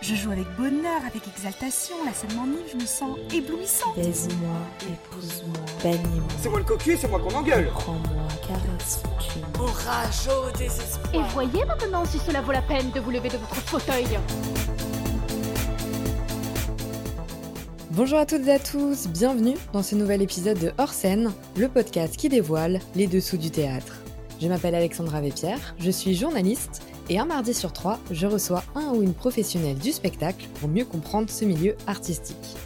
Je 0.00 0.14
joue 0.14 0.30
avec 0.30 0.46
bonheur, 0.56 1.00
avec 1.06 1.26
exaltation, 1.26 1.96
la 2.04 2.12
scène 2.12 2.34
m'enivre, 2.36 2.62
je 2.72 2.76
me 2.76 2.86
sens 2.86 3.18
éblouissante. 3.32 3.96
Baise-moi, 3.96 4.56
épouse-moi, 4.82 5.64
baigne-moi. 5.82 6.28
C'est 6.40 6.48
moi 6.48 6.58
le 6.60 6.64
cocu, 6.64 6.96
c'est 6.96 7.08
moi 7.08 7.18
qu'on 7.18 7.34
engueule. 7.34 7.68
Prends-moi, 7.72 8.28
caresse, 8.46 9.02
tue-moi. 9.18 9.68
Orage 9.68 10.28
au 10.28 10.56
désespoir. 10.56 11.14
Et 11.14 11.32
voyez 11.32 11.64
maintenant 11.64 12.04
si 12.04 12.18
cela 12.18 12.40
vaut 12.40 12.52
la 12.52 12.62
peine 12.62 12.90
de 12.92 13.00
vous 13.00 13.10
lever 13.10 13.28
de 13.30 13.36
votre 13.36 13.54
fauteuil. 13.56 14.06
Bonjour 17.90 18.18
à 18.18 18.26
toutes 18.26 18.46
et 18.46 18.52
à 18.52 18.58
tous, 18.58 19.08
bienvenue 19.08 19.56
dans 19.72 19.82
ce 19.82 19.96
nouvel 19.96 20.22
épisode 20.22 20.58
de 20.58 20.72
Hors 20.78 20.92
scène, 20.92 21.32
le 21.56 21.68
podcast 21.68 22.16
qui 22.16 22.28
dévoile 22.28 22.80
les 22.94 23.06
dessous 23.06 23.36
du 23.36 23.50
théâtre. 23.50 23.96
Je 24.40 24.48
m'appelle 24.48 24.74
Alexandra 24.74 25.20
Vépierre, 25.20 25.74
je 25.78 25.90
suis 25.90 26.16
journaliste 26.16 26.82
et 27.12 27.18
un 27.18 27.26
mardi 27.26 27.52
sur 27.52 27.74
trois, 27.74 27.98
je 28.10 28.26
reçois 28.26 28.64
un 28.74 28.94
ou 28.94 29.02
une 29.02 29.12
professionnelle 29.12 29.76
du 29.76 29.92
spectacle 29.92 30.48
pour 30.54 30.70
mieux 30.70 30.86
comprendre 30.86 31.28
ce 31.28 31.44
milieu 31.44 31.76
artistique. 31.86 32.56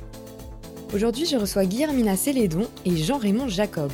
Aujourd'hui, 0.95 1.27
je 1.27 1.37
reçois 1.37 1.65
Guillermina 1.65 2.17
Célédon 2.17 2.69
et 2.85 2.97
Jean-Raymond 2.97 3.49
Jacob. 3.49 3.91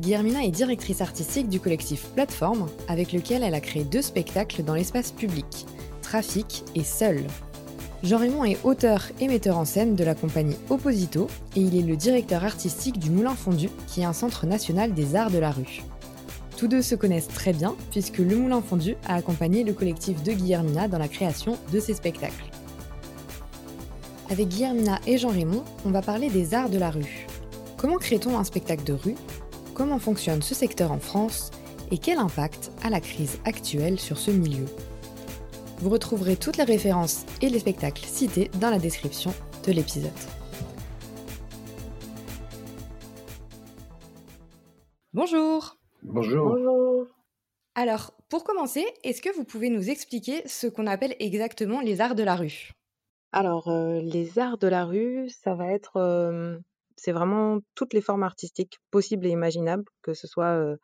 Guillermina 0.00 0.42
est 0.42 0.50
directrice 0.50 1.02
artistique 1.02 1.48
du 1.48 1.60
collectif 1.60 2.02
Plateforme, 2.16 2.66
avec 2.88 3.12
lequel 3.12 3.44
elle 3.44 3.54
a 3.54 3.60
créé 3.60 3.84
deux 3.84 4.02
spectacles 4.02 4.64
dans 4.64 4.74
l'espace 4.74 5.12
public, 5.12 5.66
Trafic 6.02 6.64
et 6.74 6.82
Seul. 6.82 7.22
Jean-Raymond 8.02 8.44
est 8.44 8.58
auteur 8.64 9.04
et 9.20 9.28
metteur 9.28 9.56
en 9.56 9.64
scène 9.64 9.94
de 9.94 10.02
la 10.02 10.16
compagnie 10.16 10.56
Opposito 10.68 11.28
et 11.54 11.60
il 11.60 11.78
est 11.78 11.86
le 11.86 11.96
directeur 11.96 12.44
artistique 12.44 12.98
du 12.98 13.10
Moulin 13.10 13.36
Fondu, 13.36 13.70
qui 13.86 14.00
est 14.00 14.04
un 14.04 14.12
centre 14.12 14.46
national 14.46 14.94
des 14.94 15.14
arts 15.14 15.30
de 15.30 15.38
la 15.38 15.52
rue. 15.52 15.84
Tous 16.56 16.68
deux 16.68 16.80
se 16.80 16.94
connaissent 16.94 17.28
très 17.28 17.52
bien 17.52 17.76
puisque 17.90 18.18
le 18.18 18.34
Moulin 18.34 18.62
Fondu 18.62 18.96
a 19.06 19.16
accompagné 19.16 19.62
le 19.62 19.74
collectif 19.74 20.22
de 20.22 20.32
Guillermina 20.32 20.88
dans 20.88 20.98
la 20.98 21.08
création 21.08 21.58
de 21.70 21.78
ses 21.80 21.92
spectacles. 21.92 22.44
Avec 24.30 24.48
Guillermina 24.48 24.98
et 25.06 25.18
Jean-Raymond, 25.18 25.64
on 25.84 25.90
va 25.90 26.00
parler 26.00 26.30
des 26.30 26.54
arts 26.54 26.70
de 26.70 26.78
la 26.78 26.90
rue. 26.90 27.26
Comment 27.76 27.98
crée-t-on 27.98 28.38
un 28.38 28.44
spectacle 28.44 28.84
de 28.84 28.94
rue? 28.94 29.14
Comment 29.74 29.98
fonctionne 29.98 30.40
ce 30.40 30.54
secteur 30.54 30.92
en 30.92 30.98
France? 30.98 31.50
Et 31.90 31.98
quel 31.98 32.18
impact 32.18 32.72
a 32.82 32.90
la 32.90 33.00
crise 33.00 33.38
actuelle 33.44 34.00
sur 34.00 34.16
ce 34.16 34.30
milieu? 34.30 34.64
Vous 35.80 35.90
retrouverez 35.90 36.36
toutes 36.36 36.56
les 36.56 36.64
références 36.64 37.26
et 37.42 37.50
les 37.50 37.58
spectacles 37.58 38.06
cités 38.06 38.50
dans 38.60 38.70
la 38.70 38.78
description 38.78 39.32
de 39.66 39.72
l'épisode. 39.72 40.10
Bonjour 45.12 45.75
Bonjour. 46.16 46.48
Bonjour. 46.48 47.06
Alors, 47.74 48.14
pour 48.30 48.42
commencer, 48.42 48.86
est-ce 49.04 49.20
que 49.20 49.28
vous 49.36 49.44
pouvez 49.44 49.68
nous 49.68 49.90
expliquer 49.90 50.48
ce 50.48 50.66
qu'on 50.66 50.86
appelle 50.86 51.14
exactement 51.18 51.82
les 51.82 52.00
arts 52.00 52.14
de 52.14 52.22
la 52.22 52.36
rue? 52.36 52.70
Alors, 53.32 53.68
euh, 53.68 54.00
les 54.00 54.38
arts 54.38 54.56
de 54.56 54.66
la 54.66 54.86
rue, 54.86 55.28
ça 55.28 55.54
va 55.54 55.70
être. 55.72 55.96
euh, 55.96 56.58
c'est 56.96 57.12
vraiment 57.12 57.58
toutes 57.74 57.92
les 57.92 58.00
formes 58.00 58.22
artistiques 58.22 58.78
possibles 58.90 59.26
et 59.26 59.30
imaginables, 59.30 59.84
que 60.00 60.14
ce 60.14 60.26
soit 60.26 60.54
euh, 60.56 60.78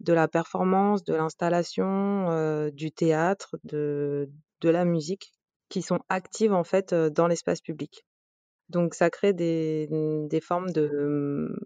de 0.00 0.12
la 0.12 0.28
performance, 0.28 1.02
de 1.02 1.14
l'installation, 1.14 2.30
euh, 2.30 2.70
du 2.70 2.92
théâtre, 2.92 3.56
de, 3.64 4.28
de 4.60 4.68
la 4.68 4.84
musique, 4.84 5.32
qui 5.70 5.80
sont 5.80 6.00
actives 6.10 6.52
en 6.52 6.64
fait 6.64 6.92
euh, 6.92 7.08
dans 7.08 7.26
l'espace 7.26 7.62
public. 7.62 8.04
Donc, 8.68 8.92
ça 8.92 9.08
crée 9.08 9.32
des, 9.32 9.88
des 10.28 10.40
formes 10.42 10.72
de, 10.72 11.56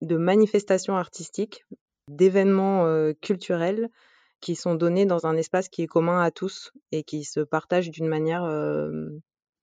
de 0.00 0.16
manifestations 0.16 0.96
artistiques, 0.96 1.64
d'événements 2.08 3.12
culturels 3.20 3.90
qui 4.40 4.54
sont 4.54 4.74
donnés 4.74 5.06
dans 5.06 5.26
un 5.26 5.36
espace 5.36 5.68
qui 5.68 5.82
est 5.82 5.86
commun 5.86 6.20
à 6.20 6.30
tous 6.30 6.72
et 6.92 7.02
qui 7.02 7.24
se 7.24 7.40
partagent 7.40 7.90
d'une 7.90 8.08
manière 8.08 8.44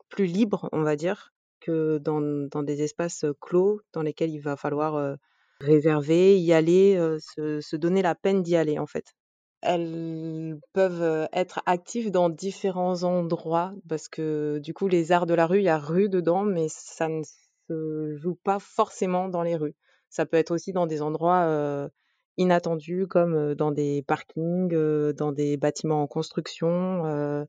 plus 0.09 0.25
libre, 0.25 0.69
on 0.71 0.83
va 0.83 0.95
dire, 0.95 1.33
que 1.61 1.97
dans, 1.99 2.63
des 2.63 2.81
espaces 2.81 3.25
clos 3.39 3.81
dans 3.93 4.01
lesquels 4.01 4.31
il 4.31 4.39
va 4.39 4.55
falloir 4.55 5.17
réserver, 5.59 6.39
y 6.39 6.53
aller, 6.53 6.95
se, 7.19 7.75
donner 7.75 8.01
la 8.01 8.15
peine 8.15 8.43
d'y 8.43 8.55
aller 8.55 8.79
en 8.79 8.87
fait. 8.87 9.13
Elles 9.61 10.59
peuvent 10.73 11.29
être 11.31 11.61
actives 11.65 12.11
dans 12.11 12.29
différents 12.29 13.03
endroits 13.03 13.73
parce 13.87 14.09
que 14.09 14.59
du 14.59 14.73
coup 14.73 14.89
les 14.89 15.13
arts 15.13 15.25
de 15.25 15.33
la 15.33 15.47
rue, 15.47 15.59
il 15.59 15.65
y 15.65 15.69
a 15.69 15.77
rue 15.79 16.09
dedans, 16.09 16.43
mais 16.43 16.67
ça 16.69 17.07
ne 17.07 17.23
se 17.69 18.15
joue 18.17 18.35
pas 18.43 18.59
forcément 18.59 19.29
dans 19.29 19.41
les 19.41 19.55
rues. 19.55 19.75
Ça 20.09 20.25
peut 20.25 20.37
être 20.37 20.51
aussi 20.51 20.73
dans 20.73 20.85
des 20.85 21.01
endroits 21.01 21.89
inattendus 22.37 23.07
comme 23.07 23.55
dans 23.55 23.71
des 23.71 24.03
parkings, 24.03 24.69
dans 25.13 25.31
des 25.31 25.57
bâtiments 25.57 26.03
en 26.03 26.07
construction. 26.07 27.45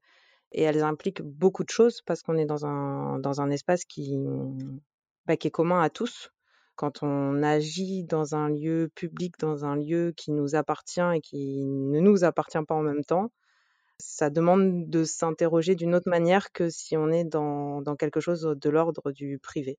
et 0.52 0.62
elles 0.62 0.82
impliquent 0.82 1.22
beaucoup 1.22 1.64
de 1.64 1.70
choses 1.70 2.02
parce 2.02 2.22
qu'on 2.22 2.36
est 2.36 2.46
dans 2.46 2.66
un, 2.66 3.18
dans 3.18 3.40
un 3.40 3.50
espace 3.50 3.84
qui, 3.84 4.18
bah, 5.26 5.36
qui 5.36 5.48
est 5.48 5.50
commun 5.50 5.80
à 5.80 5.90
tous. 5.90 6.30
Quand 6.76 7.02
on 7.02 7.42
agit 7.42 8.04
dans 8.04 8.34
un 8.34 8.48
lieu 8.48 8.90
public, 8.94 9.38
dans 9.38 9.64
un 9.64 9.76
lieu 9.76 10.12
qui 10.16 10.32
nous 10.32 10.56
appartient 10.56 11.00
et 11.14 11.20
qui 11.20 11.64
ne 11.64 12.00
nous 12.00 12.24
appartient 12.24 12.58
pas 12.66 12.74
en 12.74 12.82
même 12.82 13.04
temps, 13.04 13.30
ça 13.98 14.28
demande 14.28 14.90
de 14.90 15.04
s'interroger 15.04 15.76
d'une 15.76 15.94
autre 15.94 16.10
manière 16.10 16.52
que 16.52 16.68
si 16.68 16.96
on 16.96 17.10
est 17.10 17.24
dans, 17.24 17.80
dans 17.80 17.94
quelque 17.94 18.20
chose 18.20 18.42
de 18.42 18.70
l'ordre 18.70 19.12
du 19.12 19.38
privé. 19.38 19.78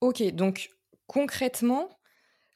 Ok, 0.00 0.22
donc 0.32 0.70
concrètement, 1.06 1.88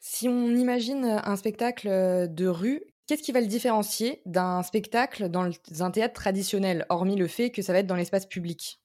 si 0.01 0.29
on 0.29 0.49
imagine 0.57 1.05
un 1.05 1.37
spectacle 1.37 1.89
euh, 1.89 2.27
de 2.27 2.47
rue, 2.47 2.83
qu'est-ce 3.07 3.23
qui 3.23 3.33
va 3.33 3.41
le 3.41 3.47
différencier 3.47 4.23
d'un 4.27 4.63
spectacle 4.63 5.29
dans 5.29 5.51
un 5.81 5.91
théâtre 5.91 6.15
traditionnel, 6.15 6.87
hormis 6.89 7.17
le 7.17 7.29
fait 7.29 7.51
que 7.51 7.63
ça 7.63 7.73
va 7.73 7.81
être 7.81 7.87
dans 7.87 7.97
l'espace 7.97 8.27
public? 8.27 8.81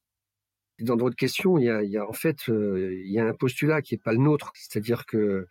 Dans 0.81 0.97
votre 0.97 1.15
question, 1.15 1.57
il 1.57 1.65
y 1.65 1.97
a, 1.97 2.07
en 2.07 2.11
fait 2.11 2.49
euh, 2.49 2.93
il 3.05 3.11
y 3.11 3.19
a 3.19 3.25
un 3.25 3.33
postulat 3.33 3.81
qui 3.81 3.95
est 3.95 4.03
pas 4.03 4.11
le 4.11 4.19
nôtre, 4.19 4.51
c'est-à-dire 4.55 5.05
que 5.05 5.47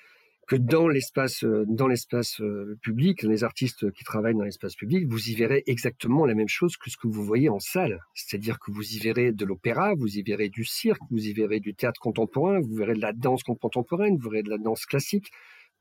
que 0.46 0.56
dans 0.56 0.88
l'espace 0.88 1.44
euh, 1.44 1.64
dans 1.66 1.86
l'espace 1.88 2.42
euh, 2.42 2.76
public, 2.82 3.22
les 3.22 3.42
artistes 3.42 3.90
qui 3.92 4.04
travaillent 4.04 4.34
dans 4.34 4.44
l'espace 4.44 4.74
public, 4.74 5.06
vous 5.08 5.30
y 5.30 5.34
verrez 5.34 5.62
exactement 5.66 6.26
la 6.26 6.34
même 6.34 6.48
chose 6.48 6.76
que 6.76 6.90
ce 6.90 6.98
que 6.98 7.08
vous 7.08 7.24
voyez 7.24 7.48
en 7.48 7.58
salle, 7.58 8.00
c'est-à-dire 8.14 8.58
que 8.58 8.70
vous 8.70 8.82
y 8.82 8.98
verrez 8.98 9.32
de 9.32 9.44
l'opéra, 9.46 9.94
vous 9.94 10.18
y 10.18 10.22
verrez 10.22 10.50
du 10.50 10.64
cirque, 10.66 11.00
vous 11.10 11.26
y 11.26 11.32
verrez 11.32 11.60
du 11.60 11.74
théâtre 11.74 12.00
contemporain, 12.00 12.60
vous 12.60 12.74
verrez 12.74 12.94
de 12.94 13.00
la 13.00 13.14
danse 13.14 13.42
contemporaine, 13.42 14.18
vous 14.18 14.28
verrez 14.28 14.42
de 14.42 14.50
la 14.50 14.58
danse 14.58 14.84
classique, 14.84 15.30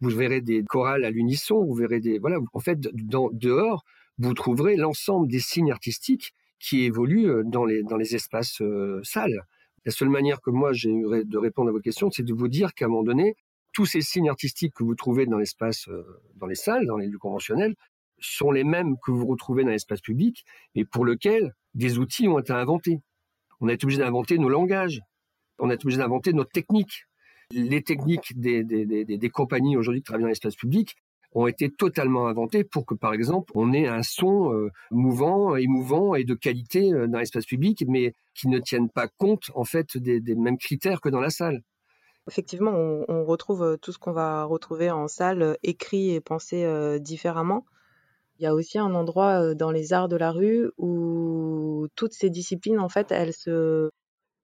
vous 0.03 0.17
verrez 0.17 0.41
des 0.41 0.63
chorales 0.63 1.05
à 1.05 1.09
l'unisson, 1.09 1.63
vous 1.63 1.73
verrez 1.73 1.99
des 1.99 2.19
voilà, 2.19 2.39
en 2.53 2.59
fait 2.59 2.79
dehors, 2.79 3.83
vous 4.17 4.33
trouverez 4.33 4.75
l'ensemble 4.75 5.27
des 5.27 5.39
signes 5.39 5.71
artistiques 5.71 6.33
qui 6.59 6.83
évoluent 6.83 7.29
euh, 7.29 7.43
dans 7.43 7.65
les 7.65 8.15
espaces 8.15 8.61
euh, 8.61 8.99
salles. 9.03 9.45
La 9.85 9.91
seule 9.91 10.09
manière 10.09 10.41
que 10.41 10.49
moi 10.49 10.73
j'ai 10.73 10.91
eu 10.91 11.25
de 11.25 11.37
répondre 11.37 11.69
à 11.69 11.71
votre 11.71 11.83
question, 11.83 12.09
c'est 12.11 12.23
de 12.23 12.33
vous 12.33 12.47
dire 12.47 12.73
qu'à 12.73 12.85
un 12.85 12.87
moment 12.89 13.03
donné, 13.03 13.35
tous 13.73 13.85
ces 13.85 14.01
signes 14.01 14.29
artistiques 14.29 14.73
que 14.75 14.83
vous 14.83 14.95
trouvez 14.95 15.25
dans 15.25 15.37
l'espace, 15.37 15.87
euh, 15.87 16.03
dans 16.35 16.47
les 16.47 16.55
salles, 16.55 16.85
dans 16.85 16.97
les 16.97 17.07
lieux 17.07 17.17
conventionnels, 17.17 17.75
sont 18.19 18.51
les 18.51 18.63
mêmes 18.63 18.95
que 19.03 19.11
vous 19.11 19.25
retrouvez 19.25 19.63
dans 19.63 19.71
l'espace 19.71 20.01
public, 20.01 20.45
mais 20.75 20.85
pour 20.85 21.05
lequel 21.05 21.53
des 21.73 21.97
outils 21.97 22.27
ont 22.27 22.39
été 22.39 22.53
inventés. 22.53 23.01
On 23.59 23.67
a 23.67 23.73
été 23.73 23.85
obligé 23.85 23.99
d'inventer 23.99 24.37
nos 24.37 24.49
langages, 24.49 25.01
on 25.59 25.69
a 25.69 25.73
été 25.73 25.85
obligé 25.85 25.99
d'inventer 25.99 26.33
notre 26.33 26.51
technique. 26.51 27.05
Les 27.53 27.81
techniques 27.81 28.39
des, 28.39 28.63
des, 28.63 29.05
des, 29.05 29.29
compagnies 29.29 29.77
aujourd'hui 29.77 30.01
qui 30.01 30.05
travaillent 30.05 30.23
dans 30.23 30.29
l'espace 30.29 30.55
public 30.55 30.95
ont 31.35 31.47
été 31.47 31.71
totalement 31.71 32.27
inventées 32.27 32.63
pour 32.63 32.85
que, 32.85 32.93
par 32.93 33.13
exemple, 33.13 33.51
on 33.55 33.73
ait 33.73 33.87
un 33.87 34.03
son 34.03 34.53
euh, 34.53 34.69
mouvant, 34.91 35.55
émouvant 35.55 36.15
et 36.15 36.23
de 36.23 36.33
qualité 36.33 36.93
euh, 36.93 37.07
dans 37.07 37.19
l'espace 37.19 37.45
public, 37.45 37.83
mais 37.87 38.13
qui 38.35 38.47
ne 38.47 38.59
tiennent 38.59 38.89
pas 38.89 39.07
compte, 39.07 39.45
en 39.55 39.63
fait, 39.63 39.97
des, 39.97 40.35
mêmes 40.35 40.57
critères 40.57 41.01
que 41.01 41.09
dans 41.09 41.19
la 41.19 41.29
salle. 41.29 41.61
Effectivement, 42.29 42.71
on, 43.07 43.25
retrouve 43.25 43.63
euh, 43.63 43.77
tout 43.77 43.91
ce 43.91 43.97
qu'on 43.97 44.13
va 44.13 44.43
retrouver 44.45 44.91
en 44.91 45.07
salle, 45.07 45.57
écrit 45.63 46.11
et 46.11 46.21
pensé 46.21 46.65
différemment. 46.99 47.65
Il 48.39 48.43
y 48.43 48.47
a 48.47 48.53
aussi 48.53 48.79
un 48.79 48.93
endroit 48.93 49.53
dans 49.55 49.71
les 49.71 49.93
arts 49.93 50.07
de 50.07 50.15
la 50.15 50.31
rue 50.31 50.71
où 50.77 51.87
toutes 51.95 52.13
ces 52.13 52.29
disciplines, 52.29 52.79
en 52.79 52.89
fait, 52.89 53.11
elles 53.11 53.33
se, 53.33 53.89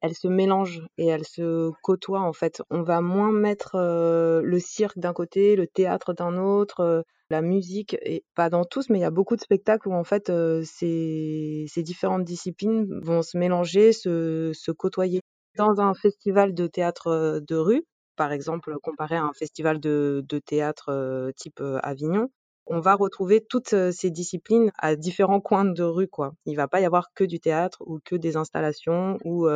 elles 0.01 0.15
se 0.15 0.27
mélangent 0.27 0.85
et 0.97 1.07
elles 1.07 1.25
se 1.25 1.71
côtoient, 1.83 2.21
en 2.21 2.33
fait. 2.33 2.61
On 2.69 2.83
va 2.83 3.01
moins 3.01 3.31
mettre 3.31 3.75
euh, 3.75 4.41
le 4.41 4.59
cirque 4.59 4.97
d'un 4.97 5.13
côté, 5.13 5.55
le 5.55 5.67
théâtre 5.67 6.13
d'un 6.13 6.37
autre, 6.37 6.79
euh, 6.81 7.01
la 7.29 7.41
musique, 7.41 7.97
et 8.01 8.23
pas 8.35 8.49
dans 8.49 8.63
tous, 8.63 8.89
mais 8.89 8.99
il 8.99 9.01
y 9.01 9.05
a 9.05 9.11
beaucoup 9.11 9.35
de 9.35 9.41
spectacles 9.41 9.89
où, 9.89 9.93
en 9.93 10.03
fait, 10.03 10.29
euh, 10.29 10.63
ces, 10.63 11.65
différentes 11.77 12.23
disciplines 12.23 12.87
vont 13.01 13.21
se 13.21 13.37
mélanger, 13.37 13.91
se, 13.93 14.71
côtoyer. 14.71 15.21
Dans 15.57 15.81
un 15.81 15.93
festival 15.93 16.53
de 16.53 16.67
théâtre 16.67 17.41
de 17.45 17.55
rue, 17.55 17.83
par 18.15 18.31
exemple, 18.31 18.75
comparé 18.81 19.15
à 19.17 19.23
un 19.23 19.33
festival 19.33 19.79
de, 19.79 20.23
théâtre 20.45 21.31
type 21.35 21.61
Avignon, 21.83 22.29
on 22.67 22.79
va 22.79 22.95
retrouver 22.95 23.43
toutes 23.47 23.75
ces 23.91 24.11
disciplines 24.11 24.71
à 24.77 24.95
différents 24.95 25.41
coins 25.41 25.65
de 25.65 25.83
rue, 25.83 26.07
quoi. 26.07 26.33
Il 26.45 26.55
va 26.55 26.67
pas 26.67 26.79
y 26.79 26.85
avoir 26.85 27.07
que 27.13 27.23
du 27.23 27.39
théâtre 27.39 27.81
ou 27.85 27.99
que 28.05 28.15
des 28.15 28.37
installations 28.37 29.17
ou 29.25 29.47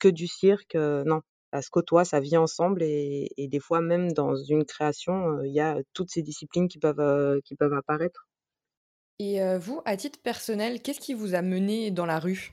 que 0.00 0.08
du 0.08 0.26
cirque. 0.26 0.74
euh, 0.74 1.04
non, 1.04 1.20
ça 1.52 1.62
se 1.62 1.70
côtoie, 1.70 2.04
ça 2.04 2.20
vit 2.20 2.36
ensemble 2.36 2.82
et, 2.82 3.28
et 3.36 3.48
des 3.48 3.60
fois 3.60 3.80
même 3.80 4.12
dans 4.12 4.36
une 4.36 4.64
création, 4.64 5.38
euh, 5.38 5.46
il 5.46 5.52
y 5.52 5.60
a 5.60 5.78
toutes 5.92 6.10
ces 6.10 6.22
disciplines 6.22 6.68
qui 6.68 6.78
peuvent 6.78 7.00
euh, 7.00 7.40
qui 7.44 7.56
peuvent 7.56 7.72
apparaître. 7.74 8.26
Et 9.18 9.42
euh, 9.42 9.58
vous, 9.58 9.82
à 9.84 9.96
titre 9.96 10.18
personnel, 10.22 10.80
qu'est-ce 10.80 11.00
qui 11.00 11.14
vous 11.14 11.34
a 11.34 11.42
mené 11.42 11.90
dans 11.90 12.06
la 12.06 12.18
rue? 12.18 12.52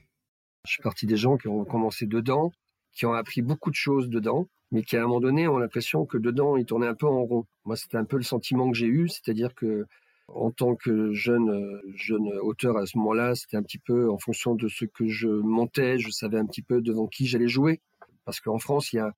Je 0.65 0.73
suis 0.73 0.83
parti 0.83 1.05
des 1.05 1.15
gens 1.15 1.37
qui 1.37 1.47
ont 1.47 1.63
commencé 1.63 2.05
dedans, 2.05 2.51
qui 2.91 3.05
ont 3.05 3.13
appris 3.13 3.41
beaucoup 3.41 3.69
de 3.69 3.75
choses 3.75 4.09
dedans, 4.09 4.49
mais 4.71 4.83
qui 4.83 4.97
à 4.97 4.99
un 4.99 5.03
moment 5.03 5.21
donné 5.21 5.47
ont 5.47 5.59
l'impression 5.59 6.05
que 6.05 6.17
dedans 6.17 6.57
ils 6.57 6.65
tournaient 6.65 6.87
un 6.87 6.95
peu 6.95 7.07
en 7.07 7.23
rond. 7.23 7.45
Moi, 7.63 7.77
c'était 7.77 7.97
un 7.97 8.03
peu 8.03 8.17
le 8.17 8.23
sentiment 8.23 8.69
que 8.69 8.77
j'ai 8.77 8.87
eu, 8.87 9.07
c'est-à-dire 9.07 9.55
que 9.55 9.85
en 10.27 10.51
tant 10.51 10.75
que 10.75 11.13
jeune 11.13 11.81
jeune 11.95 12.27
auteur 12.41 12.77
à 12.77 12.85
ce 12.85 12.97
moment-là, 12.97 13.35
c'était 13.35 13.57
un 13.57 13.63
petit 13.63 13.79
peu 13.79 14.09
en 14.09 14.17
fonction 14.17 14.55
de 14.55 14.67
ce 14.67 14.85
que 14.85 15.07
je 15.07 15.27
montais, 15.27 15.99
je 15.99 16.09
savais 16.09 16.37
un 16.37 16.45
petit 16.45 16.61
peu 16.61 16.81
devant 16.81 17.07
qui 17.07 17.25
j'allais 17.27 17.47
jouer, 17.47 17.81
parce 18.25 18.39
qu'en 18.39 18.59
France, 18.59 18.93
il 18.93 18.97
y 18.97 18.99
a 18.99 19.13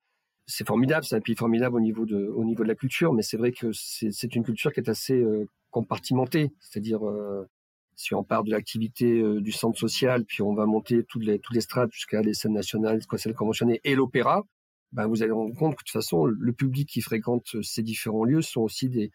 c'est 0.50 0.68
formidable, 0.68 1.06
c'est 1.06 1.16
un 1.16 1.22
pays 1.22 1.36
formidable 1.36 1.76
au 1.76 1.80
niveau 1.80 2.06
de, 2.06 2.64
la 2.64 2.76
culture, 2.76 3.14
mais 3.14 3.22
c'est 3.22 3.38
vrai 3.38 3.52
que 3.52 3.72
c'est 3.72 4.36
une 4.36 4.44
culture 4.44 4.74
qui 4.74 4.80
est 4.80 4.90
assez 4.90 5.14
euh, 5.14 5.48
compartimentée. 5.70 6.52
C'est-à-dire, 6.60 7.08
euh, 7.08 7.48
si 7.96 8.16
on 8.16 8.24
part 8.24 8.44
de 8.44 8.50
l'activité 8.50 9.22
euh, 9.22 9.42
du 9.42 9.52
centre 9.52 9.78
social, 9.78 10.26
puis 10.26 10.42
on 10.42 10.56
va 10.56 10.66
monter 10.66 11.04
toutes 11.04 11.24
les, 11.24 11.40
strates 11.62 11.94
jusqu'à 11.94 12.22
les 12.22 12.34
scènes 12.34 12.54
nationales, 12.54 13.00
celles 13.18 13.36
conventionnées 13.36 13.80
et 13.84 13.94
l'opéra, 13.94 14.44
ben 14.92 15.06
vous 15.06 15.22
allez 15.22 15.32
rendre 15.32 15.54
compte 15.54 15.76
que 15.76 15.84
de 15.84 15.86
toute 15.86 15.92
façon, 15.92 16.26
le 16.26 16.52
public 16.52 16.90
qui 16.90 17.02
fréquente 17.02 17.62
ces 17.62 17.84
différents 17.84 18.24
lieux 18.24 18.42
sont 18.42 18.62
aussi 18.62 18.90
des, 18.90 19.12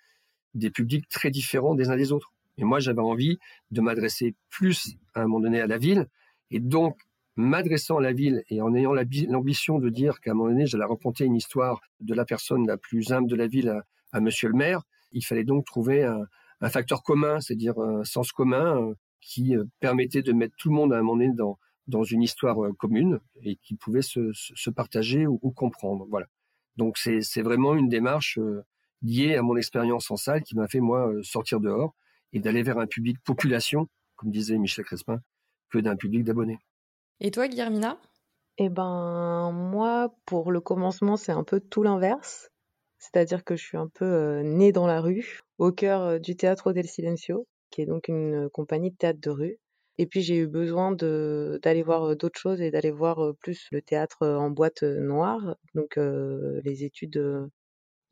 des 0.54 0.70
publics 0.70 1.08
très 1.08 1.30
différents 1.30 1.74
des 1.74 1.90
uns 1.90 1.96
des 1.96 2.12
autres. 2.12 2.32
Et 2.56 2.64
moi, 2.64 2.78
j'avais 2.78 3.00
envie 3.00 3.38
de 3.70 3.80
m'adresser 3.80 4.34
plus 4.50 4.96
à 5.14 5.20
un 5.20 5.22
moment 5.24 5.40
donné 5.40 5.60
à 5.60 5.66
la 5.66 5.78
ville, 5.78 6.08
et 6.50 6.60
donc 6.60 6.98
m'adressant 7.36 7.98
à 7.98 8.00
la 8.00 8.12
ville 8.12 8.44
et 8.48 8.62
en 8.62 8.74
ayant 8.74 8.92
l'ambition 8.92 9.78
de 9.78 9.88
dire 9.88 10.20
qu'à 10.20 10.30
un 10.30 10.34
moment 10.34 10.50
donné, 10.50 10.66
j'allais 10.66 10.84
raconter 10.84 11.24
une 11.24 11.34
histoire 11.34 11.80
de 12.00 12.14
la 12.14 12.24
personne 12.24 12.66
la 12.66 12.76
plus 12.76 13.12
humble 13.12 13.28
de 13.28 13.36
la 13.36 13.46
ville 13.46 13.80
à, 14.12 14.20
Monsieur 14.20 14.48
le 14.48 14.54
maire, 14.54 14.82
il 15.10 15.24
fallait 15.24 15.42
donc 15.42 15.66
trouver 15.66 16.04
un, 16.04 16.28
facteur 16.70 17.02
commun, 17.02 17.40
c'est-à-dire 17.40 17.76
un 17.78 18.04
sens 18.04 18.30
commun 18.30 18.80
euh, 18.80 18.94
qui 19.20 19.56
euh, 19.56 19.64
permettait 19.80 20.22
de 20.22 20.32
mettre 20.32 20.54
tout 20.56 20.68
le 20.70 20.76
monde 20.76 20.92
à 20.94 20.98
un 20.98 21.02
moment 21.02 21.16
donné 21.16 21.34
dans, 21.88 22.04
une 22.04 22.22
histoire 22.22 22.64
euh, 22.64 22.72
commune 22.72 23.18
et 23.42 23.56
qui 23.56 23.74
pouvait 23.74 24.02
se 24.02 24.70
partager 24.70 25.26
ou, 25.26 25.50
comprendre. 25.50 26.06
Voilà. 26.08 26.26
Donc 26.76 26.96
c'est 26.96 27.42
vraiment 27.42 27.74
une 27.74 27.88
démarche 27.88 28.38
liée 29.02 29.36
à 29.36 29.42
mon 29.42 29.56
expérience 29.56 30.10
en 30.10 30.16
salle 30.16 30.42
qui 30.42 30.56
m'a 30.56 30.68
fait 30.68 30.80
moi 30.80 31.10
sortir 31.22 31.60
dehors 31.60 31.94
et 32.32 32.40
d'aller 32.40 32.62
vers 32.62 32.78
un 32.78 32.86
public 32.86 33.16
population, 33.24 33.88
comme 34.16 34.30
disait 34.30 34.58
Michel 34.58 34.84
Crespin, 34.84 35.20
que 35.70 35.78
d'un 35.78 35.96
public 35.96 36.24
d'abonnés. 36.24 36.58
Et 37.20 37.30
toi, 37.30 37.48
Guillermina? 37.48 37.98
Eh 38.58 38.68
ben, 38.68 39.50
moi, 39.52 40.14
pour 40.26 40.52
le 40.52 40.60
commencement, 40.60 41.16
c'est 41.16 41.32
un 41.32 41.44
peu 41.44 41.60
tout 41.60 41.82
l'inverse. 41.82 42.50
C'est-à-dire 42.98 43.44
que 43.44 43.56
je 43.56 43.62
suis 43.62 43.76
un 43.76 43.88
peu 43.88 44.04
euh, 44.04 44.42
née 44.42 44.72
dans 44.72 44.86
la 44.86 45.00
rue, 45.00 45.40
au 45.58 45.72
cœur 45.72 46.02
euh, 46.02 46.18
du 46.18 46.36
Teatro 46.36 46.72
del 46.72 46.86
Silencio, 46.86 47.46
qui 47.70 47.82
est 47.82 47.86
donc 47.86 48.08
une 48.08 48.46
euh, 48.46 48.48
compagnie 48.48 48.90
de 48.90 48.96
théâtre 48.96 49.20
de 49.20 49.30
rue. 49.30 49.58
Et 49.98 50.06
puis 50.06 50.22
j'ai 50.22 50.36
eu 50.38 50.46
besoin 50.48 50.90
de 50.92 51.60
d'aller 51.62 51.82
voir 51.84 52.16
d'autres 52.16 52.40
choses 52.40 52.60
et 52.60 52.70
d'aller 52.72 52.90
voir 52.90 53.32
plus 53.40 53.68
le 53.70 53.80
théâtre 53.80 54.26
en 54.26 54.50
boîte 54.50 54.82
noire. 54.82 55.56
Donc 55.74 55.96
les 55.96 56.82
études 56.82 57.48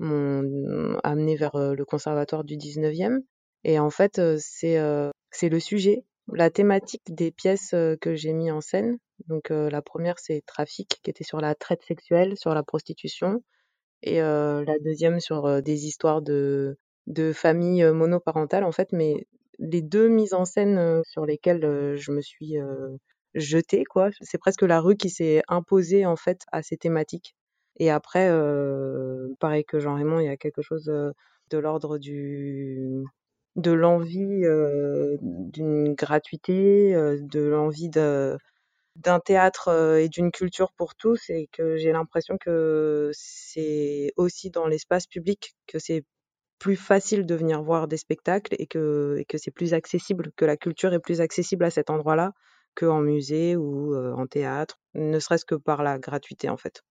m'ont 0.02 0.98
amené 1.04 1.36
vers 1.36 1.56
le 1.56 1.84
conservatoire 1.84 2.44
du 2.44 2.56
19e. 2.56 3.20
Et 3.64 3.78
en 3.78 3.90
fait, 3.90 4.20
c'est 4.38 4.78
c'est 5.30 5.48
le 5.48 5.60
sujet 5.60 6.04
la 6.32 6.50
thématique 6.50 7.02
des 7.08 7.32
pièces 7.32 7.70
que 8.00 8.14
j'ai 8.14 8.32
mis 8.32 8.50
en 8.50 8.60
scène. 8.60 8.98
Donc 9.28 9.50
la 9.50 9.82
première 9.82 10.18
c'est 10.18 10.42
Trafic 10.46 11.00
qui 11.02 11.10
était 11.10 11.24
sur 11.24 11.40
la 11.40 11.54
traite 11.54 11.82
sexuelle, 11.82 12.36
sur 12.36 12.54
la 12.54 12.62
prostitution 12.62 13.42
et 14.02 14.20
la 14.20 14.78
deuxième 14.84 15.20
sur 15.20 15.62
des 15.62 15.86
histoires 15.86 16.22
de 16.22 16.76
de 17.08 17.32
familles 17.32 17.84
monoparentales 17.92 18.64
en 18.64 18.72
fait 18.72 18.88
mais 18.92 19.26
les 19.58 19.82
deux 19.82 20.08
mises 20.08 20.34
en 20.34 20.44
scène 20.44 21.02
sur 21.04 21.26
lesquelles 21.26 21.96
je 21.96 22.12
me 22.12 22.20
suis 22.20 22.56
jetée 23.34 23.84
quoi, 23.84 24.10
c'est 24.20 24.38
presque 24.38 24.62
la 24.62 24.80
rue 24.80 24.96
qui 24.96 25.10
s'est 25.10 25.42
imposée 25.48 26.06
en 26.06 26.16
fait 26.16 26.40
à 26.52 26.62
ces 26.62 26.76
thématiques. 26.76 27.34
Et 27.76 27.90
après 27.90 28.28
pareil 29.40 29.64
que 29.64 29.80
Jean 29.80 29.94
Raymond, 29.96 30.20
il 30.20 30.26
y 30.26 30.28
a 30.28 30.36
quelque 30.36 30.62
chose 30.62 30.84
de 30.86 31.58
l'ordre 31.58 31.98
du 31.98 33.04
de 33.56 33.70
l'envie 33.72 34.42
d'une 35.20 35.94
gratuité, 35.94 36.94
de 36.94 37.40
l'envie 37.40 37.90
d'un 37.90 39.20
théâtre 39.20 39.98
et 39.98 40.08
d'une 40.08 40.30
culture 40.30 40.72
pour 40.72 40.94
tous 40.94 41.30
et 41.30 41.48
que 41.52 41.76
j'ai 41.76 41.92
l'impression 41.92 42.36
que 42.38 43.10
c'est 43.14 44.12
aussi 44.16 44.50
dans 44.50 44.66
l'espace 44.66 45.06
public 45.06 45.54
que 45.66 45.78
c'est 45.78 46.04
plus 46.58 46.76
facile 46.76 47.26
de 47.26 47.34
venir 47.34 47.62
voir 47.62 47.88
des 47.88 47.96
spectacles 47.98 48.54
et 48.58 48.66
que, 48.66 49.16
et 49.18 49.24
que 49.26 49.38
c'est 49.38 49.50
plus 49.52 49.74
accessible, 49.74 50.32
que 50.36 50.44
la 50.46 50.56
culture 50.56 50.92
est 50.94 51.00
plus 51.00 51.20
accessible 51.20 51.64
à 51.64 51.70
cet 51.70 51.90
endroit-là 51.90 52.32
qu'en 52.76 53.00
musée 53.00 53.56
ou 53.56 53.96
en 53.96 54.26
théâtre, 54.26 54.78
ne 54.94 55.18
serait-ce 55.20 55.44
que 55.46 55.56
par 55.56 55.82
la 55.82 55.98
gratuité 55.98 56.48
en 56.50 56.56
fait. 56.56 56.82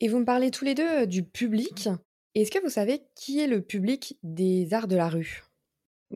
Et 0.00 0.08
vous 0.08 0.18
me 0.18 0.24
parlez 0.24 0.50
tous 0.50 0.64
les 0.64 0.74
deux 0.74 1.06
du 1.06 1.24
public. 1.24 1.88
Est-ce 2.34 2.50
que 2.50 2.62
vous 2.62 2.70
savez 2.70 3.02
qui 3.16 3.40
est 3.40 3.48
le 3.48 3.62
public 3.62 4.16
des 4.22 4.72
arts 4.72 4.86
de 4.86 4.96
la 4.96 5.08
rue? 5.08 5.42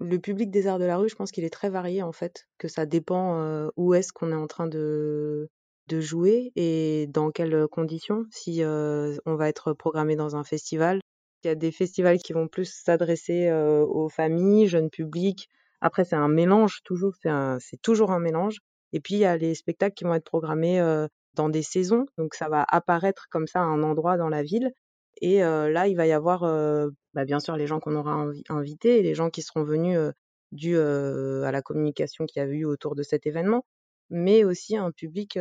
Le 0.01 0.19
public 0.19 0.51
des 0.51 0.69
arts 0.69 0.79
de 0.79 0.85
la 0.85 0.97
rue, 0.97 1.09
je 1.09 1.17
pense 1.17 1.33
qu'il 1.33 1.45
est 1.45 1.51
très 1.51 1.69
varié 1.69 2.03
en 2.03 2.13
fait, 2.13 2.47
que 2.59 2.69
ça 2.69 2.87
dépend 2.87 3.69
où 3.77 3.95
est-ce 3.95 4.13
qu'on 4.13 4.31
est 4.31 4.37
en 4.37 4.47
train 4.47 4.69
de, 4.69 5.51
de 5.89 6.01
jouer 6.01 6.53
et 6.55 7.09
dans 7.09 7.31
quelles 7.31 7.67
conditions. 7.69 8.25
Si 8.31 8.63
on 8.65 9.35
va 9.35 9.49
être 9.49 9.73
programmé 9.73 10.15
dans 10.15 10.37
un 10.37 10.45
festival, 10.45 11.01
il 11.43 11.49
y 11.49 11.51
a 11.51 11.57
des 11.57 11.73
festivals 11.73 12.19
qui 12.19 12.33
vont 12.33 12.47
plus 12.47 12.73
s'adresser 12.73 13.51
aux 13.53 14.09
familles, 14.09 14.69
jeunes 14.69 14.91
publics. 14.91 15.49
Après, 15.81 16.05
c'est 16.05 16.15
un 16.15 16.29
mélange 16.29 16.83
toujours, 16.85 17.15
c'est 17.59 17.83
toujours 17.83 18.13
un 18.13 18.21
mélange. 18.21 18.59
Et 18.93 19.01
puis 19.01 19.15
il 19.15 19.21
y 19.21 19.25
a 19.25 19.37
les 19.37 19.57
spectacles 19.57 19.95
qui 19.95 20.05
vont 20.05 20.15
être 20.15 20.25
programmés 20.25 20.81
dans 21.35 21.49
des 21.49 21.63
saisons, 21.63 22.07
donc 22.19 22.35
ça 22.35 22.49
va 22.49 22.65
apparaître 22.69 23.27
comme 23.31 23.47
ça 23.47 23.61
à 23.61 23.65
un 23.65 23.83
endroit 23.83 24.17
dans 24.17 24.29
la 24.29 24.43
ville. 24.43 24.73
Et 25.21 25.41
là, 25.41 25.87
il 25.87 25.97
va 25.97 26.07
y 26.07 26.13
avoir 26.13 26.41
bah, 27.15 27.25
bien 27.25 27.41
sûr 27.41 27.57
les 27.57 27.67
gens 27.67 27.81
qu'on 27.81 27.95
aura 27.95 28.27
invités 28.49 29.03
les 29.03 29.15
gens 29.15 29.31
qui 29.31 29.43
seront 29.43 29.63
venus 29.63 29.99
dû 30.53 30.77
à 30.79 31.53
la 31.53 31.63
communication 31.63 32.27
qu'il 32.27 32.43
y 32.43 32.45
a 32.45 32.49
eu 32.49 32.65
autour 32.65 32.95
de 32.95 33.03
cet 33.03 33.27
événement, 33.27 33.65
mais 34.11 34.45
aussi 34.45 34.77
un 34.77 34.91
public 34.91 35.39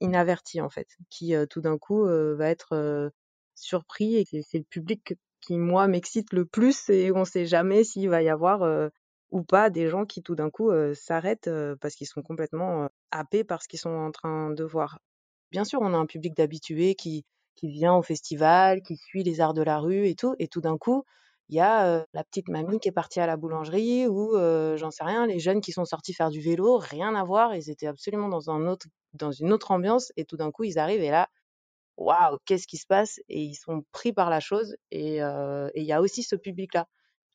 inaverti 0.00 0.60
en 0.60 0.70
fait, 0.70 0.88
qui 1.08 1.34
tout 1.50 1.60
d'un 1.60 1.78
coup 1.78 2.04
va 2.04 2.48
être 2.48 3.12
surpris 3.54 4.16
et 4.16 4.42
c'est 4.42 4.58
le 4.58 4.64
public 4.64 5.14
qui 5.40 5.56
moi 5.56 5.86
m'excite 5.86 6.32
le 6.32 6.44
plus 6.44 6.88
et 6.90 7.12
on 7.12 7.20
ne 7.20 7.24
sait 7.24 7.46
jamais 7.46 7.84
s'il 7.84 8.08
va 8.10 8.22
y 8.22 8.28
avoir 8.28 8.90
ou 9.30 9.42
pas 9.42 9.70
des 9.70 9.88
gens 9.88 10.04
qui 10.04 10.22
tout 10.22 10.34
d'un 10.34 10.50
coup 10.50 10.70
s'arrêtent 10.94 11.50
parce 11.80 11.94
qu'ils 11.94 12.08
sont 12.08 12.22
complètement 12.22 12.88
happés 13.10 13.44
par 13.44 13.62
ce 13.62 13.68
qu'ils 13.68 13.78
sont 13.80 13.90
en 13.90 14.10
train 14.12 14.50
de 14.50 14.64
voir. 14.64 14.98
Bien 15.50 15.64
sûr, 15.64 15.80
on 15.82 15.94
a 15.94 15.96
un 15.98 16.06
public 16.06 16.36
d'habitués 16.36 16.94
qui 16.94 17.24
qui 17.56 17.68
vient 17.68 17.94
au 17.94 18.02
festival, 18.02 18.80
qui 18.82 18.96
suit 18.96 19.22
les 19.22 19.40
arts 19.42 19.52
de 19.54 19.62
la 19.62 19.78
rue 19.78 20.06
et 20.08 20.14
tout. 20.14 20.34
Et 20.38 20.48
tout 20.48 20.62
d'un 20.62 20.78
coup, 20.78 21.04
il 21.50 21.56
y 21.56 21.60
a 21.60 22.06
la 22.14 22.24
petite 22.24 22.48
mamie 22.48 22.80
qui 22.80 22.88
est 22.88 22.92
partie 22.92 23.20
à 23.20 23.26
la 23.26 23.36
boulangerie 23.36 24.06
ou 24.08 24.32
j'en 24.78 24.90
sais 24.90 25.04
rien, 25.04 25.26
les 25.26 25.38
jeunes 25.40 25.60
qui 25.60 25.72
sont 25.72 25.84
sortis 25.84 26.14
faire 26.14 26.30
du 26.30 26.40
vélo, 26.40 26.78
rien 26.78 27.14
à 27.14 27.24
voir, 27.24 27.54
ils 27.54 27.68
étaient 27.70 27.86
absolument 27.88 28.28
dans, 28.28 28.50
un 28.50 28.66
autre, 28.66 28.86
dans 29.14 29.32
une 29.32 29.52
autre 29.52 29.70
ambiance 29.72 30.10
et 30.16 30.24
tout 30.24 30.36
d'un 30.38 30.50
coup 30.52 30.64
ils 30.64 30.78
arrivent 30.78 31.02
et 31.02 31.10
là, 31.10 31.28
waouh, 31.98 32.38
qu'est-ce 32.46 32.66
qui 32.66 32.78
se 32.78 32.86
passe? 32.86 33.20
Et 33.28 33.42
ils 33.42 33.54
sont 33.56 33.84
pris 33.92 34.12
par 34.12 34.30
la 34.30 34.40
chose 34.40 34.76
et 34.90 35.16
il 35.18 35.84
y 35.84 35.92
a 35.92 36.00
aussi 36.00 36.22
ce 36.22 36.36
public-là. 36.36 36.86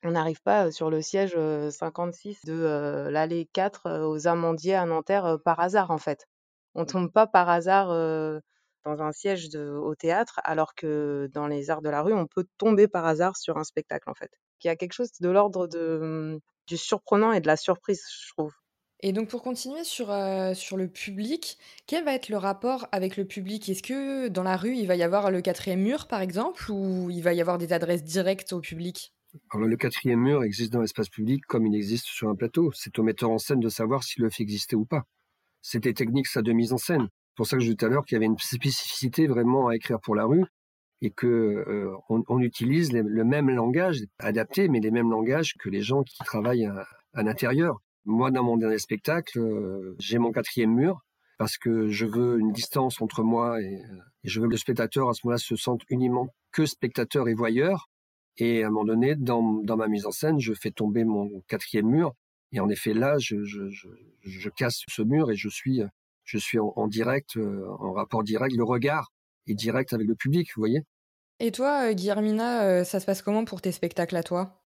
On 0.06 0.12
n'arrive 0.12 0.40
pas 0.42 0.70
sur 0.70 0.88
le 0.88 1.02
siège 1.02 1.36
56 1.70 2.44
de 2.44 3.08
l'allée 3.10 3.48
4 3.52 4.06
aux 4.06 4.26
Amandiers 4.28 4.74
à 4.76 4.86
Nanterre 4.86 5.38
par 5.44 5.58
hasard 5.60 5.90
en 5.90 5.98
fait. 5.98 6.26
On 6.74 6.84
tombe 6.84 7.10
pas 7.12 7.26
par 7.26 7.48
hasard 7.48 7.90
dans 8.86 9.02
un 9.02 9.12
siège 9.12 9.50
de, 9.50 9.68
au 9.68 9.94
théâtre, 9.94 10.40
alors 10.44 10.74
que 10.74 11.28
dans 11.32 11.48
les 11.48 11.70
arts 11.70 11.82
de 11.82 11.90
la 11.90 12.02
rue, 12.02 12.14
on 12.14 12.26
peut 12.26 12.46
tomber 12.56 12.86
par 12.88 13.04
hasard 13.04 13.36
sur 13.36 13.58
un 13.58 13.64
spectacle, 13.64 14.08
en 14.08 14.14
fait. 14.14 14.30
Il 14.62 14.68
y 14.68 14.70
a 14.70 14.76
quelque 14.76 14.92
chose 14.92 15.10
de 15.20 15.28
l'ordre 15.28 15.66
de, 15.66 15.98
mmh, 16.00 16.40
du 16.68 16.76
surprenant 16.76 17.32
et 17.32 17.40
de 17.40 17.48
la 17.48 17.56
surprise, 17.56 18.02
je 18.24 18.32
trouve. 18.32 18.52
Et 19.00 19.12
donc 19.12 19.28
pour 19.28 19.42
continuer 19.42 19.84
sur, 19.84 20.10
euh, 20.10 20.54
sur 20.54 20.76
le 20.76 20.88
public, 20.88 21.58
quel 21.86 22.04
va 22.04 22.14
être 22.14 22.28
le 22.30 22.38
rapport 22.38 22.86
avec 22.92 23.16
le 23.16 23.26
public? 23.26 23.68
Est-ce 23.68 23.82
que 23.82 24.28
dans 24.28 24.42
la 24.42 24.56
rue, 24.56 24.74
il 24.76 24.86
va 24.86 24.96
y 24.96 25.02
avoir 25.02 25.30
le 25.30 25.42
quatrième 25.42 25.80
mur, 25.80 26.06
par 26.06 26.22
exemple, 26.22 26.70
ou 26.70 27.10
il 27.10 27.22
va 27.22 27.34
y 27.34 27.40
avoir 27.40 27.58
des 27.58 27.72
adresses 27.72 28.04
directes 28.04 28.52
au 28.52 28.60
public? 28.60 29.15
Alors, 29.50 29.68
Le 29.68 29.76
quatrième 29.76 30.20
mur 30.20 30.42
existe 30.44 30.72
dans 30.72 30.80
l'espace 30.80 31.08
public 31.08 31.44
comme 31.46 31.66
il 31.66 31.74
existe 31.74 32.06
sur 32.06 32.28
un 32.28 32.34
plateau. 32.34 32.70
C'est 32.74 32.98
au 32.98 33.02
metteur 33.02 33.30
en 33.30 33.38
scène 33.38 33.60
de 33.60 33.68
savoir 33.68 34.02
s'il 34.02 34.22
le 34.22 34.30
fait 34.30 34.42
exister 34.42 34.76
ou 34.76 34.84
pas. 34.84 35.04
C'est 35.62 35.80
des 35.80 35.94
techniques 35.94 36.28
ça, 36.28 36.42
de 36.42 36.52
mise 36.52 36.72
en 36.72 36.78
scène 36.78 37.08
pour 37.36 37.46
ça 37.46 37.56
que 37.56 37.60
je 37.60 37.66
disais 37.66 37.76
tout 37.76 37.86
à 37.86 37.88
l'heure 37.88 38.04
qu'il 38.04 38.16
y 38.16 38.16
avait 38.16 38.26
une 38.26 38.38
spécificité 38.38 39.26
vraiment 39.26 39.68
à 39.68 39.76
écrire 39.76 40.00
pour 40.00 40.16
la 40.16 40.24
rue 40.24 40.44
et 41.02 41.10
que 41.10 41.26
euh, 41.26 41.94
on, 42.08 42.40
utilise 42.40 42.90
le 42.92 43.24
même 43.24 43.50
langage 43.50 43.98
adapté, 44.18 44.68
mais 44.68 44.80
les 44.80 44.90
mêmes 44.90 45.10
langages 45.10 45.54
que 45.60 45.68
les 45.68 45.82
gens 45.82 46.02
qui 46.02 46.16
travaillent 46.24 46.64
à, 46.64 47.22
l'intérieur. 47.22 47.78
Moi, 48.06 48.30
dans 48.30 48.42
mon 48.42 48.56
dernier 48.56 48.78
spectacle, 48.78 49.38
euh, 49.38 49.94
j'ai 49.98 50.18
mon 50.18 50.32
quatrième 50.32 50.74
mur 50.74 51.02
parce 51.38 51.58
que 51.58 51.88
je 51.88 52.06
veux 52.06 52.38
une 52.40 52.52
distance 52.52 53.02
entre 53.02 53.22
moi 53.22 53.60
et, 53.60 53.82
et 54.24 54.28
je 54.28 54.40
veux 54.40 54.46
que 54.46 54.52
le 54.52 54.56
spectateur 54.56 55.10
à 55.10 55.12
ce 55.12 55.20
moment-là 55.24 55.38
se 55.38 55.54
sente 55.54 55.82
uniquement 55.90 56.28
que 56.50 56.64
spectateur 56.64 57.28
et 57.28 57.34
voyeur. 57.34 57.90
Et 58.38 58.62
à 58.64 58.68
un 58.68 58.70
moment 58.70 58.84
donné, 58.84 59.14
dans, 59.16 59.42
dans 59.62 59.76
ma 59.76 59.88
mise 59.88 60.06
en 60.06 60.10
scène, 60.10 60.40
je 60.40 60.52
fais 60.54 60.70
tomber 60.70 61.04
mon 61.04 61.40
quatrième 61.48 61.86
mur 61.88 62.14
Et 62.52 62.60
en 62.60 62.68
effet, 62.68 62.94
là, 62.94 63.16
je, 63.18 63.44
je, 63.44 63.68
je, 63.70 63.88
je 64.22 64.50
casse 64.50 64.82
ce 64.88 65.02
mur 65.02 65.30
et 65.30 65.36
je 65.36 65.48
suis, 65.48 65.82
je 66.24 66.38
suis 66.38 66.58
en, 66.58 66.72
en 66.76 66.88
direct, 66.88 67.36
euh, 67.36 67.66
en 67.80 67.92
rapport 67.92 68.22
direct. 68.24 68.54
Le 68.56 68.64
regard 68.64 69.12
est 69.46 69.54
direct 69.54 69.92
avec 69.92 70.06
le 70.08 70.14
public, 70.16 70.48
vous 70.54 70.60
voyez? 70.62 70.82
Et 71.38 71.52
toi, 71.52 71.88
euh, 71.90 71.92
Guillermina, 71.92 72.64
euh, 72.64 72.84
ça 72.84 73.00
se 73.00 73.06
passe 73.06 73.22
comment 73.22 73.44
pour 73.44 73.60
tes 73.60 73.72
spectacles 73.72 74.16
à 74.16 74.22
toi? 74.22 74.62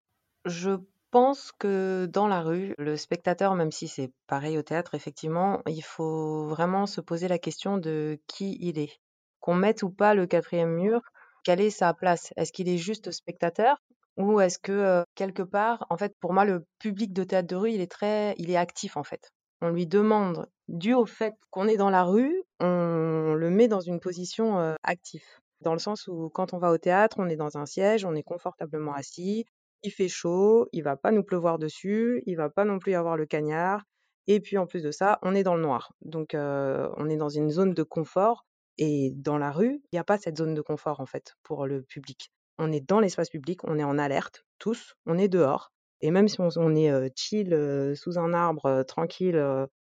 Je 0.45 0.71
pense 1.11 1.51
que 1.51 2.07
dans 2.11 2.27
la 2.27 2.41
rue, 2.41 2.75
le 2.77 2.95
spectateur, 2.97 3.55
même 3.55 3.71
si 3.71 3.87
c'est 3.87 4.11
pareil 4.27 4.57
au 4.57 4.61
théâtre, 4.61 4.95
effectivement, 4.95 5.61
il 5.67 5.81
faut 5.81 6.47
vraiment 6.47 6.85
se 6.85 7.01
poser 7.01 7.27
la 7.27 7.39
question 7.39 7.77
de 7.77 8.19
qui 8.27 8.57
il 8.61 8.77
est. 8.79 8.99
Qu'on 9.39 9.55
mette 9.55 9.83
ou 9.83 9.89
pas 9.89 10.13
le 10.13 10.27
quatrième 10.27 10.75
mur, 10.75 11.01
quelle 11.43 11.61
est 11.61 11.69
sa 11.69 11.93
place? 11.93 12.33
Est-ce 12.35 12.51
qu'il 12.51 12.69
est 12.69 12.77
juste 12.77 13.11
spectateur 13.11 13.77
ou 14.17 14.41
est-ce 14.41 14.59
que 14.59 15.03
quelque 15.15 15.43
part, 15.43 15.85
en 15.89 15.97
fait, 15.97 16.13
pour 16.19 16.33
moi, 16.33 16.43
le 16.43 16.65
public 16.79 17.13
de 17.13 17.23
théâtre 17.23 17.47
de 17.47 17.55
rue, 17.55 17.71
il 17.71 17.79
est 17.79 17.89
très, 17.91 18.35
il 18.37 18.51
est 18.51 18.57
actif 18.57 18.97
en 18.97 19.03
fait. 19.03 19.31
On 19.61 19.69
lui 19.69 19.87
demande, 19.87 20.47
dû 20.67 20.93
au 20.93 21.05
fait 21.05 21.35
qu'on 21.51 21.67
est 21.67 21.77
dans 21.77 21.89
la 21.89 22.03
rue, 22.03 22.43
on 22.59 23.33
le 23.33 23.49
met 23.49 23.67
dans 23.67 23.79
une 23.79 23.99
position 23.99 24.75
active. 24.83 25.23
Dans 25.61 25.73
le 25.73 25.79
sens 25.79 26.07
où 26.07 26.29
quand 26.29 26.53
on 26.53 26.57
va 26.57 26.71
au 26.71 26.77
théâtre, 26.77 27.17
on 27.19 27.29
est 27.29 27.35
dans 27.35 27.57
un 27.57 27.65
siège, 27.65 28.05
on 28.05 28.15
est 28.15 28.23
confortablement 28.23 28.93
assis, 28.93 29.45
il 29.83 29.91
fait 29.91 30.07
chaud, 30.09 30.67
il 30.73 30.83
va 30.83 30.97
pas 30.97 31.11
nous 31.11 31.23
pleuvoir 31.23 31.57
dessus, 31.57 32.21
il 32.25 32.35
va 32.35 32.49
pas 32.49 32.65
non 32.65 32.79
plus 32.79 32.93
y 32.93 32.95
avoir 32.95 33.15
le 33.15 33.25
cagnard. 33.25 33.83
Et 34.27 34.39
puis 34.41 34.57
en 34.57 34.67
plus 34.67 34.83
de 34.83 34.91
ça, 34.91 35.17
on 35.21 35.33
est 35.33 35.43
dans 35.43 35.55
le 35.55 35.61
noir. 35.61 35.93
Donc 36.01 36.31
on 36.33 37.09
est 37.09 37.17
dans 37.17 37.29
une 37.29 37.49
zone 37.49 37.73
de 37.73 37.83
confort. 37.83 38.45
Et 38.81 39.11
dans 39.11 39.37
la 39.37 39.51
rue, 39.51 39.81
il 39.83 39.89
n'y 39.95 39.99
a 39.99 40.05
pas 40.05 40.17
cette 40.17 40.37
zone 40.37 40.53
de 40.53 40.61
confort 40.61 41.01
en 41.01 41.05
fait 41.05 41.35
pour 41.43 41.67
le 41.67 41.81
public. 41.81 42.31
On 42.57 42.71
est 42.71 42.79
dans 42.79 43.01
l'espace 43.01 43.29
public, 43.29 43.59
on 43.65 43.77
est 43.77 43.83
en 43.83 43.97
alerte, 43.97 44.45
tous, 44.57 44.95
on 45.05 45.17
est 45.17 45.27
dehors. 45.27 45.73
Et 45.99 46.11
même 46.11 46.29
si 46.29 46.39
on, 46.39 46.75
est 46.75 47.17
chill 47.17 47.93
sous 47.95 48.17
un 48.17 48.33
arbre, 48.33 48.83
tranquille, 48.83 49.37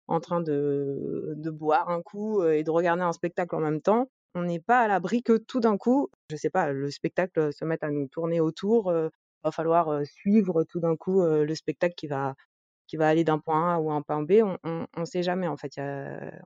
en 0.09 0.21
train 0.21 0.41
de, 0.41 1.37
boire 1.53 1.91
un 1.91 2.01
coup 2.01 2.43
et 2.43 2.65
de 2.65 2.71
regarder 2.71 3.03
un 3.03 3.13
spectacle 3.13 3.55
en 3.55 3.61
même 3.61 3.83
temps, 3.83 4.09
on 4.35 4.45
n'est 4.45 4.61
pas 4.61 4.81
à 4.81 4.89
l'abri 4.89 5.23
que 5.23 5.37
tout 5.37 5.61
d'un 5.61 5.77
coup, 5.77 6.09
je 6.31 6.37
sais 6.37 6.49
pas, 6.49 6.73
le 6.73 6.91
spectacle 6.91 7.53
se 7.53 7.67
mette 7.67 7.83
à 7.83 7.91
nous 7.91 8.09
tourner 8.09 8.41
autour. 8.41 8.91
va 8.91 9.51
falloir 9.51 10.07
suivre 10.07 10.65
tout 10.65 10.81
d'un 10.81 10.97
coup 10.97 11.23
le 11.23 11.55
spectacle 11.55 11.95
qui 11.97 12.07
va 12.07 12.35
qui 12.87 12.97
va 12.97 13.09
aller 13.09 13.25
d'un 13.25 13.39
point 13.39 13.75
A 13.75 13.79
ou 13.79 13.93
un 13.93 14.01
point 14.03 14.23
B. 14.23 14.43
On, 14.65 14.87
on 14.97 15.05
sait 15.05 15.23
jamais 15.23 15.49
en 15.49 15.59
fait. 15.59 15.79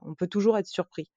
On 0.01 0.15
peut 0.15 0.27
toujours 0.27 0.57
être 0.57 0.67
surpris. 0.67 1.09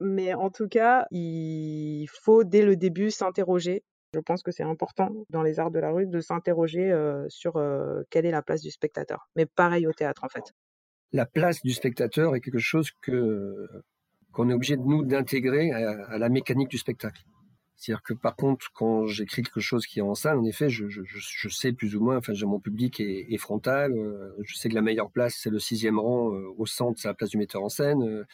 Mais 0.00 0.34
en 0.34 0.50
tout 0.50 0.68
cas, 0.68 1.06
il 1.10 2.06
faut 2.22 2.44
dès 2.44 2.62
le 2.62 2.76
début 2.76 3.10
s'interroger. 3.10 3.84
Je 4.14 4.20
pense 4.20 4.42
que 4.42 4.52
c'est 4.52 4.62
important 4.62 5.10
dans 5.30 5.42
les 5.42 5.58
arts 5.58 5.72
de 5.72 5.80
la 5.80 5.90
rue 5.90 6.06
de 6.06 6.20
s'interroger 6.20 6.90
euh, 6.92 7.26
sur 7.28 7.56
euh, 7.56 8.02
quelle 8.10 8.26
est 8.26 8.30
la 8.30 8.42
place 8.42 8.62
du 8.62 8.70
spectateur. 8.70 9.28
Mais 9.34 9.46
pareil 9.46 9.86
au 9.86 9.92
théâtre 9.92 10.22
en 10.22 10.28
fait. 10.28 10.52
La 11.12 11.26
place 11.26 11.62
du 11.62 11.72
spectateur 11.72 12.34
est 12.36 12.40
quelque 12.40 12.58
chose 12.58 12.90
qu'on 13.04 14.50
est 14.50 14.52
obligé 14.52 14.76
de 14.76 14.82
nous 14.82 15.04
d'intégrer 15.04 15.72
à, 15.72 16.18
la 16.18 16.28
mécanique 16.28 16.68
du 16.68 16.78
spectacle. 16.78 17.22
C'est-à-dire 17.76 18.02
que 18.02 18.14
par 18.14 18.36
contre, 18.36 18.70
quand 18.72 19.06
j'écris 19.06 19.42
quelque 19.42 19.60
chose 19.60 19.86
qui 19.86 19.98
est 19.98 20.02
en 20.02 20.14
salle, 20.14 20.38
en 20.38 20.44
effet, 20.44 20.68
je, 20.68 21.48
sais 21.48 21.72
plus 21.72 21.96
ou 21.96 22.00
moins, 22.00 22.16
enfin, 22.16 22.32
mon 22.44 22.60
public 22.60 23.00
est, 23.00 23.36
frontal. 23.36 23.92
euh, 23.92 24.32
je 24.42 24.54
sais 24.56 24.68
que 24.68 24.74
la 24.74 24.82
meilleure 24.82 25.10
place, 25.10 25.36
c'est 25.40 25.50
le 25.50 25.58
sixième 25.58 25.98
rang 25.98 26.28
au 26.56 26.66
centre, 26.66 27.00
c'est 27.00 27.08
la 27.08 27.14
place 27.14 27.30
du 27.30 27.38
metteur 27.38 27.62
en 27.62 27.68
scène. 27.68 28.24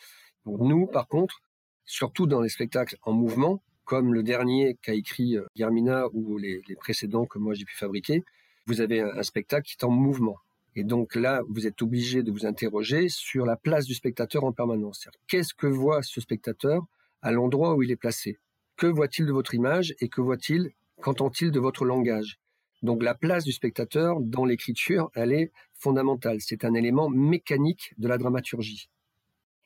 Pour 0.44 0.64
nous, 0.64 0.86
par 0.86 1.06
contre, 1.08 1.42
surtout 1.90 2.26
dans 2.26 2.40
les 2.40 2.48
spectacles 2.48 2.96
en 3.02 3.12
mouvement, 3.12 3.62
comme 3.84 4.14
le 4.14 4.22
dernier 4.22 4.78
qu'a 4.80 4.94
écrit 4.94 5.36
euh, 5.36 5.44
Guillermina 5.56 6.06
ou 6.12 6.38
les, 6.38 6.62
précédents 6.78 7.26
que 7.26 7.38
moi 7.38 7.54
j'ai 7.54 7.64
pu 7.64 7.76
fabriquer, 7.76 8.22
vous 8.66 8.80
avez 8.80 9.00
un, 9.00 9.22
spectacle 9.24 9.66
qui 9.66 9.76
est 9.78 9.84
en 9.84 9.90
mouvement. 9.90 10.36
Et 10.76 10.84
donc 10.84 11.16
là, 11.16 11.42
vous 11.48 11.66
êtes 11.66 11.82
obligé 11.82 12.22
de 12.22 12.30
vous 12.30 12.46
interroger 12.46 13.08
sur 13.08 13.44
la 13.44 13.56
place 13.56 13.86
du 13.86 13.94
spectateur 13.94 14.44
en 14.44 14.52
permanence. 14.52 15.08
Qu'est-ce 15.26 15.52
que 15.52 15.66
voit 15.66 16.02
ce 16.02 16.20
spectateur 16.20 16.86
à 17.22 17.32
l'endroit 17.32 17.74
où 17.74 17.82
il 17.82 17.90
est 17.90 17.96
placé? 17.96 18.38
Que 18.76 18.86
voit-il 18.86 19.26
de 19.26 19.32
votre 19.32 19.54
image 19.54 19.96
et 19.98 20.08
que 20.08 20.20
voit-il, 20.20 20.70
qu'entend-il 21.02 21.50
de 21.50 21.58
votre 21.58 21.84
langage? 21.84 22.38
Donc 22.82 23.02
la 23.02 23.14
place 23.14 23.42
du 23.44 23.52
spectateur 23.52 24.20
dans 24.20 24.44
l'écriture, 24.44 25.10
elle 25.14 25.32
est 25.32 25.50
fondamentale. 25.74 26.36
C'est 26.40 26.64
un 26.64 26.74
élément 26.74 27.10
mécanique 27.10 27.92
de 27.98 28.06
la 28.06 28.16
dramaturgie. 28.16 28.88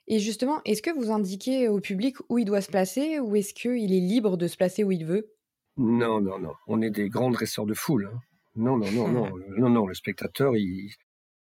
Et 0.06 0.18
justement, 0.18 0.61
est-ce 0.64 0.82
que 0.82 0.90
vous 0.90 1.11
indiquez 1.11 1.68
au 1.68 1.80
public 1.80 2.16
où 2.28 2.38
il 2.38 2.44
doit 2.44 2.61
se 2.61 2.70
placer 2.70 3.18
ou 3.20 3.37
est-ce 3.37 3.54
qu'il 3.54 3.92
est 3.92 4.00
libre 4.00 4.37
de 4.37 4.46
se 4.46 4.56
placer 4.56 4.84
où 4.84 4.92
il 4.92 5.04
veut? 5.04 5.32
Non, 5.76 6.20
non, 6.20 6.38
non. 6.38 6.52
On 6.66 6.82
est 6.82 6.90
des 6.90 7.08
grands 7.08 7.30
dresseurs 7.30 7.66
de 7.66 7.75
foule. 7.75 8.11
hein. 8.12 8.18
Non, 8.56 8.76
non, 8.76 8.90
non, 8.92 9.08
non, 9.08 9.30
non, 9.58 9.70
non. 9.70 9.87
Le 9.87 9.94
spectateur, 9.94 10.56
il, 10.56 10.90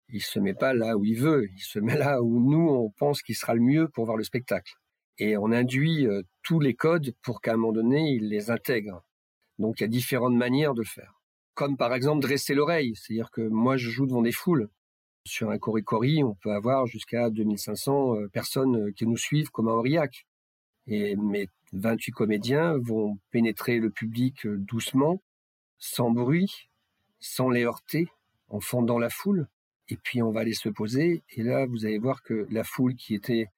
il 0.09 0.23
se 0.23 0.39
met 0.41 0.55
pas 0.55 0.73
là 0.75 0.97
où 0.97 1.05
il 1.05 1.19
veut. 1.19 1.49
Il 1.55 1.61
se 1.63 1.79
met 1.79 1.97
là 1.97 2.23
où 2.23 2.41
nous, 2.41 2.69
on 2.69 2.91
pense 2.91 3.23
qu'il 3.23 3.37
sera 3.37 3.55
le 3.55 3.61
mieux 3.61 3.89
pour 3.89 4.07
voir 4.07 4.17
le 4.17 4.25
spectacle. 4.25 4.73
Et 5.19 5.37
on 5.37 5.53
induit 5.53 6.07
euh, 6.07 6.23
tous 6.43 6.59
les 6.61 6.75
codes 6.75 7.13
pour 7.23 7.41
qu'à 7.41 7.53
un 7.55 7.57
moment 7.57 7.73
donné, 7.73 8.11
il 8.15 8.29
les 8.29 8.51
intègre. 8.51 9.03
Donc, 9.59 9.81
il 9.81 9.85
y 9.85 9.85
a 9.85 9.89
différentes 9.89 10.35
manières 10.35 10.75
de 10.75 10.83
le 10.83 10.87
faire. 10.87 11.13
Comme 11.55 11.77
par 11.77 11.95
exemple 11.95 12.21
dresser 12.23 12.55
l'oreille. 12.55 12.95
C'est-à-dire 12.97 13.31
que 13.31 13.43
moi, 13.43 13.77
je 13.77 13.89
joue 13.91 14.07
devant 14.07 14.23
des 14.23 14.33
foules. 14.33 14.69
Sur 15.27 15.51
un 15.51 15.59
cori 15.59 16.23
on 16.23 16.35
peut 16.37 16.53
avoir 16.53 16.87
jusqu'à 16.87 17.31
2500 17.31 18.15
euh, 18.15 18.29
personnes 18.29 18.77
euh, 18.77 18.93
qui 18.93 19.09
nous 19.09 19.17
suivent 19.17 19.51
comme 19.51 19.67
un 19.67 19.73
Aurillac. 19.73 20.25
Et 20.87 21.17
mes 21.17 21.49
28 21.73 22.13
comédiens 22.13 22.79
vont 22.79 23.19
pénétrer 23.33 23.81
le 23.81 23.91
public 23.91 24.47
euh, 24.47 24.57
doucement, 24.57 25.21
sans 25.79 26.13
bruit, 26.13 26.71
sans 27.19 27.51
les 27.51 27.65
heurter, 27.65 28.07
en 28.51 28.61
fendant 28.61 29.01
la 29.01 29.11
foule. 29.11 29.49
Et 29.89 29.97
puis 29.97 30.23
on 30.23 30.31
va 30.31 30.43
aller 30.43 30.55
se 30.55 30.69
poser. 30.69 31.25
Et 31.31 31.43
là, 31.43 31.67
vous 31.67 31.87
allez 31.87 31.99
voir 31.99 32.23
que 32.23 32.47
la 32.49 32.63
foule 32.63 32.95
qui 32.95 33.17
était 33.17 33.49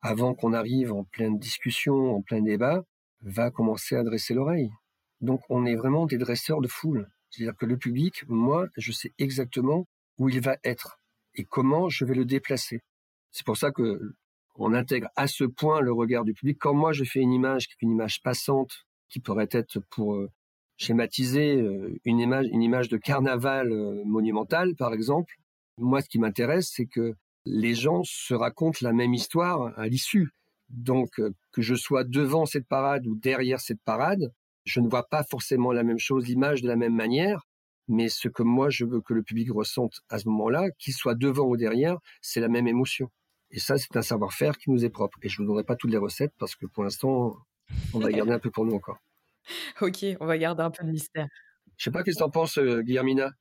avant 0.00 0.34
qu'on 0.34 0.52
arrive 0.52 0.92
en 0.92 1.04
pleine 1.04 1.38
discussion, 1.38 2.16
en 2.16 2.22
plein 2.22 2.42
débat, 2.42 2.82
va 3.20 3.52
commencer 3.52 3.94
à 3.94 4.02
dresser 4.02 4.34
l'oreille. 4.34 4.72
Donc 5.20 5.40
on 5.48 5.66
est 5.66 5.76
vraiment 5.76 6.06
des 6.06 6.18
dresseurs 6.18 6.60
de 6.60 6.68
foule. 6.68 7.08
C'est-à-dire 7.30 7.56
que 7.56 7.66
le 7.66 7.76
public, 7.76 8.24
moi, 8.26 8.66
je 8.76 8.90
sais 8.90 9.12
exactement 9.18 9.86
où 10.18 10.28
il 10.28 10.40
va 10.40 10.56
être 10.64 10.98
et 11.34 11.44
comment 11.44 11.88
je 11.88 12.04
vais 12.04 12.14
le 12.14 12.24
déplacer. 12.24 12.80
C'est 13.30 13.46
pour 13.46 13.56
ça 13.56 13.70
que 13.70 14.14
on 14.56 14.74
intègre 14.74 15.08
à 15.16 15.26
ce 15.26 15.44
point 15.44 15.80
le 15.80 15.92
regard 15.92 16.24
du 16.24 16.34
public. 16.34 16.58
Quand 16.60 16.74
moi 16.74 16.92
je 16.92 17.04
fais 17.04 17.20
une 17.20 17.32
image 17.32 17.66
qui 17.66 17.74
est 17.74 17.82
une 17.82 17.92
image 17.92 18.20
passante, 18.22 18.84
qui 19.08 19.20
pourrait 19.20 19.48
être 19.50 19.80
pour 19.90 20.14
euh, 20.14 20.30
schématiser 20.76 21.56
euh, 21.56 21.98
une 22.04 22.18
image, 22.18 22.46
une 22.50 22.62
image 22.62 22.88
de 22.88 22.96
carnaval 22.96 23.72
euh, 23.72 24.02
monumental, 24.04 24.74
par 24.76 24.92
exemple, 24.92 25.34
moi 25.78 26.02
ce 26.02 26.08
qui 26.08 26.18
m'intéresse, 26.18 26.70
c'est 26.74 26.86
que 26.86 27.14
les 27.44 27.74
gens 27.74 28.02
se 28.04 28.34
racontent 28.34 28.78
la 28.82 28.92
même 28.92 29.14
histoire 29.14 29.78
à 29.78 29.88
l'issue. 29.88 30.30
Donc 30.68 31.10
que 31.16 31.60
je 31.60 31.74
sois 31.74 32.04
devant 32.04 32.46
cette 32.46 32.66
parade 32.66 33.06
ou 33.06 33.14
derrière 33.16 33.60
cette 33.60 33.82
parade, 33.84 34.32
je 34.64 34.80
ne 34.80 34.88
vois 34.88 35.06
pas 35.08 35.22
forcément 35.24 35.72
la 35.72 35.82
même 35.82 35.98
chose, 35.98 36.26
l'image 36.26 36.62
de 36.62 36.68
la 36.68 36.76
même 36.76 36.94
manière, 36.94 37.46
mais 37.92 38.08
ce 38.08 38.28
que 38.28 38.42
moi 38.42 38.70
je 38.70 38.84
veux 38.84 39.00
que 39.00 39.14
le 39.14 39.22
public 39.22 39.50
ressente 39.52 40.00
à 40.08 40.18
ce 40.18 40.28
moment-là, 40.28 40.70
qu'il 40.78 40.94
soit 40.94 41.14
devant 41.14 41.44
ou 41.44 41.56
derrière, 41.56 41.98
c'est 42.20 42.40
la 42.40 42.48
même 42.48 42.66
émotion. 42.66 43.10
Et 43.50 43.60
ça, 43.60 43.76
c'est 43.76 43.96
un 43.96 44.02
savoir-faire 44.02 44.56
qui 44.56 44.70
nous 44.70 44.84
est 44.84 44.90
propre. 44.90 45.18
Et 45.22 45.28
je 45.28 45.40
ne 45.40 45.44
vous 45.44 45.52
donnerai 45.52 45.64
pas 45.64 45.76
toutes 45.76 45.90
les 45.90 45.98
recettes 45.98 46.32
parce 46.38 46.56
que 46.56 46.64
pour 46.66 46.84
l'instant, 46.84 47.36
on 47.92 47.98
va 47.98 48.10
garder 48.10 48.32
un 48.32 48.38
peu 48.38 48.50
pour 48.50 48.64
nous 48.64 48.74
encore. 48.74 48.98
Ok, 49.80 50.04
on 50.20 50.26
va 50.26 50.38
garder 50.38 50.62
un 50.62 50.70
peu 50.70 50.84
de 50.84 50.90
mystère. 50.90 51.26
Je 51.76 51.84
sais 51.84 51.90
pas 51.90 52.04
qu'est-ce 52.04 52.18
que 52.18 52.22
t'en 52.22 52.30
penses, 52.30 52.58
euh, 52.58 52.80
Guillermina? 52.82 53.32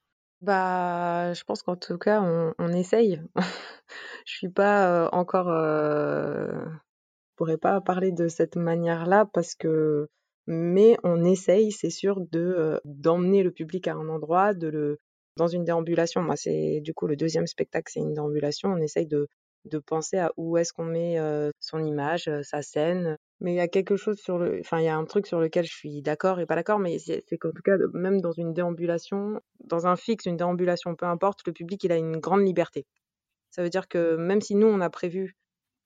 Bah, 0.41 1.31
je 1.34 1.43
pense 1.43 1.62
qu'en 1.62 1.75
tout 1.75 2.00
cas, 2.00 2.22
on, 2.22 2.53
on 2.58 2.74
essaye. 2.74 3.22
je 4.25 4.34
suis 4.34 4.50
pas 4.50 5.05
euh, 5.05 5.10
encore, 5.12 5.50
euh, 5.50 6.65
je 6.65 7.36
pourrais 7.36 7.60
pas 7.60 7.79
parler 7.81 8.12
de 8.12 8.27
cette 8.27 8.55
manière-là 8.55 9.27
parce 9.31 9.53
que, 9.53 10.10
mais 10.48 10.98
on 11.03 11.24
essaye, 11.24 11.71
c'est 11.71 11.89
sûr, 11.89 12.19
de 12.31 12.79
d'emmener 12.86 13.43
le 13.43 13.51
public 13.51 13.88
à 13.88 13.93
un 13.93 14.10
endroit, 14.10 14.53
de 14.53 14.67
le 14.67 14.98
dans 15.38 15.48
une 15.48 15.63
déambulation. 15.63 16.21
Moi, 16.21 16.36
c'est 16.36 16.81
du 16.81 16.93
coup 16.93 17.07
le 17.07 17.15
deuxième 17.15 17.48
spectacle, 17.48 17.91
c'est 17.93 18.00
une 18.01 18.13
déambulation. 18.13 18.69
On 18.69 18.77
essaye 18.77 19.07
de 19.07 19.27
de 19.65 19.77
penser 19.79 20.17
à 20.17 20.31
où 20.38 20.57
est-ce 20.57 20.74
qu'on 20.74 20.86
met 20.86 21.17
son 21.60 21.83
image, 21.86 22.29
sa 22.43 22.62
scène. 22.62 23.17
Mais 23.39 23.53
il 23.53 23.55
y 23.57 23.60
a 23.60 23.67
quelque 23.67 23.95
chose 23.95 24.17
sur 24.17 24.38
le, 24.38 24.60
enfin, 24.60 24.79
il 24.79 24.86
y 24.86 24.88
a 24.88 24.95
un 24.95 25.05
truc 25.05 25.27
sur 25.27 25.39
lequel 25.39 25.65
je 25.65 25.74
suis 25.74 26.01
d'accord 26.01 26.39
et 26.39 26.45
pas 26.45 26.55
d'accord, 26.55 26.79
mais 26.79 27.00
c'est 27.00 27.24
qu'en 27.39 27.51
tout 27.51 27.62
cas, 27.63 27.75
même 27.93 28.21
dans 28.21 28.31
une 28.31 28.53
déambulation, 28.53 29.39
dans 29.63 29.88
un 29.88 29.95
fixe, 29.95 30.25
une 30.25 30.38
déambulation, 30.38 30.95
peu 30.95 31.05
importe, 31.05 31.41
le 31.48 31.53
public, 31.53 31.83
il 31.83 31.91
a 31.91 31.98
une 31.98 32.17
grande 32.17 32.45
liberté. 32.45 32.86
Ça 33.50 33.63
veut 33.63 33.69
dire 33.69 33.88
que 33.88 34.15
même 34.15 34.41
si 34.41 34.55
nous, 34.55 34.67
on 34.67 34.81
a 34.81 34.89
prévu 34.89 35.36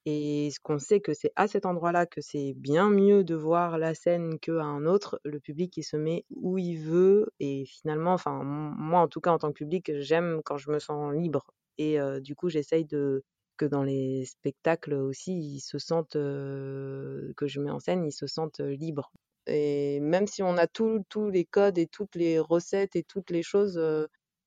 et 0.06 0.50
ce 0.52 0.60
qu'on 0.60 0.78
sait 0.78 1.00
que 1.00 1.12
c'est 1.14 1.32
à 1.36 1.48
cet 1.48 1.66
endroit-là 1.66 2.06
que 2.06 2.20
c'est 2.20 2.54
bien 2.56 2.88
mieux 2.90 3.24
de 3.24 3.34
voir 3.34 3.76
la 3.76 3.94
scène 3.94 4.38
qu'à 4.38 4.62
un 4.62 4.86
autre, 4.86 5.20
le 5.24 5.40
public, 5.40 5.76
il 5.76 5.82
se 5.82 5.96
met 5.96 6.24
où 6.30 6.58
il 6.58 6.78
veut 6.78 7.32
et 7.40 7.64
finalement, 7.66 8.12
enfin, 8.14 8.42
moi, 8.44 9.00
en 9.00 9.08
tout 9.08 9.20
cas, 9.20 9.32
en 9.32 9.38
tant 9.38 9.48
que 9.48 9.58
public, 9.58 9.90
j'aime 10.00 10.40
quand 10.44 10.58
je 10.58 10.70
me 10.70 10.78
sens 10.78 11.12
libre. 11.14 11.44
Et 11.78 11.98
du 12.20 12.34
coup, 12.36 12.48
j'essaye 12.48 12.84
de 12.86 13.24
que 13.56 13.66
dans 13.66 13.82
les 13.82 14.24
spectacles 14.26 14.94
aussi, 14.94 15.32
ils 15.32 15.60
se 15.60 15.78
sentent, 15.78 16.12
que 16.12 17.46
je 17.46 17.60
mets 17.60 17.70
en 17.70 17.80
scène, 17.80 18.04
ils 18.04 18.12
se 18.12 18.26
sentent 18.26 18.60
libres. 18.60 19.12
Et 19.46 20.00
même 20.00 20.26
si 20.26 20.42
on 20.42 20.56
a 20.56 20.66
tous 20.66 21.02
tous 21.08 21.30
les 21.30 21.44
codes 21.44 21.78
et 21.78 21.86
toutes 21.86 22.14
les 22.14 22.38
recettes 22.38 22.96
et 22.96 23.02
toutes 23.02 23.30
les 23.30 23.42
choses, 23.42 23.80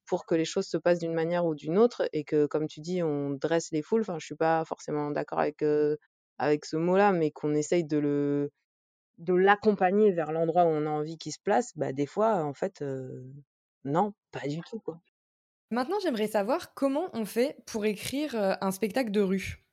pour 0.10 0.26
que 0.28 0.36
les 0.36 0.46
choses 0.46 0.68
se 0.68 0.78
passent 0.78 1.00
d'une 1.00 1.14
manière 1.16 1.46
ou 1.48 1.56
d'une 1.56 1.78
autre 1.80 2.10
et 2.14 2.26
que, 2.26 2.48
comme 2.48 2.68
tu 2.68 2.82
dis, 2.82 3.04
on 3.04 3.32
dresse 3.32 3.72
les 3.72 3.84
foules. 3.84 4.02
Enfin, 4.02 4.18
je 4.20 4.26
suis 4.28 4.36
pas 4.36 4.66
forcément 4.66 5.12
d'accord 5.12 5.40
avec, 5.40 5.64
avec 6.40 6.66
ce 6.66 6.78
mot-là, 6.78 7.12
mais 7.14 7.32
qu'on 7.32 7.54
essaye 7.56 7.86
de 7.86 7.98
le 8.00 8.52
de 9.20 9.34
l'accompagner 9.36 10.12
vers 10.12 10.32
l'endroit 10.34 10.66
où 10.66 10.70
on 10.70 10.86
a 10.88 10.90
envie 10.92 11.18
qu'il 11.18 11.34
se 11.34 11.40
place, 11.44 11.74
bah, 11.78 11.94
des 11.94 12.08
fois, 12.08 12.44
en 12.46 12.54
fait, 12.54 12.84
non, 13.84 14.14
pas 14.32 14.48
du 14.48 14.62
tout. 14.62 14.82
Maintenant, 15.72 15.98
j'aimerais 16.00 16.28
savoir 16.28 16.76
comment 16.76 17.10
on 17.14 17.26
fait 17.26 17.58
pour 17.66 17.84
écrire 17.86 18.36
un 18.62 18.70
spectacle 18.72 19.10
de 19.12 19.22
rue? 19.22 19.64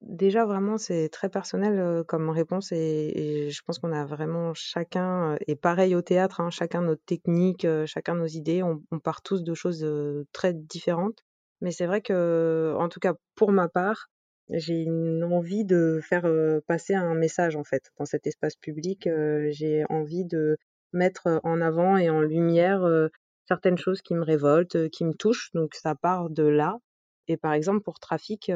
Déjà, 0.00 0.44
vraiment, 0.44 0.78
c'est 0.78 1.08
très 1.08 1.28
personnel 1.28 2.04
comme 2.04 2.30
réponse 2.30 2.70
et, 2.72 3.50
je 3.50 3.62
pense 3.62 3.78
qu'on 3.80 3.92
a 3.92 4.04
vraiment 4.04 4.54
chacun, 4.54 5.36
et 5.46 5.56
pareil 5.56 5.96
au 5.96 6.02
théâtre, 6.02 6.40
hein, 6.40 6.50
chacun 6.50 6.82
notre 6.82 7.04
technique, 7.04 7.66
chacun 7.86 8.14
nos 8.14 8.26
idées, 8.26 8.62
on, 8.62 8.80
part 9.00 9.22
tous 9.22 9.42
de 9.42 9.54
choses 9.54 9.84
très 10.32 10.54
différentes. 10.54 11.24
Mais 11.60 11.72
c'est 11.72 11.86
vrai 11.86 12.00
que, 12.00 12.74
en 12.78 12.88
tout 12.88 13.00
cas, 13.00 13.14
pour 13.34 13.50
ma 13.50 13.68
part, 13.68 14.08
j'ai 14.50 14.82
une 14.82 15.24
envie 15.24 15.64
de 15.64 16.00
faire 16.02 16.26
passer 16.66 16.94
un 16.94 17.14
message 17.14 17.56
en 17.56 17.64
fait 17.64 17.90
dans 17.98 18.06
cet 18.06 18.26
espace 18.26 18.56
public. 18.56 19.08
j'ai 19.50 19.84
envie 19.90 20.24
de 20.24 20.56
mettre 20.92 21.40
en 21.42 21.60
avant 21.60 21.96
et 21.96 22.08
en 22.08 22.20
lumière 22.22 22.86
certaines 23.46 23.78
choses 23.78 24.00
qui 24.02 24.14
me 24.14 24.22
révoltent, 24.24 24.88
qui 24.90 25.04
me 25.04 25.12
touchent. 25.12 25.50
Donc 25.54 25.74
ça 25.74 25.94
part 25.94 26.30
de 26.30 26.44
là. 26.44 26.78
Et 27.26 27.36
par 27.36 27.52
exemple 27.52 27.80
pour 27.82 27.98
Trafic, 28.00 28.50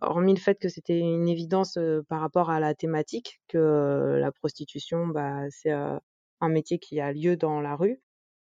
hormis 0.00 0.34
le 0.34 0.40
fait 0.40 0.58
que 0.58 0.68
c'était 0.68 0.98
une 0.98 1.28
évidence 1.28 1.78
par 2.08 2.20
rapport 2.20 2.50
à 2.50 2.60
la 2.60 2.74
thématique, 2.74 3.40
que 3.48 4.18
la 4.20 4.32
prostitution, 4.32 5.06
bah, 5.06 5.42
c'est 5.50 5.72
un 5.72 6.48
métier 6.48 6.78
qui 6.78 7.00
a 7.00 7.12
lieu 7.12 7.36
dans 7.36 7.60
la 7.60 7.76
rue. 7.76 8.00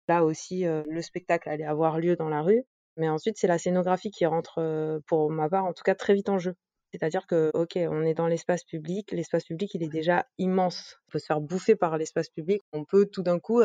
Là 0.07 0.23
aussi, 0.23 0.63
le 0.65 1.01
spectacle 1.01 1.49
allait 1.49 1.65
avoir 1.65 1.99
lieu 1.99 2.15
dans 2.15 2.29
la 2.29 2.41
rue. 2.41 2.63
Mais 2.95 3.09
ensuite, 3.09 3.37
c'est 3.37 3.47
la 3.47 3.59
scénographie 3.59 4.09
qui 4.09 4.25
rentre, 4.25 5.01
pour 5.07 5.29
ma 5.29 5.49
part, 5.49 5.65
en 5.65 5.73
tout 5.73 5.83
cas, 5.83 5.95
très 5.95 6.13
vite 6.13 6.29
en 6.29 6.39
jeu. 6.39 6.55
C'est-à-dire 6.91 7.27
que, 7.27 7.51
ok, 7.53 7.77
on 7.77 8.03
est 8.03 8.13
dans 8.13 8.27
l'espace 8.27 8.63
public, 8.63 9.11
l'espace 9.11 9.43
public, 9.43 9.73
il 9.75 9.83
est 9.83 9.89
déjà 9.89 10.25
immense. 10.37 10.97
On 11.07 11.11
peut 11.11 11.19
se 11.19 11.25
faire 11.25 11.41
bouffer 11.41 11.75
par 11.75 11.97
l'espace 11.97 12.29
public. 12.29 12.61
On 12.73 12.85
peut 12.85 13.05
tout 13.05 13.23
d'un 13.23 13.39
coup 13.39 13.61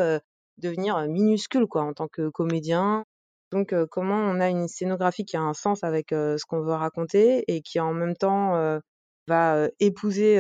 devenir 0.59 1.01
minuscule, 1.09 1.67
quoi, 1.67 1.83
en 1.83 1.95
tant 1.95 2.09
que 2.09 2.29
comédien. 2.29 3.05
Donc, 3.53 3.75
comment 3.91 4.17
on 4.17 4.41
a 4.41 4.49
une 4.49 4.67
scénographie 4.67 5.27
qui 5.27 5.37
a 5.37 5.43
un 5.43 5.53
sens 5.53 5.85
avec 5.85 6.07
ce 6.11 6.45
qu'on 6.47 6.63
veut 6.63 6.73
raconter 6.73 7.45
et 7.49 7.61
qui 7.61 7.79
en 7.81 7.93
même 7.93 8.17
temps 8.17 8.81
va 9.29 9.69
épouser 9.79 10.37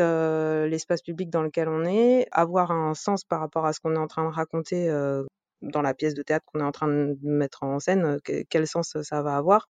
l'espace 0.69 1.02
public 1.02 1.28
dans 1.28 1.42
lequel 1.42 1.69
on 1.69 1.85
est, 1.85 2.26
avoir 2.33 2.71
un 2.71 2.95
sens 2.95 3.25
par 3.25 3.40
rapport 3.40 3.66
à 3.66 3.75
ce 3.75 3.81
qu'on 3.81 3.95
est 3.95 3.99
en 3.99 4.07
train 4.07 4.25
de 4.25 4.35
raconter 4.35 4.88
dans 5.61 5.83
la 5.83 5.92
pièce 5.92 6.14
de 6.14 6.23
théâtre 6.23 6.47
qu'on 6.47 6.61
est 6.61 6.64
en 6.64 6.73
train 6.73 6.88
de 6.88 7.19
mettre 7.23 7.64
en 7.64 7.78
scène, 7.81 8.19
quel 8.49 8.66
sens 8.66 8.97
ça 9.02 9.23
va 9.23 9.37
avoir? 9.37 9.69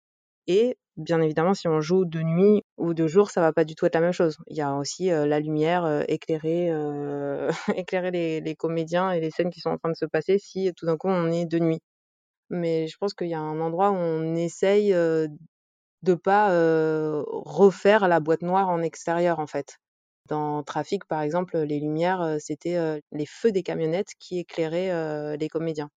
Et 0.49 0.77
bien 0.97 1.21
évidemment, 1.21 1.55
si 1.55 1.69
on 1.69 1.81
joue 1.81 2.05
de 2.07 2.21
nuit 2.23 2.65
ou 2.77 2.93
de 2.93 3.07
jour, 3.07 3.31
ça 3.31 3.41
va 3.41 3.53
pas 3.53 3.65
du 3.65 3.77
tout 3.77 3.87
être 3.87 3.95
la 3.95 4.01
même 4.01 4.13
chose. 4.13 4.37
Il 4.49 4.57
y 4.57 4.63
a 4.63 4.75
aussi 4.75 5.11
la 5.11 5.39
lumière, 5.39 6.05
éclairer, 6.09 6.73
éclairer 7.77 8.11
les, 8.11 8.41
les, 8.41 8.57
comédiens 8.57 9.13
et 9.13 9.21
les 9.21 9.31
scènes 9.31 9.51
qui 9.51 9.61
sont 9.61 9.71
en 9.71 9.79
train 9.79 9.91
de 9.91 9.97
se 9.97 10.07
passer 10.07 10.39
si 10.39 10.73
tout 10.77 10.87
d'un 10.87 10.97
coup 10.97 11.09
on 11.09 11.31
est 11.31 11.47
de 11.47 11.61
nuit 11.61 11.81
mais 12.51 12.87
je 12.89 12.97
pense 12.99 13.15
qu'il 13.15 13.29
y 13.29 13.35
a 13.35 13.41
un 13.41 13.61
endroit 13.61 13.91
où 13.91 13.95
on 13.95 14.35
essaye 14.37 14.93
de 14.93 16.15
pas 16.15 16.51
refaire 17.27 18.09
la 18.09 18.21
boîte 18.21 18.43
noire 18.43 18.69
en 18.69 18.83
extérieur 18.83 19.39
en 19.39 19.47
fait. 19.47 19.79
Dans 20.27 20.63
Trafic, 20.63 21.05
par 21.07 21.23
exemple, 21.23 21.59
les 21.59 21.81
lumières, 21.81 22.37
c'était 22.39 23.01
les 23.13 23.27
feux 23.27 23.51
des 23.51 23.63
camionnettes 23.63 24.13
qui 24.19 24.39
éclairaient 24.41 25.37
les 25.37 25.49
comédiens. 25.49 25.91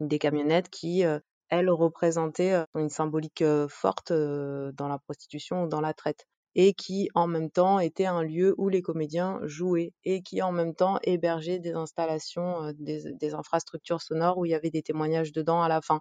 Des 0.00 0.18
camionnettes 0.18 0.68
qui, 0.68 1.02
elles, 1.48 1.70
représentaient 1.70 2.64
une 2.74 2.90
symbolique 2.90 3.44
forte 3.68 4.12
dans 4.12 4.88
la 4.88 4.98
prostitution 4.98 5.64
ou 5.64 5.68
dans 5.68 5.80
la 5.80 5.94
traite 5.94 6.26
et 6.54 6.74
qui 6.74 7.08
en 7.14 7.26
même 7.26 7.50
temps 7.50 7.78
était 7.80 8.06
un 8.06 8.22
lieu 8.22 8.54
où 8.58 8.68
les 8.68 8.82
comédiens 8.82 9.40
jouaient 9.44 9.92
et 10.04 10.22
qui 10.22 10.42
en 10.42 10.52
même 10.52 10.74
temps 10.74 10.98
hébergeait 11.02 11.58
des 11.58 11.72
installations, 11.72 12.72
des, 12.78 13.34
infrastructures 13.34 14.02
sonores 14.02 14.38
où 14.38 14.46
il 14.46 14.50
y 14.50 14.54
avait 14.54 14.70
des 14.70 14.82
témoignages 14.82 15.32
dedans 15.32 15.62
à 15.62 15.68
la 15.68 15.80
fin. 15.80 16.00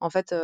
En 0.00 0.10
fait, 0.10 0.34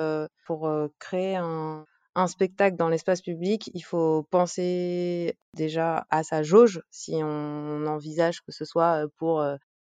pour 0.47 0.71
créer 0.99 1.37
un, 1.37 1.85
spectacle 2.27 2.77
dans 2.77 2.89
l'espace 2.89 3.23
public, 3.23 3.71
il 3.75 3.83
faut 3.83 4.25
penser 4.31 5.37
déjà 5.55 6.07
à 6.11 6.23
sa 6.23 6.43
jauge, 6.43 6.83
si 6.91 7.21
on 7.23 7.87
envisage 7.87 8.41
que 8.41 8.53
ce 8.53 8.65
soit 8.65 9.07
pour 9.19 9.45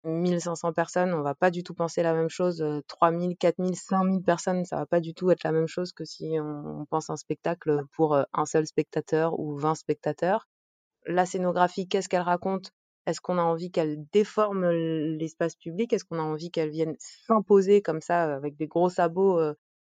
1500 0.06 0.72
personnes, 0.72 1.14
on 1.14 1.22
va 1.22 1.34
pas 1.34 1.50
du 1.50 1.62
tout 1.62 1.74
penser 1.74 2.02
la 2.02 2.14
même 2.14 2.28
chose. 2.28 2.64
3000, 2.88 3.36
4000, 3.36 3.76
5000 3.76 4.22
personnes, 4.22 4.64
ça 4.64 4.76
va 4.76 4.86
pas 4.86 5.00
du 5.00 5.14
tout 5.14 5.30
être 5.30 5.44
la 5.44 5.52
même 5.52 5.66
chose 5.66 5.92
que 5.92 6.04
si 6.04 6.36
on, 6.40 6.86
pense 6.90 7.10
un 7.10 7.16
spectacle 7.16 7.82
pour 7.92 8.16
un 8.16 8.46
seul 8.46 8.66
spectateur 8.66 9.38
ou 9.38 9.56
20 9.56 9.74
spectateurs. 9.74 10.46
La 11.06 11.26
scénographie, 11.26 11.88
qu'est-ce 11.88 12.08
qu'elle 12.08 12.22
raconte? 12.22 12.72
Est-ce 13.06 13.20
qu'on 13.20 13.38
a 13.38 13.42
envie 13.42 13.70
qu'elle 13.70 14.04
déforme 14.12 14.68
l'espace 14.70 15.56
public? 15.56 15.92
Est-ce 15.92 16.04
qu'on 16.04 16.18
a 16.18 16.22
envie 16.22 16.50
qu'elle 16.50 16.70
vienne 16.70 16.96
s'imposer 16.98 17.82
comme 17.82 18.00
ça 18.00 18.34
avec 18.34 18.56
des 18.56 18.66
gros 18.66 18.90
sabots, 18.90 19.40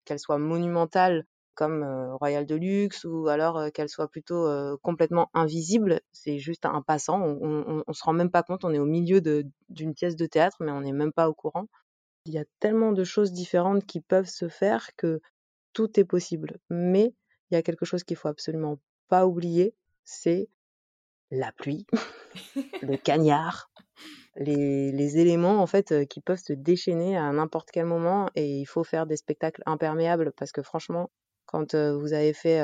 qu'elle 0.04 0.18
soit 0.18 0.38
monumentale 0.38 1.24
comme 1.56 1.84
Royal 2.20 2.46
Deluxe 2.46 3.04
ou 3.04 3.28
alors 3.28 3.72
qu'elle 3.72 3.88
soit 3.88 4.08
plutôt 4.08 4.48
complètement 4.82 5.30
invisible. 5.34 6.00
C'est 6.12 6.38
juste 6.38 6.66
un 6.66 6.82
passant. 6.82 7.20
On, 7.20 7.82
on, 7.86 7.92
se 7.92 8.04
rend 8.04 8.12
même 8.12 8.30
pas 8.30 8.42
compte. 8.42 8.64
On 8.64 8.72
est 8.72 8.78
au 8.78 8.84
milieu 8.84 9.20
d'une 9.20 9.94
pièce 9.94 10.16
de 10.16 10.26
théâtre, 10.26 10.58
mais 10.60 10.70
on 10.70 10.82
n'est 10.82 10.92
même 10.92 11.12
pas 11.12 11.28
au 11.28 11.34
courant. 11.34 11.66
Il 12.26 12.34
y 12.34 12.38
a 12.38 12.44
tellement 12.60 12.92
de 12.92 13.04
choses 13.04 13.32
différentes 13.32 13.86
qui 13.86 14.00
peuvent 14.00 14.28
se 14.28 14.48
faire 14.48 14.90
que 14.96 15.20
tout 15.72 15.98
est 15.98 16.04
possible. 16.04 16.58
Mais 16.70 17.14
il 17.50 17.54
y 17.54 17.56
a 17.56 17.62
quelque 17.62 17.84
chose 17.84 18.04
qu'il 18.04 18.16
faut 18.16 18.28
absolument 18.28 18.78
pas 19.08 19.26
oublier, 19.26 19.74
c'est 20.04 20.48
la 21.30 21.52
pluie, 21.52 21.86
le 22.82 22.96
cagnard, 22.96 23.70
les, 24.36 24.92
les, 24.92 25.18
éléments 25.18 25.60
en 25.60 25.66
fait 25.66 26.06
qui 26.08 26.20
peuvent 26.20 26.42
se 26.42 26.52
déchaîner 26.52 27.16
à 27.16 27.30
n'importe 27.32 27.70
quel 27.70 27.86
moment 27.86 28.30
et 28.34 28.60
il 28.60 28.64
faut 28.64 28.84
faire 28.84 29.06
des 29.06 29.16
spectacles 29.16 29.62
imperméables 29.66 30.32
parce 30.36 30.52
que 30.52 30.62
franchement 30.62 31.10
quand 31.46 31.74
vous 31.74 32.12
avez 32.12 32.32
fait 32.32 32.60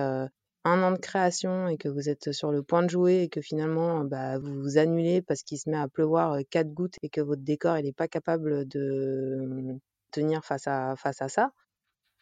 un 0.64 0.82
an 0.82 0.92
de 0.92 0.98
création 0.98 1.68
et 1.68 1.76
que 1.76 1.88
vous 1.88 2.08
êtes 2.08 2.32
sur 2.32 2.52
le 2.52 2.62
point 2.62 2.82
de 2.82 2.90
jouer 2.90 3.22
et 3.22 3.28
que 3.28 3.40
finalement 3.40 4.04
bah, 4.04 4.38
vous 4.38 4.60
vous 4.60 4.78
annulez 4.78 5.22
parce 5.22 5.42
qu'il 5.42 5.58
se 5.58 5.68
met 5.68 5.76
à 5.76 5.88
pleuvoir 5.88 6.38
quatre 6.50 6.72
gouttes 6.72 6.96
et 7.02 7.08
que 7.08 7.20
votre 7.20 7.42
décor 7.42 7.76
n'est 7.76 7.92
pas 7.92 8.08
capable 8.08 8.66
de 8.68 9.78
tenir 10.12 10.44
face 10.44 10.66
à, 10.66 10.94
face 10.96 11.22
à 11.22 11.28
ça, 11.28 11.52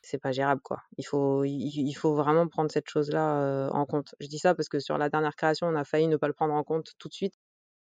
c'est 0.02 0.18
pas 0.18 0.32
gérable 0.32 0.62
quoi. 0.62 0.82
Il 0.96 1.04
faut, 1.04 1.44
il, 1.44 1.92
faut 1.94 2.14
vraiment 2.14 2.48
prendre 2.48 2.70
cette 2.70 2.88
chose-là 2.88 3.70
en 3.72 3.84
compte. 3.86 4.14
Je 4.20 4.28
dis 4.28 4.38
ça 4.38 4.54
parce 4.54 4.68
que 4.68 4.78
sur 4.78 4.98
la 4.98 5.10
dernière 5.10 5.36
création, 5.36 5.66
on 5.66 5.74
a 5.76 5.84
failli 5.84 6.08
ne 6.08 6.16
pas 6.16 6.28
le 6.28 6.32
prendre 6.34 6.54
en 6.54 6.64
compte 6.64 6.92
tout 6.98 7.08
de 7.08 7.14
suite. 7.14 7.34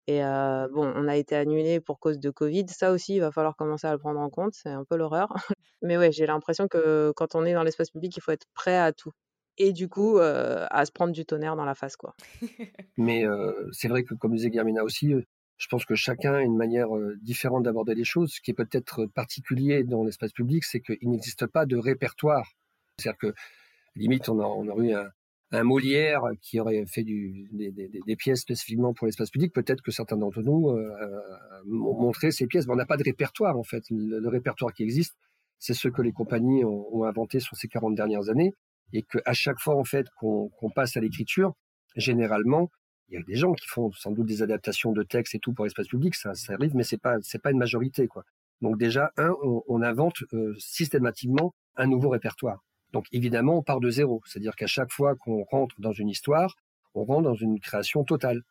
Et 0.08 0.20
bon, 0.20 0.92
on 0.96 1.08
a 1.08 1.16
été 1.16 1.36
annulé 1.36 1.80
pour 1.80 2.00
cause 2.00 2.20
de 2.20 2.30
Covid. 2.30 2.66
Ça 2.70 2.92
aussi, 2.92 3.16
il 3.16 3.22
va 3.22 3.32
falloir 3.32 3.56
commencer 3.56 3.88
à 3.88 3.92
le 3.92 3.98
prendre 3.98 4.20
en 4.20 4.30
compte. 4.30 4.54
C'est 4.54 4.70
un 4.70 4.84
peu 4.84 4.98
l'horreur. 4.98 5.34
Mais 5.82 5.98
ouais, 5.98 6.12
j'ai 6.12 6.26
l'impression 6.26 6.68
que 6.68 7.12
quand 7.16 7.36
on 7.36 7.46
est 7.46 7.54
dans 7.54 7.64
l'espace 7.64 7.90
public, 7.90 8.16
il 8.16 8.22
faut 8.22 8.32
être 8.32 8.46
prêt 8.54 8.78
à 8.78 8.92
tout. 8.92 9.12
Et 9.58 9.72
du 9.72 9.88
coup, 9.88 10.20
à 10.20 10.86
se 10.86 10.92
prendre 10.92 11.14
du 11.14 11.26
tonnerre 11.26 11.56
dans 11.56 11.66
la 11.66 11.76
face, 11.76 11.96
quoi. 11.96 12.16
Mais 12.98 13.24
c'est 13.72 13.88
vrai 13.88 14.04
que, 14.04 14.14
comme 14.14 14.36
disait 14.36 14.52
Germina 14.52 14.84
aussi, 14.84 15.14
je 15.58 15.68
pense 15.68 15.86
que 15.86 15.96
chacun 15.96 16.34
a 16.34 16.42
une 16.42 16.58
manière 16.58 16.90
différente 17.22 17.64
d'aborder 17.64 17.96
les 17.96 18.04
choses. 18.04 18.34
Ce 18.34 18.42
qui 18.42 18.52
est 18.52 18.56
peut-être 18.56 19.06
particulier 19.08 19.84
dans 19.84 20.04
l'espace 20.04 20.34
public, 20.34 20.64
c'est 20.66 20.82
qu'il 20.82 21.10
n'existe 21.10 21.48
pas 21.48 21.66
de 21.66 21.78
répertoire. 21.78 22.52
C'est-à-dire 22.98 23.18
que, 23.18 23.34
limite, 23.96 24.30
on, 24.30 24.40
a, 24.40 24.46
on 24.46 24.68
aurait 24.68 24.88
eu 24.88 24.94
un, 24.94 25.10
un 25.52 25.64
Molière 25.64 26.22
qui 26.42 26.60
aurait 26.60 26.86
fait 26.86 27.04
des, 27.04 28.16
pièces 28.18 28.42
spécifiquement 28.42 28.94
pour 28.94 29.06
l'espace 29.06 29.30
public, 29.30 29.54
peut-être 29.54 29.82
que 29.82 29.92
certains 29.92 30.18
d'entre 30.18 30.42
nous 30.42 30.70
euh, 30.70 30.90
ont 31.66 32.02
montré 32.02 32.32
ces 32.32 32.48
pièces. 32.48 32.68
Mais 32.68 32.74
on 32.74 32.78
n'a 32.78 32.86
pas 32.86 32.98
de 32.98 33.04
répertoire 33.04 33.58
en 33.58 33.64
fait. 33.64 33.84
Le, 33.90 34.28
répertoire 34.28 34.74
qui 34.74 34.84
existe, 34.84 35.16
c'est 35.60 35.74
ce 35.74 35.88
que 35.88 36.02
les 36.02 36.12
compagnies 36.12 36.64
ont, 36.64 37.04
inventé 37.04 37.40
sur 37.40 37.56
ces 37.56 37.68
40 37.68 37.96
dernières 37.96 38.30
années, 38.30 38.54
et 38.94 39.04
qu'à 39.04 39.34
chaque 39.34 39.60
fois 39.60 39.76
en 39.76 39.84
fait 39.84 40.08
qu'on 40.20 40.50
passe 40.76 40.98
à 40.98 41.00
l'écriture, 41.00 41.54
généralement, 41.96 42.70
il 43.10 43.16
y 43.16 43.18
a 43.18 43.24
des 43.24 43.36
gens 43.36 43.54
qui 43.54 43.68
font 43.68 43.92
sans 43.92 44.12
doute 44.12 44.26
des 44.26 44.42
adaptations 44.42 44.92
de 44.92 45.04
textes 45.04 45.36
et 45.36 45.40
tout 45.40 45.54
pour 45.54 45.66
l'espace 45.66 45.88
public, 45.88 46.16
ça, 46.16 46.34
arrive, 46.50 46.76
mais 46.76 46.84
c'est 46.84 46.98
pas 46.98 47.18
pas 47.44 47.52
une 47.52 47.60
majorité 47.60 48.08
quoi. 48.08 48.24
Donc 48.62 48.78
déjà, 48.78 49.12
un, 49.18 49.32
on, 49.44 49.64
on 49.68 49.82
invente 49.82 50.24
euh, 50.34 50.56
systématiquement 50.58 51.54
un 51.76 51.88
nouveau 51.88 52.10
répertoire. 52.10 52.64
Donc 52.96 53.08
évidemment, 53.12 53.58
on 53.58 53.62
part 53.62 53.82
de 53.82 53.90
zéro. 53.90 54.22
C'est-à-dire 54.26 54.56
qu'à 54.56 54.68
chaque 54.68 54.90
fois 54.90 55.16
qu'on 55.16 55.44
rentre 55.44 55.76
dans 55.80 55.92
une 55.92 56.08
histoire, 56.08 56.56
on 56.94 57.04
rentre 57.04 57.24
dans 57.24 57.36
une 57.36 57.60
création 57.60 58.06
totale. 58.06 58.42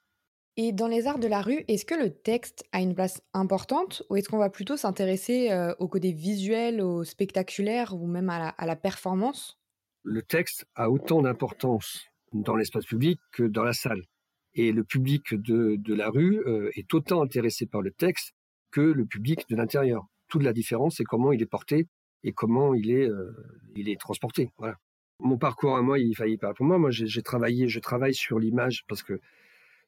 Et 0.59 0.73
dans 0.73 0.87
les 0.87 1.07
arts 1.07 1.19
de 1.19 1.27
la 1.27 1.41
rue, 1.41 1.65
est-ce 1.67 1.87
que 1.87 1.95
le 1.95 2.11
texte 2.11 2.63
a 2.73 2.83
une 2.83 2.95
place 2.95 3.23
importante 3.33 4.03
ou 4.11 4.17
est-ce 4.17 4.29
qu'on 4.29 4.37
va 4.37 4.51
plutôt 4.51 4.77
s'intéresser 4.77 5.51
euh, 5.51 5.75
au 5.79 5.89
côté 5.89 6.13
visuel, 6.13 6.83
au 6.83 7.05
spectaculaire 7.05 7.95
ou 7.95 8.07
même 8.07 8.29
à 8.29 8.55
la, 8.67 8.77
performance? 8.77 9.59
Le 10.03 10.21
texte 10.21 10.67
a 10.75 10.91
autant 10.91 11.23
d'importance 11.23 12.05
dans 12.35 12.55
l'espace 12.55 12.85
public 12.85 13.19
que 13.33 13.45
dans 13.45 13.65
la 13.65 13.73
salle. 13.73 14.03
Et 14.53 14.73
le 14.73 14.85
public 14.85 15.33
de, 15.33 15.95
la 15.95 16.11
rue 16.11 16.43
euh, 16.47 16.71
est 16.75 16.93
autant 16.93 17.23
intéressé 17.23 17.65
par 17.65 17.81
le 17.81 17.93
texte 17.93 18.35
que 18.73 18.83
le 18.83 19.07
public 19.07 19.49
de 19.49 19.57
l'intérieur. 19.57 20.05
Toute 20.29 20.43
la 20.43 20.53
différence, 20.53 20.97
c'est 20.99 21.05
comment 21.05 21.33
il 21.33 21.41
est 21.41 21.47
porté 21.47 21.89
et 22.25 22.33
comment 22.33 22.75
il 22.75 22.91
est, 22.91 23.09
il 23.77 23.89
est 23.89 24.01
transporté. 24.01 24.51
Mon 25.21 25.39
parcours 25.39 25.77
à 25.77 25.83
moi, 25.83 25.99
il 25.99 26.17
faillit 26.17 26.39
pas 26.39 26.53
pour 26.55 26.67
moi. 26.67 26.79
Moi, 26.79 26.91
j'ai 26.91 27.23
travaillé, 27.23 27.69
je 27.69 27.79
travaille 27.79 28.15
sur 28.15 28.39
l'image 28.39 28.85
parce 28.89 29.03
que 29.03 29.21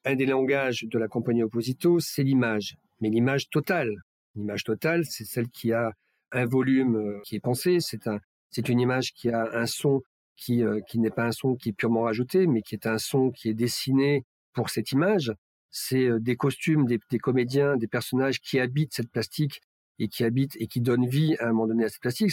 un 0.05 0.15
des 0.15 0.27
langages 0.27 0.85
de 0.85 0.99
la 0.99 1.09
compagnie 1.09 1.43
Opposito, 1.43 1.99
c'est 1.99 2.23
l'image, 2.23 2.77
mais 3.01 3.11
l'image 3.11 3.49
totale. 3.51 3.93
L'image 4.37 4.63
totale, 4.63 5.05
c'est 5.05 5.25
celle 5.25 5.49
qui 5.49 5.73
a 5.73 5.93
un 6.31 6.45
volume 6.45 7.21
qui 7.25 7.35
est 7.35 7.41
pensé. 7.41 7.81
C'est 7.81 8.07
un, 8.07 8.21
c'est 8.51 8.69
une 8.69 8.79
image 8.79 9.13
qui 9.15 9.31
a 9.31 9.49
un 9.53 9.67
son 9.67 10.03
qui, 10.37 10.63
qui 10.89 11.01
n'est 11.01 11.11
pas 11.11 11.25
un 11.25 11.33
son 11.33 11.57
qui 11.57 11.71
est 11.71 11.73
purement 11.73 12.03
rajouté, 12.03 12.47
mais 12.47 12.63
qui 12.63 12.75
est 12.75 12.87
un 12.87 12.99
son 12.99 13.31
qui 13.31 13.49
est 13.49 13.55
dessiné 13.55 14.25
pour 14.53 14.71
cette 14.71 14.93
image. 14.93 15.33
C'est 15.71 16.09
des 16.21 16.37
costumes, 16.37 16.87
des 16.87 17.19
comédiens, 17.19 17.77
des 17.77 17.89
personnages 17.89 18.41
qui 18.41 18.61
habitent 18.61 18.95
cette 18.95 19.11
plastique 19.11 19.61
et 19.99 20.09
qui 20.09 20.25
habitent 20.25 20.57
et 20.59 20.67
qui 20.67 20.81
donnent 20.81 21.07
vie 21.07 21.37
à 21.39 21.47
un 21.47 21.53
moment 21.53 21.67
donné 21.67 21.85
à 21.85 21.89
cette 21.89 22.01
plastique. 22.01 22.31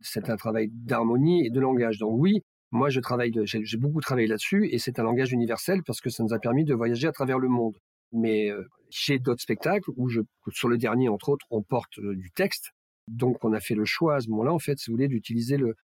C'est, 0.00 0.28
un 0.28 0.36
travail 0.36 0.68
d'harmonie 0.72 1.46
et 1.46 1.50
de 1.50 1.60
langage. 1.60 1.98
Donc 1.98 2.18
oui, 2.18 2.42
moi 2.70 2.88
je 2.88 3.00
travaille, 3.00 3.32
j'ai, 3.44 3.76
beaucoup 3.76 4.00
travaillé 4.00 4.28
là-dessus 4.28 4.68
et 4.70 4.78
c'est 4.78 4.98
un 4.98 5.02
langage 5.02 5.32
universel 5.32 5.82
parce 5.84 6.00
que 6.00 6.10
ça 6.10 6.22
nous 6.22 6.32
a 6.32 6.38
permis 6.38 6.64
de 6.64 6.74
voyager 6.74 7.08
à 7.08 7.12
travers 7.12 7.38
le 7.38 7.48
monde. 7.48 7.76
Mais 8.12 8.50
j'ai 8.90 9.18
d'autres 9.18 9.42
spectacles 9.42 9.90
où 9.96 10.08
sur 10.50 10.68
le 10.68 10.78
dernier 10.78 11.08
entre 11.08 11.30
autres, 11.30 11.46
on 11.50 11.62
porte 11.62 12.00
du 12.00 12.30
texte. 12.30 12.70
Donc 13.08 13.44
on 13.44 13.52
a 13.52 13.60
fait 13.60 13.74
le 13.74 13.84
choix 13.84 14.16
à 14.16 14.20
ce 14.20 14.28
moment-là, 14.30 14.52
en 14.52 14.58
fait, 14.58 14.78
si 14.78 14.90
vous 14.90 14.96
voulez, 14.96 15.08
d'utiliser 15.08 15.56
le, 15.56 15.74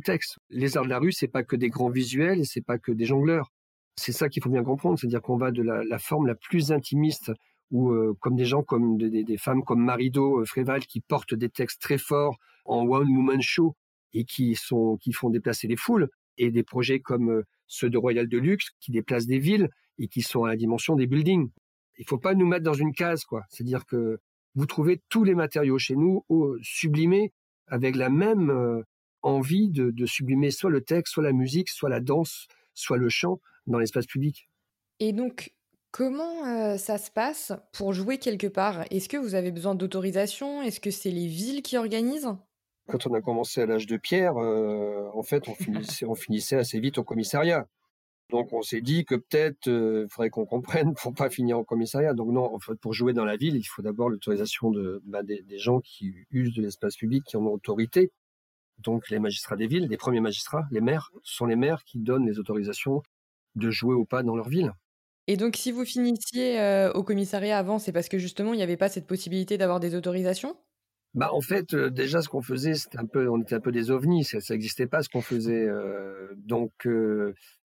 texte. 0.00 0.38
Les 0.50 0.76
arts 0.76 0.84
de 0.84 0.90
la 0.90 0.98
rue, 0.98 1.12
c'est 1.12 1.28
pas 1.28 1.42
que 1.42 1.56
des 1.56 1.68
grands 1.68 1.90
visuels 1.90 2.40
et 2.40 2.44
c'est 2.44 2.64
pas 2.64 2.78
que 2.78 2.92
des 2.92 3.04
jongleurs. 3.04 3.50
C'est 3.96 4.12
ça 4.12 4.28
qu'il 4.28 4.42
faut 4.42 4.50
bien 4.50 4.64
comprendre, 4.64 4.98
c'est-à-dire 4.98 5.22
qu'on 5.22 5.36
va 5.36 5.50
de 5.50 5.62
la, 5.62 5.98
forme 5.98 6.26
la 6.26 6.34
plus 6.34 6.72
intimiste 6.72 7.30
ou 7.72 7.90
euh, 7.90 8.14
comme 8.20 8.36
des 8.36 8.44
gens 8.44 8.62
comme 8.62 8.98
des, 8.98 9.36
femmes 9.38 9.64
comme 9.64 9.82
Marido 9.82 10.40
euh, 10.40 10.44
Fréval 10.44 10.86
qui 10.86 11.00
portent 11.00 11.34
des 11.34 11.48
textes 11.48 11.80
très 11.80 11.98
forts 11.98 12.36
en 12.64 12.86
one 12.86 13.08
woman 13.08 13.40
show 13.40 13.74
et 14.12 14.24
qui 14.24 14.54
sont 14.54 14.98
qui 14.98 15.12
font 15.12 15.30
déplacer 15.30 15.66
les 15.66 15.76
foules 15.76 16.08
et 16.38 16.50
des 16.50 16.62
projets 16.62 17.00
comme 17.00 17.30
euh, 17.30 17.42
ceux 17.66 17.90
de 17.90 17.98
Royal 17.98 18.28
Deluxe 18.28 18.70
qui 18.78 18.92
déplacent 18.92 19.26
des 19.26 19.38
villes 19.38 19.70
et 19.98 20.06
qui 20.06 20.22
sont 20.22 20.44
à 20.44 20.48
la 20.48 20.56
dimension 20.56 20.94
des 20.94 21.06
buildings. 21.06 21.50
Il 21.98 22.06
faut 22.06 22.18
pas 22.18 22.34
nous 22.34 22.46
mettre 22.46 22.64
dans 22.64 22.74
une 22.74 22.92
case 22.92 23.24
quoi, 23.24 23.42
c'est-à-dire 23.48 23.86
que 23.86 24.20
vous 24.54 24.66
trouvez 24.66 25.02
tous 25.08 25.24
les 25.24 25.34
matériaux 25.34 25.78
chez 25.78 25.96
nous 25.96 26.24
sublimés 26.60 27.32
avec 27.68 27.96
la 27.96 28.10
même 28.10 28.84
envie 29.22 29.70
de, 29.70 29.90
de 29.90 30.06
sublimer 30.06 30.50
soit 30.50 30.70
le 30.70 30.82
texte, 30.82 31.14
soit 31.14 31.22
la 31.22 31.32
musique, 31.32 31.70
soit 31.70 31.88
la 31.88 32.00
danse, 32.00 32.48
soit 32.74 32.98
le 32.98 33.08
chant 33.08 33.40
dans 33.66 33.78
l'espace 33.78 34.06
public. 34.06 34.50
Et 35.00 35.12
donc, 35.12 35.52
Comment 35.92 36.46
euh, 36.46 36.78
ça 36.78 36.96
se 36.96 37.10
passe 37.10 37.52
pour 37.74 37.92
jouer 37.92 38.16
quelque 38.16 38.46
part? 38.46 38.86
Est-ce 38.90 39.10
que 39.10 39.18
vous 39.18 39.34
avez 39.34 39.52
besoin 39.52 39.74
d'autorisation? 39.74 40.62
Est-ce 40.62 40.80
que 40.80 40.90
c'est 40.90 41.10
les 41.10 41.26
villes 41.26 41.60
qui 41.60 41.76
organisent? 41.76 42.34
Quand 42.88 43.06
on 43.06 43.12
a 43.12 43.20
commencé 43.20 43.60
à 43.60 43.66
l'âge 43.66 43.86
de 43.86 43.98
pierre, 43.98 44.38
euh, 44.38 45.10
en 45.12 45.22
fait, 45.22 45.48
on 45.48 45.54
finissait, 45.54 46.06
on 46.06 46.14
finissait, 46.14 46.56
assez 46.56 46.80
vite 46.80 46.96
au 46.96 47.04
commissariat. 47.04 47.68
Donc 48.30 48.54
on 48.54 48.62
s'est 48.62 48.80
dit 48.80 49.04
que 49.04 49.16
peut-être 49.16 49.66
il 49.66 49.72
euh, 49.72 50.08
faudrait 50.08 50.30
qu'on 50.30 50.46
comprenne 50.46 50.94
pour 51.02 51.12
pas 51.12 51.28
finir 51.28 51.58
au 51.58 51.64
commissariat. 51.64 52.14
Donc 52.14 52.32
non, 52.32 52.54
en 52.54 52.58
fait, 52.58 52.76
pour 52.76 52.94
jouer 52.94 53.12
dans 53.12 53.26
la 53.26 53.36
ville, 53.36 53.56
il 53.56 53.64
faut 53.64 53.82
d'abord 53.82 54.08
l'autorisation 54.08 54.70
de, 54.70 55.02
bah, 55.04 55.22
des, 55.22 55.42
des, 55.42 55.58
gens 55.58 55.80
qui 55.80 56.14
usent 56.30 56.54
de 56.54 56.62
l'espace 56.62 56.96
public, 56.96 57.22
qui 57.24 57.36
en 57.36 57.44
ont 57.44 57.52
autorité. 57.52 58.12
Donc 58.78 59.10
les 59.10 59.18
magistrats 59.18 59.56
des 59.56 59.66
villes, 59.66 59.88
les 59.88 59.98
premiers 59.98 60.20
magistrats, 60.20 60.64
les 60.70 60.80
maires, 60.80 61.10
sont 61.22 61.44
les 61.44 61.56
maires 61.56 61.84
qui 61.84 61.98
donnent 61.98 62.26
les 62.26 62.38
autorisations 62.38 63.02
de 63.56 63.70
jouer 63.70 63.94
ou 63.94 64.06
pas 64.06 64.22
dans 64.22 64.36
leur 64.36 64.48
ville. 64.48 64.72
Et 65.28 65.36
donc, 65.36 65.56
si 65.56 65.70
vous 65.72 65.84
finissiez 65.84 66.90
au 66.94 67.02
commissariat 67.02 67.58
avant, 67.58 67.78
c'est 67.78 67.92
parce 67.92 68.08
que 68.08 68.18
justement, 68.18 68.54
il 68.54 68.56
n'y 68.56 68.62
avait 68.62 68.76
pas 68.76 68.88
cette 68.88 69.06
possibilité 69.06 69.58
d'avoir 69.58 69.80
des 69.80 69.94
autorisations? 69.94 70.56
Bah 71.14 71.28
en 71.30 71.42
fait 71.42 71.74
déjà 71.74 72.22
ce 72.22 72.28
qu'on 72.30 72.40
faisait 72.40 72.74
c'était 72.74 72.98
un 72.98 73.04
peu 73.04 73.28
on 73.28 73.38
était 73.42 73.54
un 73.54 73.60
peu 73.60 73.70
des 73.70 73.90
ovnis 73.90 74.24
ça 74.24 74.38
n'existait 74.48 74.86
pas 74.86 75.02
ce 75.02 75.10
qu'on 75.10 75.20
faisait 75.20 75.68
donc 76.36 76.88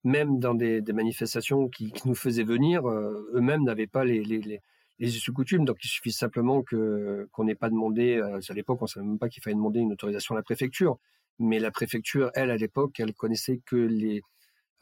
même 0.04 0.38
dans 0.38 0.52
des, 0.52 0.82
des 0.82 0.92
manifestations 0.92 1.68
qui, 1.68 1.90
qui, 1.92 2.06
nous 2.06 2.14
faisaient 2.14 2.44
venir 2.44 2.86
eux-mêmes 2.86 3.64
n'avaient 3.64 3.86
pas 3.86 4.04
les 4.04 4.22
les, 4.22 4.42
les 4.42 4.60
les 4.98 5.10
coutumes. 5.34 5.64
Donc 5.64 5.78
il 5.82 5.88
suffit 5.88 6.12
simplement 6.12 6.62
que 6.62 7.26
qu'on 7.32 7.44
n'ait 7.44 7.54
pas 7.54 7.70
demandé 7.70 8.20
à 8.20 8.52
l'époque 8.52 8.82
on 8.82 8.86
savait 8.86 9.06
même 9.06 9.18
pas 9.18 9.30
qu'il 9.30 9.42
fallait 9.42 9.56
demander 9.56 9.80
une 9.80 9.92
autorisation 9.92 10.34
à 10.34 10.38
la 10.38 10.42
préfecture. 10.42 10.98
Mais 11.38 11.58
la 11.58 11.70
préfecture 11.70 12.30
elle 12.34 12.50
à 12.50 12.56
l'époque 12.56 13.00
elle 13.00 13.14
connaissait 13.14 13.60
que 13.64 13.76
les 13.76 14.20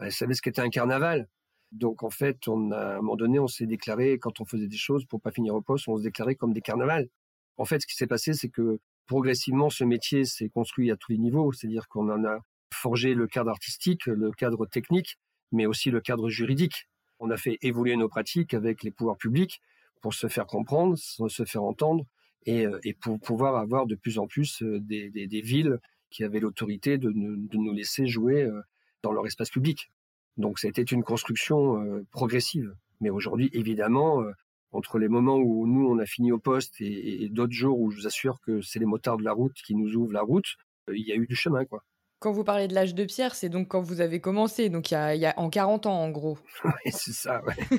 elle 0.01 0.13
savait 0.13 0.35
ce 0.35 0.43
qu'était 0.43 0.61
un 0.63 0.71
carnaval 0.71 1.29
donc 1.73 2.03
en 2.03 2.11
fait, 2.11 2.49
on 2.49 2.71
a, 2.71 2.79
à 2.79 2.93
un 2.95 2.97
moment 2.97 3.17
donné, 3.17 3.39
on 3.39 3.49
s'est 3.49 3.67
déclaré 3.67 4.19
quand 4.19 4.41
on 4.41 4.45
faisait 4.45 4.69
des 4.69 4.77
choses 4.77 5.05
pour 5.05 5.21
pas 5.21 5.31
finir 5.31 5.55
au 5.55 5.61
poste, 5.61 5.89
on 5.89 5.97
se 5.97 6.03
déclarait 6.03 6.35
comme 6.35 6.53
des 6.53 6.61
carnavals. 6.61 7.09
En 7.57 7.65
fait, 7.65 7.81
ce 7.81 7.87
qui 7.87 7.95
s'est 7.95 8.07
passé, 8.07 8.33
c'est 8.35 8.49
que 8.49 8.79
progressivement, 9.07 9.71
ce 9.71 9.85
métier 9.85 10.25
s'est 10.25 10.49
construit 10.49 10.91
à 10.91 10.97
tous 10.97 11.13
les 11.13 11.19
niveaux, 11.19 11.53
c'est-à-dire 11.53 11.89
qu'on 11.89 12.09
en 12.11 12.25
a 12.25 12.41
forgé 12.73 13.15
le 13.15 13.27
cadre 13.27 13.51
artistique, 13.51 14.07
le 14.07 14.31
cadre 14.33 14.67
technique, 14.67 15.17
mais 15.53 15.67
aussi 15.67 15.91
le 15.91 16.01
cadre 16.01 16.29
juridique. 16.29 16.89
On 17.19 17.31
a 17.31 17.37
fait 17.37 17.59
évoluer 17.63 17.97
nos 17.97 18.09
pratiques 18.09 18.53
avec 18.53 18.83
les 18.83 18.91
pouvoirs 18.91 19.17
publics 19.17 19.61
pour 20.03 20.15
se 20.15 20.29
faire 20.29 20.47
comprendre, 20.47 20.97
se 20.97 21.45
faire 21.45 21.63
entendre 21.63 22.05
et, 22.45 22.67
euh, 22.67 22.79
pour 23.01 23.19
pouvoir 23.21 23.57
avoir 23.57 23.87
de 23.87 23.95
plus 23.95 24.19
en 24.19 24.27
plus 24.27 24.63
euh, 24.63 24.79
des, 24.81 25.41
villes 25.43 25.79
qui 26.11 26.25
avaient 26.25 26.41
l'autorité 26.41 26.99
de, 26.99 27.11
de, 27.11 27.57
nous 27.57 27.73
laisser 27.73 28.07
jouer 28.07 28.43
euh, 28.43 28.61
dans 29.03 29.13
leur 29.13 29.27
espace 29.27 29.51
public. 29.51 29.91
Donc 30.37 30.59
ça 30.59 30.69
a 30.69 30.71
été 30.71 30.83
une 30.95 31.05
construction 31.05 31.83
euh, 31.83 32.05
progressive. 32.11 32.75
Mais 33.01 33.11
aujourd'hui, 33.11 33.51
évidemment, 33.53 34.23
euh, 34.23 34.33
entre 34.73 34.99
les 34.99 35.09
moments 35.09 35.37
où 35.37 35.67
nous, 35.67 35.89
on 35.89 35.99
a 35.99 36.07
fini 36.07 36.33
au 36.33 36.39
poste 36.39 36.81
et, 36.81 37.29
d'autres 37.31 37.53
jours 37.53 37.79
où 37.81 37.91
je 37.91 38.01
vous 38.01 38.07
assure 38.07 38.41
que 38.41 38.61
c'est 38.61 38.79
les 38.79 38.87
motards 38.87 39.17
de 39.17 39.25
la 39.25 39.33
route 39.33 39.55
qui 39.55 39.75
nous 39.75 39.95
ouvrent 39.95 40.13
la 40.13 40.23
route, 40.23 40.57
euh, 40.89 40.97
il 40.97 41.07
y 41.07 41.13
a 41.13 41.17
eu 41.17 41.27
du 41.27 41.37
chemin, 41.37 41.65
quoi. 41.65 41.83
Quand 42.19 42.33
vous 42.33 42.45
parlez 42.45 42.67
de 42.67 42.75
l'âge 42.75 42.95
de 42.95 43.05
pierre, 43.05 43.35
c'est 43.35 43.51
donc 43.51 43.69
quand 43.69 43.83
vous 43.83 44.01
avez 44.01 44.21
commencé, 44.21 44.71
donc 44.71 44.91
il 44.91 44.95
y 44.95 44.97
a, 44.97 45.15
y 45.15 45.27
a 45.27 45.39
en 45.39 45.51
40 45.51 45.85
ans 45.85 46.01
en 46.01 46.11
gros. 46.11 46.39
oui, 46.65 46.91
c'est 46.91 47.13
ça, 47.13 47.43
ouais. 47.45 47.55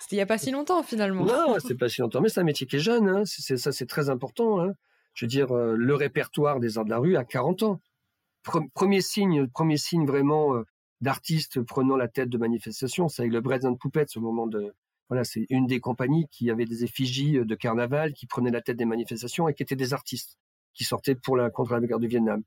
C'était 0.00 0.12
il 0.12 0.14
n'y 0.16 0.22
a 0.22 0.26
pas 0.26 0.38
si 0.38 0.50
longtemps 0.50 0.82
finalement. 0.82 1.26
Non, 1.26 1.56
c'est 1.66 1.76
pas 1.76 1.90
si 1.90 2.00
longtemps, 2.00 2.22
mais 2.22 2.30
c'est 2.30 2.40
un 2.40 2.44
métier 2.44 2.66
qui 2.66 2.76
est 2.76 2.80
jeune, 2.80 3.08
hein. 3.08 3.22
c'est, 3.26 3.58
ça 3.58 3.70
c'est 3.70 3.86
très 3.86 4.08
important. 4.08 4.60
Hein. 4.60 4.72
Je 5.12 5.26
veux 5.26 5.28
dire, 5.28 5.52
le 5.52 5.94
répertoire 5.94 6.58
des 6.58 6.78
arts 6.78 6.86
de 6.86 6.90
la 6.90 6.98
rue 6.98 7.16
à 7.16 7.24
40 7.24 7.64
ans. 7.64 7.80
premier 8.74 9.02
signe, 9.02 9.46
premier 9.48 9.76
signe 9.76 10.06
vraiment 10.06 10.62
d'artistes 11.00 11.60
prenant 11.62 11.96
la 11.96 12.08
tête 12.08 12.28
de 12.28 12.38
manifestations. 12.38 13.08
C'est 13.08 13.22
avec 13.22 13.32
le 13.32 13.40
Bread 13.40 13.64
and 13.64 13.76
Puppets 13.76 14.16
au 14.16 14.20
moment 14.20 14.46
de, 14.46 14.74
voilà, 15.08 15.24
c'est 15.24 15.46
une 15.50 15.66
des 15.66 15.80
compagnies 15.80 16.26
qui 16.30 16.50
avait 16.50 16.66
des 16.66 16.84
effigies 16.84 17.38
de 17.44 17.54
carnaval, 17.54 18.12
qui 18.12 18.26
prenaient 18.26 18.50
la 18.50 18.60
tête 18.60 18.76
des 18.76 18.84
manifestations 18.84 19.48
et 19.48 19.54
qui 19.54 19.62
étaient 19.62 19.76
des 19.76 19.92
artistes, 19.94 20.38
qui 20.74 20.84
sortaient 20.84 21.14
pour 21.14 21.36
la, 21.36 21.50
contre 21.50 21.72
la 21.72 21.80
guerre 21.80 22.00
du 22.00 22.08
Vietnam. 22.08 22.42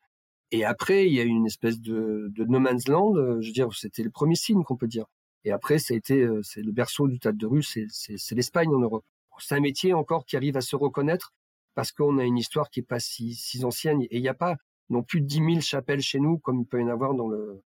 Et 0.52 0.66
après, 0.66 1.08
il 1.08 1.14
y 1.14 1.20
a 1.20 1.24
eu 1.24 1.28
une 1.28 1.48
espèce 1.48 1.80
de, 1.80 2.30
de 2.32 2.44
no 2.46 2.60
man's 2.60 2.88
land. 2.88 3.16
Je 3.42 3.48
veux 3.48 3.54
dire, 3.54 3.74
c'était 3.74 4.04
le 4.04 4.12
premier 4.12 4.36
signe 4.36 4.64
qu'on 4.64 4.78
peut 4.78 4.88
dire. 4.88 5.06
Et 5.46 5.52
après, 5.52 5.80
ça 5.80 5.94
a 5.94 5.98
été, 5.98 6.22
euh, 6.22 6.42
c'est 6.44 6.62
le 6.62 6.72
berceau 6.72 7.08
du 7.08 7.20
théâtre 7.20 7.38
de 7.38 7.46
rue, 7.46 7.64
c'est, 7.64 7.88
l'Espagne 8.32 8.70
en 8.70 8.80
Europe. 8.80 9.04
C'est 9.40 9.56
un 9.56 9.60
métier 9.60 9.94
encore 9.94 10.26
qui 10.26 10.38
arrive 10.38 10.58
à 10.58 10.62
se 10.62 10.76
reconnaître 10.76 11.34
parce 11.76 11.92
qu'on 11.92 12.18
a 12.20 12.24
une 12.24 12.38
histoire 12.38 12.70
qui 12.70 12.82
est 12.82 12.84
pas 12.84 13.00
si, 13.00 13.34
si 13.34 13.64
ancienne 13.66 14.04
et 14.04 14.18
il 14.18 14.22
n'y 14.22 14.30
a 14.30 14.36
pas 14.36 14.58
non 14.90 15.02
plus 15.02 15.22
dix 15.22 15.42
mille 15.42 15.62
chapelles 15.62 16.02
chez 16.02 16.20
nous 16.20 16.38
comme 16.38 16.62
il 16.62 16.66
peut 16.68 16.80
y 16.80 16.84
en 16.84 16.88
avoir 16.88 17.16
dans 17.16 17.28
le, 17.28 17.64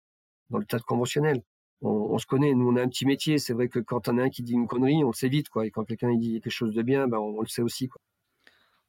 dans 0.50 0.58
le 0.58 0.66
théâtre 0.66 0.86
conventionnel. 0.86 1.42
On, 1.82 1.90
on, 1.90 2.18
se 2.18 2.26
connaît, 2.26 2.54
nous 2.54 2.70
on 2.70 2.76
a 2.76 2.82
un 2.82 2.88
petit 2.88 3.06
métier. 3.06 3.38
C'est 3.38 3.54
vrai 3.54 3.68
que 3.68 3.80
quand 3.80 4.08
on 4.08 4.18
a 4.18 4.24
un 4.24 4.30
qui 4.30 4.44
dit 4.44 4.54
une 4.54 4.68
connerie, 4.68 5.04
on 5.04 5.10
le 5.10 5.14
sait 5.14 5.30
vite, 5.30 5.50
quoi. 5.50 5.66
Et 5.66 5.72
quand 5.72 5.84
quelqu'un 5.84 6.14
dit 6.16 6.42
quelque 6.42 6.52
chose 6.52 6.74
de 6.74 6.82
bien, 6.82 7.08
ben 7.08 7.18
on, 7.18 7.42
le 7.42 7.48
sait 7.48 7.62
aussi, 7.62 7.88
quoi. 7.88 8.02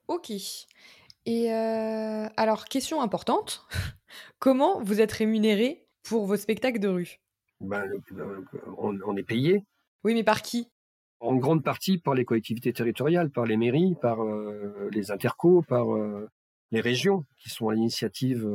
Ok. 0.08 0.30
Et 1.26 1.52
euh, 1.52 2.28
alors, 2.36 2.66
question 2.66 3.00
importante, 3.00 3.66
comment 4.38 4.80
vous 4.80 5.00
êtes 5.00 5.12
rémunéré 5.12 5.86
pour 6.04 6.26
vos 6.26 6.36
spectacles 6.36 6.78
de 6.78 6.88
rue? 6.88 7.18
Ben, 7.60 7.84
on, 8.78 8.96
on, 9.04 9.16
est 9.16 9.24
payé. 9.24 9.64
Oui, 10.04 10.14
mais 10.14 10.22
par 10.22 10.42
qui? 10.42 10.68
En 11.18 11.34
grande 11.36 11.64
partie 11.64 11.98
par 11.98 12.14
les 12.14 12.24
collectivités 12.24 12.72
territoriales, 12.72 13.30
par 13.30 13.46
les 13.46 13.56
mairies, 13.56 13.96
par 14.00 14.22
euh, 14.22 14.88
les 14.92 15.10
intercos, 15.10 15.62
par 15.66 15.96
euh, 15.96 16.28
les 16.70 16.80
régions 16.80 17.24
qui 17.38 17.48
sont 17.48 17.68
à 17.70 17.74
l'initiative 17.74 18.46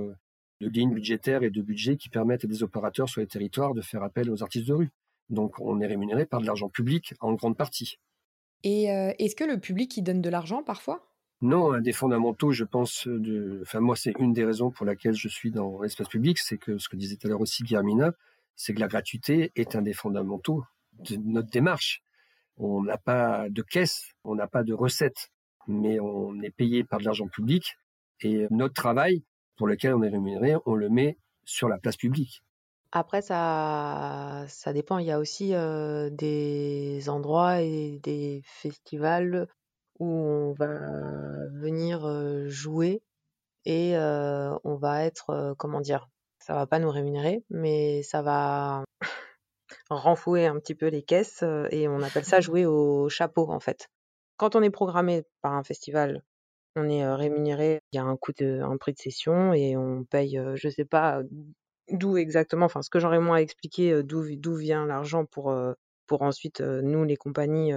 de 0.62 0.70
lignes 0.70 0.94
budgétaires 0.94 1.44
et 1.44 1.50
de 1.50 1.62
budgets 1.62 1.98
qui 1.98 2.10
permettent 2.10 2.46
à 2.46 2.48
des 2.48 2.62
opérateurs 2.62 3.10
sur 3.10 3.20
les 3.20 3.28
territoires 3.28 3.74
de 3.74 3.82
faire 3.82 4.04
appel 4.04 4.30
aux 4.30 4.44
artistes 4.44 4.68
de 4.68 4.74
rue. 4.74 4.90
Donc 5.30 5.60
on 5.60 5.82
est 5.82 5.88
rémunéré 5.88 6.26
par 6.26 6.40
de 6.40 6.46
l'argent 6.46 6.70
public 6.70 7.16
en 7.20 7.34
grande 7.34 7.58
partie. 7.58 7.98
Et 8.64 8.92
euh, 8.92 9.12
est-ce 9.18 9.36
que 9.36 9.44
le 9.44 9.60
public 9.60 9.98
y 9.98 10.04
donne 10.04 10.22
de 10.22 10.30
l'argent 10.30 10.62
parfois? 10.62 11.08
Non, 11.42 11.74
un 11.74 11.82
des 11.82 11.94
fondamentaux, 11.94 12.52
je 12.52 12.64
pense, 12.64 13.08
de... 13.08 13.60
enfin 13.64 13.80
moi 13.80 13.96
c'est 13.96 14.14
une 14.20 14.34
des 14.34 14.46
raisons 14.46 14.70
pour 14.70 14.86
laquelle 14.86 15.16
je 15.16 15.28
suis 15.28 15.50
dans 15.50 15.82
l'espace 15.82 16.08
public, 16.08 16.38
c'est 16.38 16.60
que 16.60 16.78
ce 16.78 16.88
que 16.88 16.96
disait 16.96 17.16
tout 17.16 17.26
à 17.26 17.32
l'heure 17.32 17.42
aussi 17.42 17.64
Guillermina, 17.64 18.14
c'est 18.56 18.76
que 18.76 18.80
la 18.80 18.88
gratuité 18.88 19.52
est 19.56 19.76
un 19.76 19.82
des 19.82 19.94
fondamentaux 19.94 20.64
de 21.00 21.16
notre 21.16 21.50
démarche. 21.50 22.04
On 22.58 22.84
n'a 22.84 23.00
pas 23.00 23.50
de 23.50 23.64
caisse, 23.64 24.12
on 24.24 24.36
n'a 24.36 24.46
pas 24.46 24.64
de 24.64 24.74
recettes, 24.74 25.32
mais 25.68 26.00
on 26.00 26.40
est 26.42 26.52
payé 26.52 26.84
par 26.84 27.00
de 27.00 27.06
l'argent 27.06 27.28
public 27.28 27.78
et 28.20 28.46
notre 28.52 28.76
travail, 28.76 29.24
pour 29.58 29.68
lequel 29.68 29.94
on 29.94 30.04
est 30.04 30.10
rémunéré, 30.10 30.56
on 30.66 30.76
le 30.76 30.90
met 30.90 31.18
sur 31.46 31.68
la 31.68 31.78
place 31.78 31.98
publique. 31.98 32.42
Après, 32.92 33.22
ça, 33.22 34.46
ça 34.48 34.74
dépend. 34.74 34.98
Il 34.98 35.06
y 35.06 35.12
a 35.12 35.20
aussi 35.20 35.54
euh, 35.54 36.10
des 36.10 37.08
endroits 37.08 37.62
et 37.62 38.00
des 38.04 38.42
festivals 38.44 39.48
où 40.00 40.08
on 40.08 40.54
va 40.54 40.68
venir 41.54 42.06
euh, 42.06 42.50
jouer 42.50 43.02
et 43.66 43.96
on 43.96 44.76
va 44.76 45.06
être, 45.06 45.56
comment 45.60 45.82
dire, 45.82 46.10
ça 46.40 46.56
va 46.56 46.66
pas 46.66 46.80
nous 46.80 46.90
rémunérer, 46.90 47.44
mais 47.52 48.02
ça 48.02 48.24
va 48.24 48.84
renflouer 49.90 50.48
un 50.48 50.60
petit 50.60 50.74
peu 50.74 50.88
les 50.88 51.04
caisses 51.04 51.44
et 51.70 51.88
on 51.88 52.02
appelle 52.02 52.26
ça 52.26 52.40
jouer 52.42 52.66
au 52.66 53.08
chapeau 53.10 53.52
en 53.52 53.60
fait. 53.60 53.88
Quand 54.38 54.56
on 54.56 54.64
est 54.64 54.72
programmé 54.72 55.24
par 55.44 55.54
un 55.54 55.64
festival, 55.64 56.24
on 56.76 56.90
est 56.90 57.08
rémunéré, 57.14 57.82
il 57.92 57.98
y 57.98 58.00
a 58.00 58.04
un 58.04 58.18
coût 58.18 58.32
de, 58.38 58.62
un 58.62 58.78
prix 58.78 58.94
de 58.94 59.00
session 59.00 59.54
et 59.54 59.76
on 59.78 60.04
paye, 60.04 60.42
je 60.56 60.70
sais 60.70 60.86
pas 60.86 61.22
d'où 61.92 62.18
exactement, 62.18 62.66
enfin 62.66 62.82
ce 62.82 62.90
que 62.90 63.00
j'aurais 63.00 63.20
moins 63.20 63.38
à 63.38 63.42
expliquer 63.42 64.04
d'où 64.04 64.36
d'où 64.36 64.56
vient 64.56 64.86
l'argent 64.86 65.26
pour 65.26 65.54
pour 66.08 66.22
ensuite 66.22 66.62
nous 66.62 67.04
les 67.04 67.18
compagnies 67.18 67.74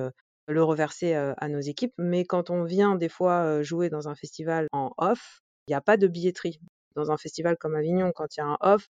le 0.46 0.62
reverser 0.62 1.14
à 1.14 1.48
nos 1.48 1.60
équipes. 1.60 1.94
Mais 1.98 2.24
quand 2.24 2.50
on 2.50 2.64
vient 2.64 2.94
des 2.96 3.08
fois 3.08 3.62
jouer 3.62 3.88
dans 3.90 4.08
un 4.08 4.14
festival 4.14 4.66
en 4.72 4.92
off, 4.98 5.40
il 5.66 5.72
n'y 5.72 5.76
a 5.76 5.80
pas 5.80 5.96
de 5.96 6.06
billetterie. 6.06 6.60
Dans 6.96 7.10
un 7.10 7.16
festival 7.16 7.56
comme 7.56 7.74
Avignon, 7.74 8.12
quand 8.14 8.36
il 8.36 8.40
y 8.40 8.42
a 8.42 8.46
un 8.46 8.56
off, 8.60 8.86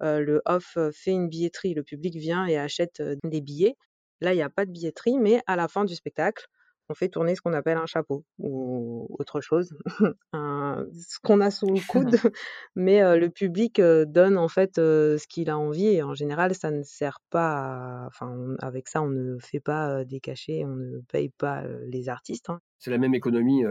le 0.00 0.40
off 0.46 0.78
fait 0.92 1.12
une 1.12 1.28
billetterie, 1.28 1.74
le 1.74 1.82
public 1.82 2.14
vient 2.16 2.46
et 2.46 2.58
achète 2.58 3.02
des 3.24 3.40
billets. 3.40 3.76
Là, 4.20 4.32
il 4.32 4.36
n'y 4.36 4.42
a 4.42 4.50
pas 4.50 4.66
de 4.66 4.70
billetterie, 4.70 5.18
mais 5.18 5.40
à 5.46 5.56
la 5.56 5.68
fin 5.68 5.84
du 5.84 5.94
spectacle, 5.94 6.46
on 6.88 6.94
fait 6.94 7.08
tourner 7.08 7.34
ce 7.34 7.40
qu'on 7.40 7.52
appelle 7.52 7.78
un 7.78 7.86
chapeau 7.86 8.24
ou 8.38 9.06
autre 9.18 9.40
chose, 9.40 9.74
ce 10.32 11.18
qu'on 11.22 11.40
a 11.40 11.50
sous 11.50 11.66
le 11.66 11.86
coude, 11.86 12.16
mais 12.76 13.18
le 13.18 13.28
public 13.28 13.80
donne 13.80 14.38
en 14.38 14.48
fait 14.48 14.76
ce 14.76 15.26
qu'il 15.28 15.50
a 15.50 15.58
envie 15.58 15.86
et 15.86 16.02
en 16.02 16.14
général 16.14 16.54
ça 16.54 16.70
ne 16.70 16.82
sert 16.82 17.20
pas, 17.30 18.04
enfin 18.06 18.36
avec 18.60 18.88
ça 18.88 19.02
on 19.02 19.08
ne 19.08 19.38
fait 19.38 19.60
pas 19.60 20.04
des 20.04 20.20
cachets, 20.20 20.64
on 20.64 20.76
ne 20.76 21.00
paye 21.10 21.30
pas 21.30 21.64
les 21.86 22.08
artistes. 22.08 22.50
Hein. 22.50 22.60
C'est 22.78 22.90
la 22.90 22.98
même 22.98 23.14
économie 23.14 23.64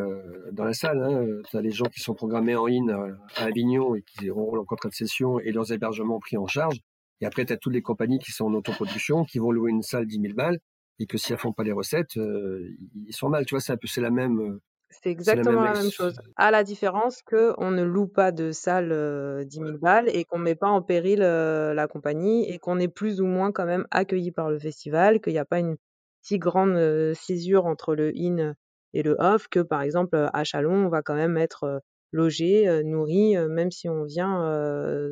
dans 0.51 0.65
la 0.65 0.73
salle. 0.73 1.01
Hein. 1.01 1.41
Tu 1.49 1.55
as 1.55 1.61
les 1.61 1.71
gens 1.71 1.85
qui 1.85 2.01
sont 2.01 2.13
programmés 2.13 2.55
en 2.55 2.67
in 2.67 2.89
à 3.35 3.45
Avignon 3.45 3.95
et 3.95 4.01
qui 4.01 4.29
auront 4.29 4.55
leur 4.55 4.65
contrat 4.65 4.89
de 4.89 4.93
session 4.93 5.39
et 5.39 5.51
leurs 5.51 5.71
hébergements 5.71 6.19
pris 6.19 6.37
en 6.37 6.45
charge. 6.45 6.81
Et 7.21 7.25
après, 7.25 7.45
tu 7.45 7.53
as 7.53 7.57
toutes 7.57 7.73
les 7.73 7.81
compagnies 7.81 8.19
qui 8.19 8.31
sont 8.31 8.45
en 8.45 8.53
autoproduction, 8.53 9.23
qui 9.23 9.39
vont 9.39 9.51
louer 9.51 9.71
une 9.71 9.81
salle 9.81 10.05
10 10.05 10.19
000 10.21 10.33
balles 10.33 10.59
et 10.99 11.05
que 11.05 11.17
si 11.17 11.31
elles 11.31 11.39
font 11.39 11.53
pas 11.53 11.63
les 11.63 11.71
recettes, 11.71 12.17
euh, 12.17 12.75
ils 13.05 13.13
sont 13.13 13.29
mal. 13.29 13.45
Tu 13.45 13.53
vois, 13.53 13.61
c'est 13.61 13.73
un 13.73 13.77
peu, 13.77 13.87
c'est 13.87 14.01
la 14.01 14.09
même. 14.09 14.39
Euh, 14.39 14.61
c'est 14.89 15.11
exactement 15.11 15.63
la 15.63 15.73
même, 15.73 15.91
chose. 15.91 16.19
À 16.37 16.49
la 16.49 16.63
différence 16.63 17.21
que 17.21 17.53
on 17.57 17.71
ne 17.71 17.83
loue 17.83 18.07
pas 18.07 18.31
de 18.31 18.51
salle 18.51 18.91
euh, 18.91 19.43
10 19.43 19.59
000 19.59 19.77
balles 19.79 20.09
et 20.09 20.23
qu'on 20.23 20.39
met 20.39 20.55
pas 20.55 20.69
en 20.69 20.81
péril 20.81 21.21
euh, 21.21 21.73
la 21.73 21.87
compagnie 21.87 22.49
et 22.49 22.57
qu'on 22.57 22.79
est 22.79 22.87
plus 22.87 23.21
ou 23.21 23.25
moins 23.25 23.51
quand 23.51 23.65
même 23.65 23.85
accueilli 23.91 24.31
par 24.31 24.49
le 24.49 24.59
festival, 24.59 25.19
qu'il 25.21 25.33
n'y 25.33 25.39
a 25.39 25.45
pas 25.45 25.59
une 25.59 25.75
si 26.21 26.39
grande 26.39 27.13
césure 27.13 27.65
entre 27.65 27.95
le 27.95 28.11
in 28.17 28.53
et 28.93 29.03
le 29.03 29.15
off 29.19 29.47
que 29.47 29.59
par 29.59 29.81
exemple 29.81 30.29
à 30.33 30.43
Chalon, 30.43 30.85
on 30.85 30.89
va 30.89 31.01
quand 31.01 31.15
même 31.15 31.37
être 31.37 31.81
logé, 32.11 32.83
nourri, 32.83 33.35
même 33.49 33.71
si 33.71 33.87
on 33.87 34.03
vient 34.03 34.41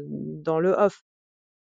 dans 0.07 0.59
le 0.59 0.71
off. 0.71 1.03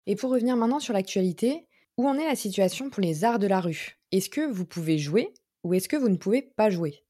Et 0.05 0.15
pour 0.15 0.31
revenir 0.31 0.57
maintenant 0.57 0.79
sur 0.79 0.93
l'actualité, 0.93 1.67
où 1.97 2.07
en 2.07 2.17
est 2.17 2.27
la 2.27 2.35
situation 2.35 2.89
pour 2.89 3.01
les 3.01 3.23
arts 3.23 3.39
de 3.39 3.47
la 3.47 3.59
rue? 3.59 3.96
Est-ce 4.11 4.29
que 4.29 4.49
vous 4.49 4.65
pouvez 4.65 4.97
jouer 4.97 5.33
ou 5.63 5.73
est-ce 5.73 5.89
que 5.89 5.97
vous 5.97 6.09
ne 6.09 6.17
pouvez 6.17 6.41
pas 6.41 6.69
jouer? 6.69 7.03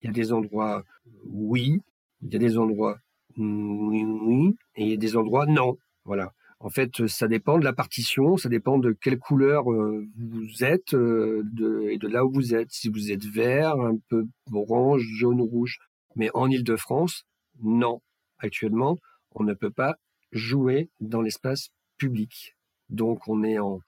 Il 0.00 0.06
y 0.06 0.10
a 0.10 0.12
des 0.12 0.32
endroits 0.32 0.84
oui, 1.24 1.80
il 2.22 2.32
y 2.32 2.36
a 2.36 2.38
des 2.38 2.56
endroits 2.56 2.98
oui, 3.36 4.04
oui, 4.04 4.56
et 4.74 4.84
il 4.84 4.90
y 4.90 4.94
a 4.94 4.96
des 4.96 5.16
endroits 5.16 5.46
non. 5.46 5.76
Voilà. 6.04 6.32
En 6.60 6.70
fait, 6.70 7.06
ça 7.06 7.28
dépend 7.28 7.58
de 7.58 7.64
la 7.64 7.72
partition, 7.72 8.36
ça 8.36 8.48
dépend 8.48 8.78
de 8.78 8.92
quelle 8.92 9.18
couleur 9.18 9.70
euh, 9.70 10.04
vous 10.16 10.64
êtes 10.64 10.94
euh, 10.94 11.44
et 11.88 11.98
de 11.98 12.08
là 12.08 12.24
où 12.24 12.32
vous 12.32 12.54
êtes. 12.54 12.72
Si 12.72 12.88
vous 12.88 13.12
êtes 13.12 13.24
vert, 13.24 13.74
un 13.78 13.96
peu 14.08 14.26
orange, 14.52 15.02
jaune, 15.02 15.40
rouge. 15.40 15.78
Mais 16.16 16.30
en 16.34 16.50
Ile-de-France, 16.50 17.26
non. 17.62 18.00
Actuellement, 18.38 18.98
on 19.32 19.44
ne 19.44 19.54
peut 19.54 19.70
pas 19.70 19.96
jouer 20.32 20.90
dans 21.00 21.20
l'espace 21.20 21.68
public. 21.96 22.56
Donc, 22.88 23.28
on 23.28 23.44
est 23.44 23.58
en 23.58 23.80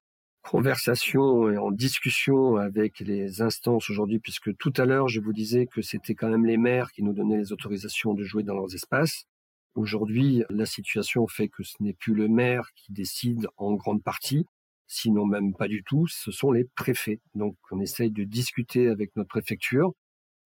conversation 0.42 1.50
et 1.50 1.58
en 1.58 1.70
discussion 1.70 2.56
avec 2.56 3.00
les 3.00 3.42
instances 3.42 3.90
aujourd'hui, 3.90 4.18
puisque 4.18 4.56
tout 4.56 4.72
à 4.76 4.84
l'heure, 4.84 5.08
je 5.08 5.20
vous 5.20 5.32
disais 5.32 5.66
que 5.66 5.82
c'était 5.82 6.14
quand 6.14 6.28
même 6.28 6.46
les 6.46 6.56
maires 6.56 6.90
qui 6.92 7.02
nous 7.02 7.12
donnaient 7.12 7.38
les 7.38 7.52
autorisations 7.52 8.14
de 8.14 8.24
jouer 8.24 8.42
dans 8.42 8.54
leurs 8.54 8.74
espaces. 8.74 9.26
Aujourd'hui, 9.74 10.42
la 10.50 10.66
situation 10.66 11.26
fait 11.26 11.48
que 11.48 11.62
ce 11.62 11.74
n'est 11.80 11.94
plus 11.94 12.14
le 12.14 12.28
maire 12.28 12.70
qui 12.74 12.92
décide 12.92 13.46
en 13.56 13.74
grande 13.74 14.02
partie, 14.02 14.46
sinon 14.86 15.26
même 15.26 15.54
pas 15.54 15.68
du 15.68 15.84
tout, 15.84 16.06
ce 16.08 16.32
sont 16.32 16.50
les 16.50 16.64
préfets. 16.64 17.20
Donc 17.34 17.56
on 17.70 17.80
essaye 17.80 18.10
de 18.10 18.24
discuter 18.24 18.88
avec 18.88 19.14
notre 19.16 19.28
préfecture 19.28 19.92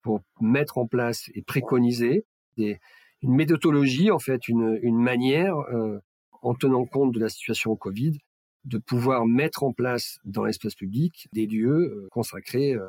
pour 0.03 0.21
mettre 0.39 0.77
en 0.77 0.85
place 0.85 1.31
et 1.33 1.41
préconiser 1.41 2.25
des, 2.57 2.79
une 3.21 3.33
méthodologie, 3.33 4.11
en 4.11 4.19
fait, 4.19 4.47
une, 4.47 4.79
une 4.83 5.01
manière, 5.01 5.57
euh, 5.73 5.99
en 6.43 6.53
tenant 6.53 6.85
compte 6.85 7.11
de 7.11 7.19
la 7.19 7.29
situation 7.29 7.75
Covid, 7.75 8.19
de 8.65 8.79
pouvoir 8.79 9.25
mettre 9.25 9.63
en 9.63 9.71
place 9.71 10.19
dans 10.25 10.43
l'espace 10.43 10.75
public 10.75 11.27
des 11.31 11.45
lieux 11.45 12.03
euh, 12.05 12.07
consacrés 12.11 12.73
euh, 12.73 12.87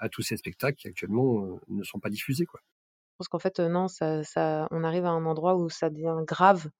à 0.00 0.08
tous 0.08 0.22
ces 0.22 0.36
spectacles 0.36 0.76
qui 0.76 0.88
actuellement 0.88 1.44
euh, 1.44 1.56
ne 1.68 1.84
sont 1.84 2.00
pas 2.00 2.08
diffusés. 2.08 2.46
Quoi. 2.46 2.60
Je 2.62 3.16
pense 3.18 3.28
qu'en 3.28 3.38
fait, 3.38 3.60
non, 3.60 3.88
ça, 3.88 4.24
ça, 4.24 4.68
on 4.70 4.84
arrive 4.84 5.04
à 5.04 5.10
un 5.10 5.26
endroit 5.26 5.56
où 5.56 5.68
ça 5.68 5.90
devient 5.90 6.16
grave, 6.26 6.70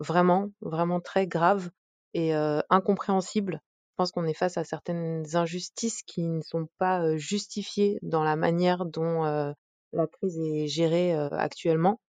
vraiment, 0.00 0.50
vraiment 0.60 1.00
très 1.00 1.26
grave 1.26 1.70
et 2.14 2.32
incompréhensible. 2.70 3.60
Je 3.90 3.94
pense 3.96 4.12
qu'on 4.12 4.24
est 4.24 4.34
face 4.34 4.56
à 4.56 4.64
certaines 4.64 5.36
injustices 5.36 6.02
qui 6.04 6.22
ne 6.22 6.42
sont 6.42 6.68
pas 6.78 7.16
justifiées 7.16 7.98
dans 8.02 8.22
la 8.22 8.36
manière 8.36 8.86
dont 8.86 9.24
la 9.92 10.06
crise 10.06 10.38
est 10.38 10.68
gérée 10.68 11.12
actuellement. 11.12 12.00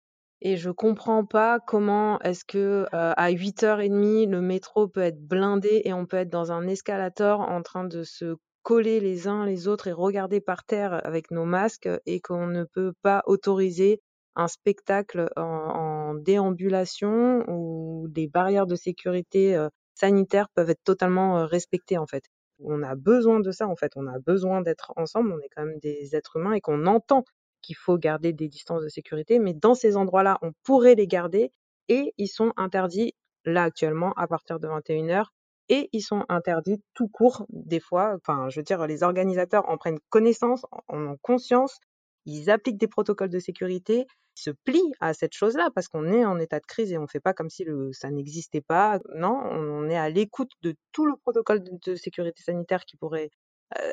Et 0.47 0.57
je 0.57 0.69
comprends 0.69 1.25
pas 1.25 1.59
comment 1.59 2.19
est-ce 2.19 2.45
que 2.45 2.85
à 2.91 3.31
8h30 3.31 4.29
le 4.29 4.41
métro 4.41 4.87
peut 4.87 5.01
être 5.01 5.19
blindé 5.19 5.81
et 5.85 5.91
on 5.91 6.05
peut 6.05 6.17
être 6.17 6.29
dans 6.29 6.51
un 6.51 6.67
escalator 6.67 7.39
en 7.39 7.63
train 7.63 7.83
de 7.83 8.03
se 8.03 8.35
coller 8.61 8.99
les 8.99 9.27
uns 9.27 9.43
les 9.43 9.67
autres 9.67 9.87
et 9.87 9.91
regarder 9.91 10.41
par 10.41 10.63
terre 10.63 11.03
avec 11.03 11.31
nos 11.31 11.45
masques 11.45 11.89
et 12.05 12.21
qu'on 12.21 12.45
ne 12.45 12.63
peut 12.63 12.93
pas 13.01 13.23
autoriser 13.25 14.01
un 14.35 14.47
spectacle 14.47 15.31
en, 15.35 16.13
déambulation 16.13 17.43
où 17.49 18.07
des 18.09 18.27
barrières 18.27 18.67
de 18.67 18.75
sécurité 18.75 19.59
sanitaires 19.95 20.49
peuvent 20.53 20.69
être 20.69 20.83
totalement 20.83 21.47
respectées 21.47 21.97
en 21.97 22.05
fait. 22.05 22.25
On 22.59 22.83
a 22.83 22.93
besoin 22.93 23.39
de 23.39 23.49
ça 23.49 23.67
en 23.67 23.75
fait, 23.75 23.93
on 23.95 24.05
a 24.05 24.19
besoin 24.19 24.61
d'être 24.61 24.93
ensemble, 24.95 25.33
on 25.33 25.39
est 25.39 25.49
quand 25.55 25.65
même 25.65 25.79
des 25.79 26.15
êtres 26.15 26.35
humains 26.37 26.53
et 26.53 26.61
qu'on 26.61 26.85
entend 26.85 27.23
qu'il 27.65 27.75
faut 27.75 27.97
garder 27.97 28.33
des 28.33 28.47
distances 28.47 28.83
de 28.83 28.89
sécurité, 28.89 29.39
mais 29.39 29.53
dans 29.53 29.75
ces 29.75 29.97
endroits-là, 29.97 30.37
on 30.41 30.51
pourrait 30.63 30.95
les 30.95 31.07
garder 31.07 31.51
et 31.89 32.13
ils 32.17 32.27
sont 32.27 32.53
interdits 32.57 33.13
là 33.45 33.63
actuellement 33.63 34.13
à 34.13 34.27
partir 34.27 34.59
de 34.59 34.67
21h 34.67 35.25
et 35.69 35.89
ils 35.93 36.01
sont 36.01 36.25
interdits 36.29 36.81
tout 36.93 37.07
court 37.07 37.45
des 37.49 37.79
fois. 37.79 38.15
Enfin, 38.15 38.49
je 38.49 38.59
veux 38.59 38.63
dire, 38.63 38.85
les 38.85 39.03
organisateurs 39.03 39.67
en 39.69 39.77
prennent 39.77 39.99
connaissance, 40.09 40.65
en 40.87 41.07
ont 41.07 41.17
conscience, 41.21 41.79
ils 42.25 42.49
appliquent 42.49 42.77
des 42.77 42.87
protocoles 42.87 43.29
de 43.29 43.39
sécurité, 43.39 44.05
ils 44.37 44.41
se 44.41 44.51
plient 44.51 44.91
à 44.99 45.13
cette 45.13 45.33
chose-là 45.33 45.69
parce 45.73 45.87
qu'on 45.87 46.11
est 46.11 46.25
en 46.25 46.39
état 46.39 46.59
de 46.59 46.65
crise 46.65 46.91
et 46.91 46.97
on 46.97 47.03
ne 47.03 47.07
fait 47.07 47.19
pas 47.19 47.33
comme 47.33 47.49
si 47.49 47.65
ça 47.93 48.11
n'existait 48.11 48.61
pas. 48.61 48.99
Non, 49.15 49.39
on 49.51 49.89
est 49.89 49.97
à 49.97 50.09
l'écoute 50.09 50.51
de 50.61 50.75
tout 50.91 51.05
le 51.05 51.15
protocole 51.17 51.63
de 51.63 51.95
sécurité 51.95 52.43
sanitaire 52.43 52.85
qui 52.85 52.97
pourrait 52.97 53.29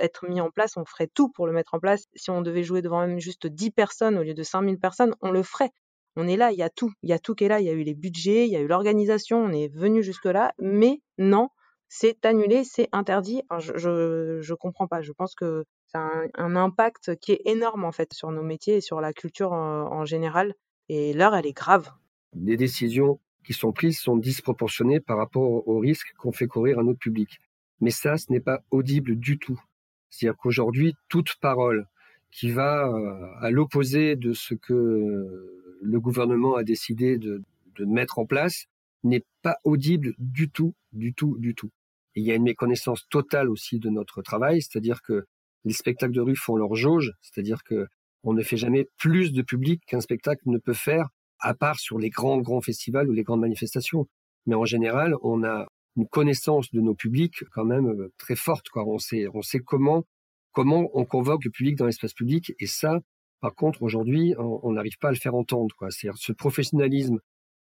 être 0.00 0.28
mis 0.28 0.40
en 0.40 0.50
place, 0.50 0.76
on 0.76 0.84
ferait 0.84 1.08
tout 1.08 1.28
pour 1.28 1.46
le 1.46 1.52
mettre 1.52 1.74
en 1.74 1.78
place. 1.78 2.06
Si 2.14 2.30
on 2.30 2.42
devait 2.42 2.62
jouer 2.62 2.82
devant 2.82 3.06
même 3.06 3.18
juste 3.18 3.46
10 3.46 3.70
personnes 3.70 4.18
au 4.18 4.22
lieu 4.22 4.34
de 4.34 4.42
5000 4.42 4.78
personnes, 4.78 5.14
on 5.20 5.30
le 5.30 5.42
ferait. 5.42 5.70
On 6.16 6.28
est 6.28 6.36
là, 6.36 6.52
il 6.52 6.58
y 6.58 6.62
a 6.62 6.70
tout. 6.70 6.92
Il 7.02 7.08
y 7.08 7.12
a 7.12 7.18
tout 7.18 7.34
qui 7.34 7.44
est 7.44 7.48
là. 7.48 7.60
Il 7.60 7.66
y 7.66 7.70
a 7.70 7.72
eu 7.72 7.82
les 7.82 7.94
budgets, 7.94 8.46
il 8.46 8.52
y 8.52 8.56
a 8.56 8.60
eu 8.60 8.66
l'organisation, 8.66 9.38
on 9.38 9.50
est 9.50 9.68
venu 9.68 10.02
jusque-là. 10.02 10.52
Mais 10.58 11.00
non, 11.16 11.48
c'est 11.88 12.24
annulé, 12.26 12.64
c'est 12.64 12.88
interdit. 12.92 13.42
je, 13.58 14.38
je, 14.40 14.54
comprends 14.54 14.88
pas. 14.88 15.00
Je 15.00 15.12
pense 15.12 15.34
que 15.34 15.64
ça 15.86 16.00
a 16.00 16.42
un, 16.42 16.56
impact 16.56 17.16
qui 17.16 17.32
est 17.32 17.42
énorme 17.44 17.84
en 17.84 17.92
fait 17.92 18.12
sur 18.12 18.30
nos 18.30 18.42
métiers 18.42 18.76
et 18.76 18.80
sur 18.80 19.00
la 19.00 19.12
culture 19.12 19.52
en, 19.52 20.04
général. 20.04 20.54
Et 20.88 21.12
l'heure, 21.12 21.34
elle 21.34 21.46
est 21.46 21.52
grave. 21.52 21.90
Les 22.34 22.56
décisions 22.56 23.20
qui 23.44 23.52
sont 23.52 23.72
prises 23.72 23.98
sont 23.98 24.16
disproportionnées 24.16 25.00
par 25.00 25.16
rapport 25.16 25.66
aux 25.66 25.78
risques 25.78 26.12
qu'on 26.18 26.32
fait 26.32 26.46
courir 26.46 26.78
à 26.78 26.82
notre 26.82 26.98
public. 26.98 27.40
Mais 27.82 27.90
ça, 27.90 28.16
ce 28.16 28.30
n'est 28.32 28.40
pas 28.40 28.62
audible 28.70 29.16
du 29.16 29.38
tout. 29.38 29.60
C'est-à-dire 30.08 30.38
qu'aujourd'hui, 30.38 30.94
toute 31.08 31.34
parole 31.40 31.88
qui 32.30 32.50
va 32.50 32.86
euh, 32.88 33.26
à 33.40 33.50
l'opposé 33.50 34.14
de 34.14 34.32
ce 34.32 34.54
que 34.54 35.74
le 35.82 36.00
gouvernement 36.00 36.54
a 36.54 36.62
décidé 36.62 37.18
de, 37.18 37.42
mettre 37.80 38.20
en 38.20 38.26
place 38.26 38.66
n'est 39.02 39.24
pas 39.42 39.56
audible 39.64 40.14
du 40.18 40.48
tout, 40.48 40.74
du 40.92 41.12
tout, 41.12 41.36
du 41.38 41.56
tout. 41.56 41.70
Il 42.14 42.22
y 42.22 42.30
a 42.30 42.36
une 42.36 42.44
méconnaissance 42.44 43.08
totale 43.08 43.50
aussi 43.50 43.80
de 43.80 43.90
notre 43.90 44.22
travail, 44.22 44.62
c'est-à-dire 44.62 45.02
que 45.02 45.24
les 45.64 45.72
spectacles 45.72 46.12
de 46.12 46.20
rue 46.20 46.36
font 46.36 46.54
leur 46.54 46.76
jauge, 46.76 47.12
c'est-à-dire 47.20 47.64
que 47.64 47.88
on 48.22 48.32
ne 48.32 48.42
fait 48.42 48.56
jamais 48.56 48.88
plus 48.98 49.32
de 49.32 49.42
public 49.42 49.82
qu'un 49.86 50.00
spectacle 50.00 50.42
ne 50.46 50.58
peut 50.58 50.74
faire, 50.74 51.08
à 51.40 51.54
part 51.54 51.80
sur 51.80 51.98
les 51.98 52.10
grands, 52.10 52.38
grands 52.38 52.60
festivals 52.60 53.08
ou 53.08 53.12
les 53.12 53.24
grandes 53.24 53.40
manifestations. 53.40 54.06
Mais 54.46 54.54
en 54.54 54.64
général, 54.64 55.16
on 55.22 55.42
a 55.42 55.66
une 55.96 56.06
connaissance 56.06 56.70
de 56.72 56.80
nos 56.80 56.94
publics 56.94 57.44
quand 57.52 57.64
même 57.64 57.88
euh, 57.88 58.12
très 58.18 58.36
forte. 58.36 58.68
Quoi. 58.68 58.84
On 58.86 58.98
sait, 58.98 59.26
on 59.34 59.42
sait 59.42 59.60
comment, 59.60 60.04
comment 60.52 60.90
on 60.94 61.04
convoque 61.04 61.44
le 61.44 61.50
public 61.50 61.76
dans 61.76 61.86
l'espace 61.86 62.14
public. 62.14 62.52
Et 62.58 62.66
ça, 62.66 63.00
Par 63.40 63.54
contre, 63.54 63.82
aujourd'hui, 63.82 64.34
on 64.38 64.72
n'arrive 64.72 64.98
pas 64.98 65.08
à 65.08 65.12
le 65.12 65.18
faire 65.18 65.34
entendre. 65.34 65.74
C'est-à-dire 65.90 66.18
ce 66.18 66.32
professionnalisme 66.32 67.18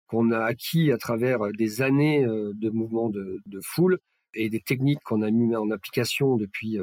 qu'on 0.06 0.30
a 0.30 0.38
acquis 0.38 0.90
à 0.92 0.98
travers 0.98 1.38
des 1.52 1.82
années 1.82 2.24
de 2.24 2.70
mouvements 2.70 3.10
de, 3.10 3.40
de 3.44 3.60
foule 3.62 3.98
et 4.34 4.48
des 4.48 4.60
techniques 4.60 5.00
qu'on 5.04 5.22
a 5.22 5.30
mis 5.30 5.54
en 5.54 5.70
application 5.70 6.36
depuis 6.36 6.78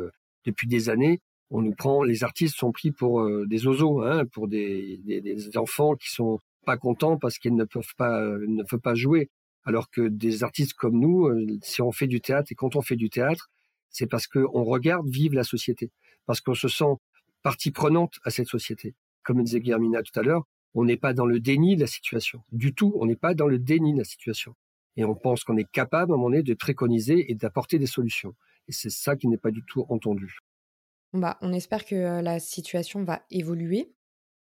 depuis 0.45 0.67
des 0.67 0.89
années, 0.89 1.21
on 1.49 1.61
nous 1.61 1.73
prend, 1.73 2.03
les 2.03 2.23
artistes 2.23 2.57
sont 2.57 2.71
pris 2.71 2.91
pour 2.91 3.27
des 3.47 3.65
oiseaux, 3.65 4.01
hein, 4.01 4.25
pour 4.33 4.47
des, 4.47 4.99
des, 5.05 5.21
des, 5.21 5.57
enfants 5.57 5.95
qui 5.95 6.09
sont 6.09 6.39
pas 6.65 6.77
contents 6.77 7.17
parce 7.17 7.37
qu'ils 7.37 7.55
ne 7.55 7.65
peuvent 7.65 7.95
pas 7.97 8.21
ne 8.21 8.63
peuvent 8.63 8.79
pas 8.79 8.95
jouer. 8.95 9.29
Alors 9.65 9.89
que 9.89 10.01
des 10.01 10.43
artistes 10.43 10.73
comme 10.73 10.99
nous, 10.99 11.29
si 11.61 11.81
on 11.81 11.91
fait 11.91 12.07
du 12.07 12.21
théâtre 12.21 12.51
et 12.51 12.55
quand 12.55 12.75
on 12.75 12.81
fait 12.81 12.95
du 12.95 13.09
théâtre, 13.09 13.49
c'est 13.89 14.07
parce 14.07 14.27
qu'on 14.27 14.63
regarde 14.63 15.07
vivre 15.07 15.35
la 15.35 15.43
société, 15.43 15.91
parce 16.25 16.41
qu'on 16.41 16.55
se 16.55 16.67
sent 16.67 16.95
partie 17.43 17.71
prenante 17.71 18.19
à 18.23 18.29
cette 18.29 18.47
société. 18.47 18.95
Comme 19.23 19.41
disait 19.43 19.61
Guillermina 19.61 20.01
tout 20.01 20.19
à 20.19 20.23
l'heure, 20.23 20.43
on 20.73 20.85
n'est 20.85 20.97
pas 20.97 21.13
dans 21.13 21.25
le 21.25 21.39
déni 21.39 21.75
de 21.75 21.81
la 21.81 21.87
situation. 21.87 22.41
Du 22.51 22.73
tout, 22.73 22.93
on 22.99 23.05
n'est 23.05 23.15
pas 23.15 23.33
dans 23.33 23.47
le 23.47 23.59
déni 23.59 23.93
de 23.93 23.99
la 23.99 24.03
situation. 24.03 24.55
Et 24.95 25.05
on 25.05 25.15
pense 25.15 25.43
qu'on 25.43 25.57
est 25.57 25.69
capable, 25.69 26.11
à 26.11 26.15
un 26.15 26.17
moment 26.17 26.29
donné, 26.29 26.43
de 26.43 26.53
préconiser 26.53 27.31
et 27.31 27.35
d'apporter 27.35 27.79
des 27.79 27.87
solutions. 27.87 28.35
Et 28.67 28.71
c'est 28.71 28.89
ça 28.89 29.15
qui 29.15 29.27
n'est 29.27 29.37
pas 29.37 29.51
du 29.51 29.63
tout 29.65 29.85
entendu. 29.89 30.39
Bah, 31.13 31.37
on 31.41 31.53
espère 31.53 31.85
que 31.85 31.95
euh, 31.95 32.21
la 32.21 32.39
situation 32.39 33.03
va 33.03 33.23
évoluer. 33.29 33.93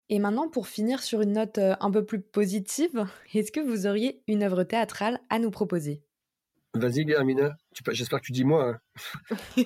Et 0.09 0.19
maintenant, 0.19 0.47
pour 0.47 0.67
finir 0.67 1.03
sur 1.03 1.21
une 1.21 1.33
note 1.33 1.57
euh, 1.57 1.75
un 1.81 1.91
peu 1.91 2.05
plus 2.05 2.21
positive, 2.21 3.05
est-ce 3.33 3.51
que 3.51 3.59
vous 3.59 3.87
auriez 3.87 4.21
une 4.27 4.43
œuvre 4.43 4.63
théâtrale 4.63 5.19
à 5.29 5.39
nous 5.39 5.51
proposer? 5.51 6.01
Vas-y, 6.73 7.05
Guillermina. 7.05 7.57
J'espère 7.91 8.21
que 8.21 8.25
tu 8.25 8.31
dis 8.31 8.45
moi. 8.45 8.69
Hein. 8.69 8.79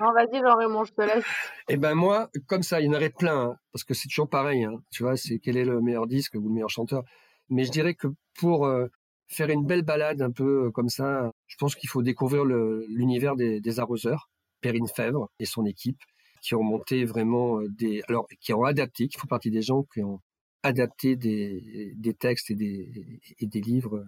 non, 0.00 0.12
vas-y, 0.12 0.40
Jean-Raymond, 0.40 0.84
je 0.84 0.92
te 0.92 1.02
laisse. 1.02 1.24
Eh 1.68 1.76
ben 1.76 1.94
moi, 1.94 2.30
comme 2.46 2.62
ça, 2.62 2.80
il 2.80 2.86
y 2.86 2.88
en 2.88 2.92
aurait 2.92 3.10
plein, 3.10 3.40
hein, 3.40 3.56
parce 3.72 3.84
que 3.84 3.94
c'est 3.94 4.08
toujours 4.08 4.28
pareil. 4.28 4.64
Hein. 4.64 4.82
tu 4.90 5.02
vois, 5.02 5.16
c'est 5.16 5.38
quel 5.38 5.56
est 5.56 5.64
le 5.64 5.80
meilleur 5.80 6.06
disque 6.06 6.34
ou 6.34 6.40
le 6.40 6.50
meilleur 6.50 6.70
chanteur. 6.70 7.02
Mais 7.48 7.64
je 7.64 7.70
dirais 7.70 7.94
que 7.94 8.08
pour 8.38 8.66
euh, 8.66 8.86
faire 9.26 9.50
une 9.50 9.66
belle 9.66 9.82
balade 9.82 10.22
un 10.22 10.30
peu 10.30 10.66
euh, 10.66 10.70
comme 10.70 10.88
ça, 10.88 11.30
je 11.46 11.56
pense 11.56 11.74
qu'il 11.74 11.88
faut 11.88 12.02
découvrir 12.02 12.44
l'univers 12.44 13.36
des, 13.36 13.60
des, 13.60 13.80
arroseurs, 13.80 14.30
Perrine 14.60 14.86
Fèvre 14.86 15.28
et 15.38 15.44
son 15.44 15.64
équipe, 15.64 16.00
qui 16.42 16.54
ont 16.54 16.62
monté 16.62 17.04
vraiment 17.04 17.60
euh, 17.60 17.68
des, 17.68 18.02
alors 18.08 18.26
qui 18.40 18.52
ont 18.52 18.64
adapté, 18.64 19.08
qui 19.08 19.18
font 19.18 19.28
partie 19.28 19.50
des 19.50 19.62
gens 19.62 19.84
qui 19.84 20.02
ont 20.02 20.20
adapté 20.62 21.16
des, 21.16 21.94
des 21.96 22.14
textes 22.14 22.50
et 22.50 22.54
des, 22.54 23.20
et 23.38 23.46
des 23.46 23.60
livres 23.60 24.04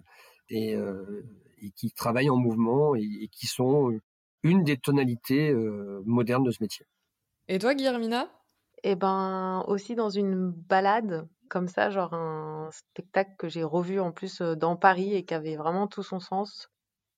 et, 0.49 0.75
euh, 0.75 1.23
et, 1.61 1.71
qui 1.71 1.91
travaillent 1.91 2.29
en 2.29 2.37
mouvement 2.37 2.95
et, 2.95 3.27
qui 3.31 3.47
sont 3.47 3.97
une 4.43 4.63
des 4.63 4.77
tonalités 4.77 5.49
euh, 5.49 6.01
modernes 6.05 6.43
de 6.43 6.51
ce 6.51 6.61
métier. 6.61 6.85
Et 7.47 7.57
toi, 7.57 7.73
Guillermina? 7.73 8.29
Eh 8.83 8.95
ben, 8.95 9.63
aussi 9.67 9.95
dans 9.95 10.09
une 10.09 10.51
balade, 10.51 11.27
comme 11.49 11.67
ça, 11.67 11.89
genre 11.89 12.13
un 12.13 12.69
spectacle 12.71 13.31
que 13.39 13.49
j'ai 13.49 13.63
revu 13.63 13.99
en 13.99 14.11
plus 14.11 14.41
dans 14.41 14.75
Paris 14.75 15.15
et 15.15 15.25
qui 15.25 15.33
avait 15.33 15.55
vraiment 15.55 15.87
tout 15.87 16.03
son 16.03 16.19
sens. 16.19 16.69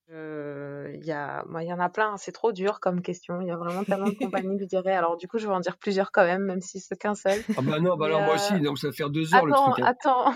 Il 0.09 1.05
y, 1.05 1.11
a, 1.11 1.43
y 1.61 1.73
en 1.73 1.79
a 1.79 1.89
plein, 1.89 2.17
c'est 2.17 2.31
trop 2.31 2.51
dur 2.51 2.79
comme 2.79 3.01
question. 3.01 3.41
Il 3.41 3.47
y 3.47 3.51
a 3.51 3.57
vraiment 3.57 3.83
tellement 3.83 4.07
de 4.07 4.11
compagnies 4.19 4.57
je 4.59 4.65
dirais. 4.65 4.93
Alors, 4.93 5.17
du 5.17 5.27
coup, 5.27 5.37
je 5.37 5.47
vais 5.47 5.53
en 5.53 5.59
dire 5.59 5.77
plusieurs 5.77 6.11
quand 6.11 6.23
même, 6.23 6.43
même 6.43 6.61
si 6.61 6.79
c'est 6.79 6.95
qu'un 6.95 7.15
seul. 7.15 7.41
Ah 7.57 7.61
bah 7.61 7.79
non, 7.79 7.97
bah 7.97 8.05
alors 8.05 8.21
moi 8.21 8.35
aussi, 8.35 8.59
donc 8.61 8.77
ça 8.77 8.87
va 8.87 8.93
faire 8.93 9.09
deux 9.09 9.33
heures 9.35 9.45
attends, 9.45 9.67
le 9.67 9.73
truc. 9.73 9.85
Hein. 9.85 9.95
Attends, 9.99 10.33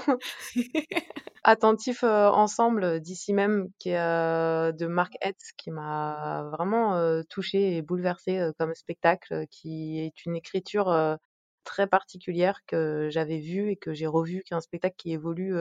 Attentif 1.44 2.04
ensemble, 2.04 3.00
d'ici 3.00 3.34
même, 3.34 3.70
qui 3.80 3.90
est 3.90 3.94
de 3.98 4.86
Mark 4.88 5.14
Hetz, 5.22 5.54
qui 5.58 5.72
m'a 5.72 6.50
vraiment 6.52 6.94
touché 7.24 7.42
touchée 7.42 7.78
et 7.78 7.82
bouleversée 7.82 8.52
comme 8.60 8.76
spectacle, 8.76 9.46
qui 9.50 10.00
est 10.00 10.26
une 10.26 10.36
écriture 10.36 11.18
très 11.64 11.88
particulière 11.88 12.60
que 12.68 13.08
j'avais 13.10 13.40
vue 13.40 13.72
et 13.72 13.76
que 13.76 13.94
j'ai 13.94 14.06
revue, 14.06 14.44
qui 14.46 14.54
est 14.54 14.58
un 14.58 14.62
spectacle 14.62 14.96
qui 14.98 15.14
évolue 15.14 15.56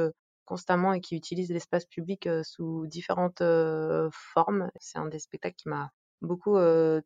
constamment 0.50 0.92
et 0.92 1.00
qui 1.00 1.14
utilise 1.14 1.52
l'espace 1.52 1.86
public 1.86 2.28
sous 2.42 2.88
différentes 2.88 3.42
formes. 4.10 4.68
C'est 4.80 4.98
un 4.98 5.06
des 5.06 5.20
spectacles 5.20 5.54
qui 5.56 5.68
m'a 5.68 5.92
beaucoup 6.22 6.56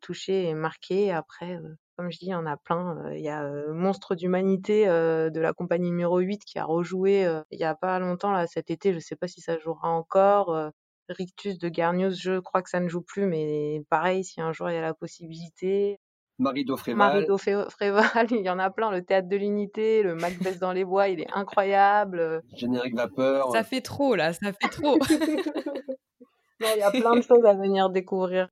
touchée 0.01 0.49
et 0.49 0.55
marquée. 0.55 1.11
Après, 1.11 1.59
comme 1.95 2.11
je 2.11 2.17
dis, 2.17 2.25
il 2.25 2.29
y 2.29 2.35
en 2.35 2.47
a 2.47 2.57
plein. 2.57 3.11
Il 3.13 3.21
y 3.21 3.29
a 3.29 3.47
Monstre 3.71 4.15
d'humanité 4.15 4.87
de 4.87 5.39
la 5.39 5.53
compagnie 5.53 5.91
numéro 5.91 6.17
8 6.17 6.43
qui 6.43 6.57
a 6.57 6.65
rejoué 6.65 7.29
il 7.51 7.59
y 7.59 7.63
a 7.63 7.75
pas 7.75 7.99
longtemps, 7.99 8.31
là, 8.31 8.47
cet 8.47 8.71
été. 8.71 8.93
Je 8.93 8.99
sais 8.99 9.15
pas 9.15 9.27
si 9.27 9.41
ça 9.41 9.59
jouera 9.59 9.89
encore. 9.89 10.71
Rictus 11.07 11.59
de 11.59 11.69
Garnios, 11.69 12.15
je 12.15 12.39
crois 12.39 12.63
que 12.63 12.69
ça 12.71 12.79
ne 12.79 12.89
joue 12.89 13.03
plus, 13.03 13.27
mais 13.27 13.83
pareil, 13.91 14.23
si 14.23 14.41
un 14.41 14.51
jour 14.53 14.71
il 14.71 14.73
y 14.73 14.77
a 14.77 14.81
la 14.81 14.95
possibilité. 14.95 15.99
Marie 16.37 16.65
Fréval. 16.77 16.97
Marie 16.97 17.25
Fréval, 17.69 18.27
il 18.31 18.41
y 18.41 18.49
en 18.49 18.59
a 18.59 18.69
plein. 18.69 18.91
Le 18.91 19.03
théâtre 19.03 19.29
de 19.29 19.35
l'unité, 19.37 20.03
le 20.03 20.15
Macbeth 20.15 20.59
dans 20.59 20.73
les 20.73 20.83
bois, 20.83 21.07
il 21.07 21.21
est 21.21 21.31
incroyable. 21.33 22.41
Générique 22.55 22.95
vapeur. 22.95 23.51
Ça 23.51 23.63
fait 23.63 23.81
trop 23.81 24.15
là, 24.15 24.33
ça 24.33 24.51
fait 24.51 24.69
trop. 24.69 24.97
il 26.59 26.77
y 26.77 26.81
a 26.81 26.91
plein 26.91 27.15
de 27.15 27.21
choses 27.21 27.45
à 27.45 27.53
venir 27.53 27.89
découvrir. 27.89 28.49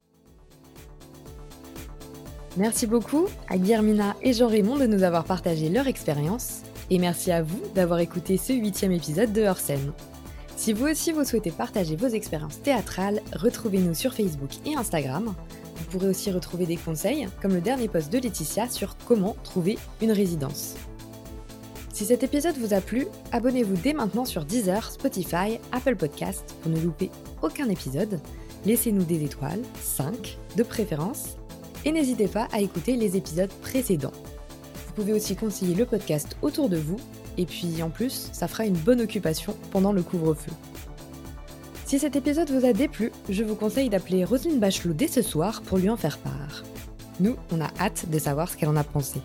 Merci 2.56 2.86
beaucoup 2.86 3.26
à 3.50 3.58
Guillermina 3.58 4.16
et 4.22 4.32
Jean-Raymond 4.32 4.78
de 4.78 4.86
nous 4.86 5.04
avoir 5.04 5.26
partagé 5.26 5.70
leur 5.70 5.88
expérience. 5.88 6.62
Et 6.90 7.00
merci 7.00 7.32
à 7.32 7.42
vous 7.42 7.62
d'avoir 7.74 8.00
écouté 8.00 8.38
ce 8.38 8.54
huitième 8.54 8.92
épisode 8.92 9.34
de 9.34 9.44
Hors 9.44 9.58
scène. 9.58 9.92
Si 10.56 10.72
vous 10.72 10.88
aussi 10.88 11.12
vous 11.12 11.24
souhaitez 11.24 11.52
partager 11.52 11.96
vos 11.96 12.08
expériences 12.08 12.62
théâtrales, 12.62 13.22
retrouvez-nous 13.36 13.96
sur 13.96 14.14
Facebook 14.14 14.52
et 14.66 14.76
Instagram. 14.76 15.34
Vous 15.94 16.00
pourrez 16.00 16.10
aussi 16.10 16.32
retrouver 16.32 16.66
des 16.66 16.76
conseils, 16.76 17.28
comme 17.40 17.54
le 17.54 17.62
dernier 17.62 17.88
post 17.88 18.12
de 18.12 18.18
Laetitia 18.18 18.68
sur 18.68 18.98
comment 19.06 19.36
trouver 19.44 19.78
une 20.02 20.12
résidence. 20.12 20.74
Si 21.94 22.06
cet 22.06 22.24
épisode 22.24 22.58
vous 22.58 22.74
a 22.74 22.82
plu, 22.82 23.06
abonnez-vous 23.32 23.76
dès 23.76 23.94
maintenant 23.94 24.26
sur 24.26 24.44
Deezer, 24.44 24.92
Spotify, 24.92 25.60
Apple 25.72 25.96
Podcast 25.96 26.56
pour 26.64 26.72
ne 26.72 26.80
louper 26.80 27.12
aucun 27.44 27.70
épisode. 27.70 28.20
Laissez-nous 28.66 29.04
des 29.04 29.24
étoiles, 29.24 29.62
5 29.84 30.40
de 30.58 30.64
préférence, 30.64 31.38
et 31.86 31.92
n'hésitez 31.92 32.28
pas 32.28 32.48
à 32.52 32.60
écouter 32.60 32.96
les 32.96 33.16
épisodes 33.16 33.54
précédents. 33.62 34.14
Vous 34.88 34.94
pouvez 34.94 35.14
aussi 35.14 35.36
conseiller 35.36 35.76
le 35.76 35.86
podcast 35.86 36.38
autour 36.42 36.70
de 36.70 36.78
vous, 36.78 36.98
et 37.38 37.46
puis 37.46 37.84
en 37.84 37.92
plus, 37.92 38.30
ça 38.34 38.48
fera 38.48 38.66
une 38.66 38.74
bonne 38.74 39.02
occupation 39.02 39.56
pendant 39.70 39.94
le 39.94 40.02
couvre-feu. 40.02 40.54
Si 41.94 42.00
cet 42.00 42.16
épisode 42.16 42.50
vous 42.50 42.66
a 42.66 42.74
déplu, 42.74 43.12
je 43.30 43.44
vous 43.44 43.54
conseille 43.54 43.88
d'appeler 43.88 44.26
Roselyne 44.26 44.60
Bachelot 44.60 44.96
dès 44.96 45.08
ce 45.08 45.22
soir 45.22 45.62
pour 45.62 45.78
lui 45.78 45.92
en 45.92 45.96
faire 45.96 46.18
part. 46.18 46.64
Nous, 47.20 47.36
on 47.52 47.62
a 47.62 47.70
hâte 47.80 48.10
de 48.10 48.18
savoir 48.18 48.50
ce 48.50 48.58
qu'elle 48.58 48.70
en 48.70 48.76
a 48.76 48.84
pensé. 48.84 49.22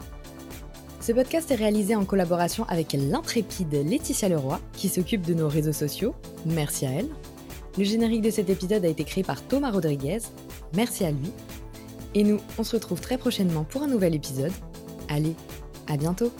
Ce 1.00 1.12
podcast 1.12 1.50
est 1.50 1.54
réalisé 1.54 1.96
en 1.96 2.04
collaboration 2.04 2.66
avec 2.68 2.92
l'intrépide 2.92 3.72
Laetitia 3.72 4.28
Leroy, 4.28 4.61
qui 4.74 4.90
s'occupe 4.90 5.22
de 5.22 5.33
nos 5.33 5.48
réseaux 5.48 5.72
sociaux. 5.72 6.14
Merci 6.44 6.85
à 6.85 6.90
elle. 6.90 7.09
Le 7.78 7.85
générique 7.85 8.20
de 8.20 8.31
cet 8.31 8.50
épisode 8.50 8.85
a 8.85 8.88
été 8.88 9.04
créé 9.04 9.24
par 9.24 9.40
Thomas 9.42 9.70
Rodriguez. 9.70 10.18
Merci 10.76 11.07
à 11.07 11.11
lui. 11.11 11.33
Et 12.14 12.22
nous, 12.22 12.38
on 12.59 12.64
se 12.64 12.76
retrouve 12.76 13.00
très 13.00 13.16
prochainement 13.16 13.64
pour 13.64 13.83
un 13.83 13.88
nouvel 13.88 14.14
épisode. 14.14 14.52
Allez, 15.09 15.35
à 15.87 15.96
bientôt 15.96 16.31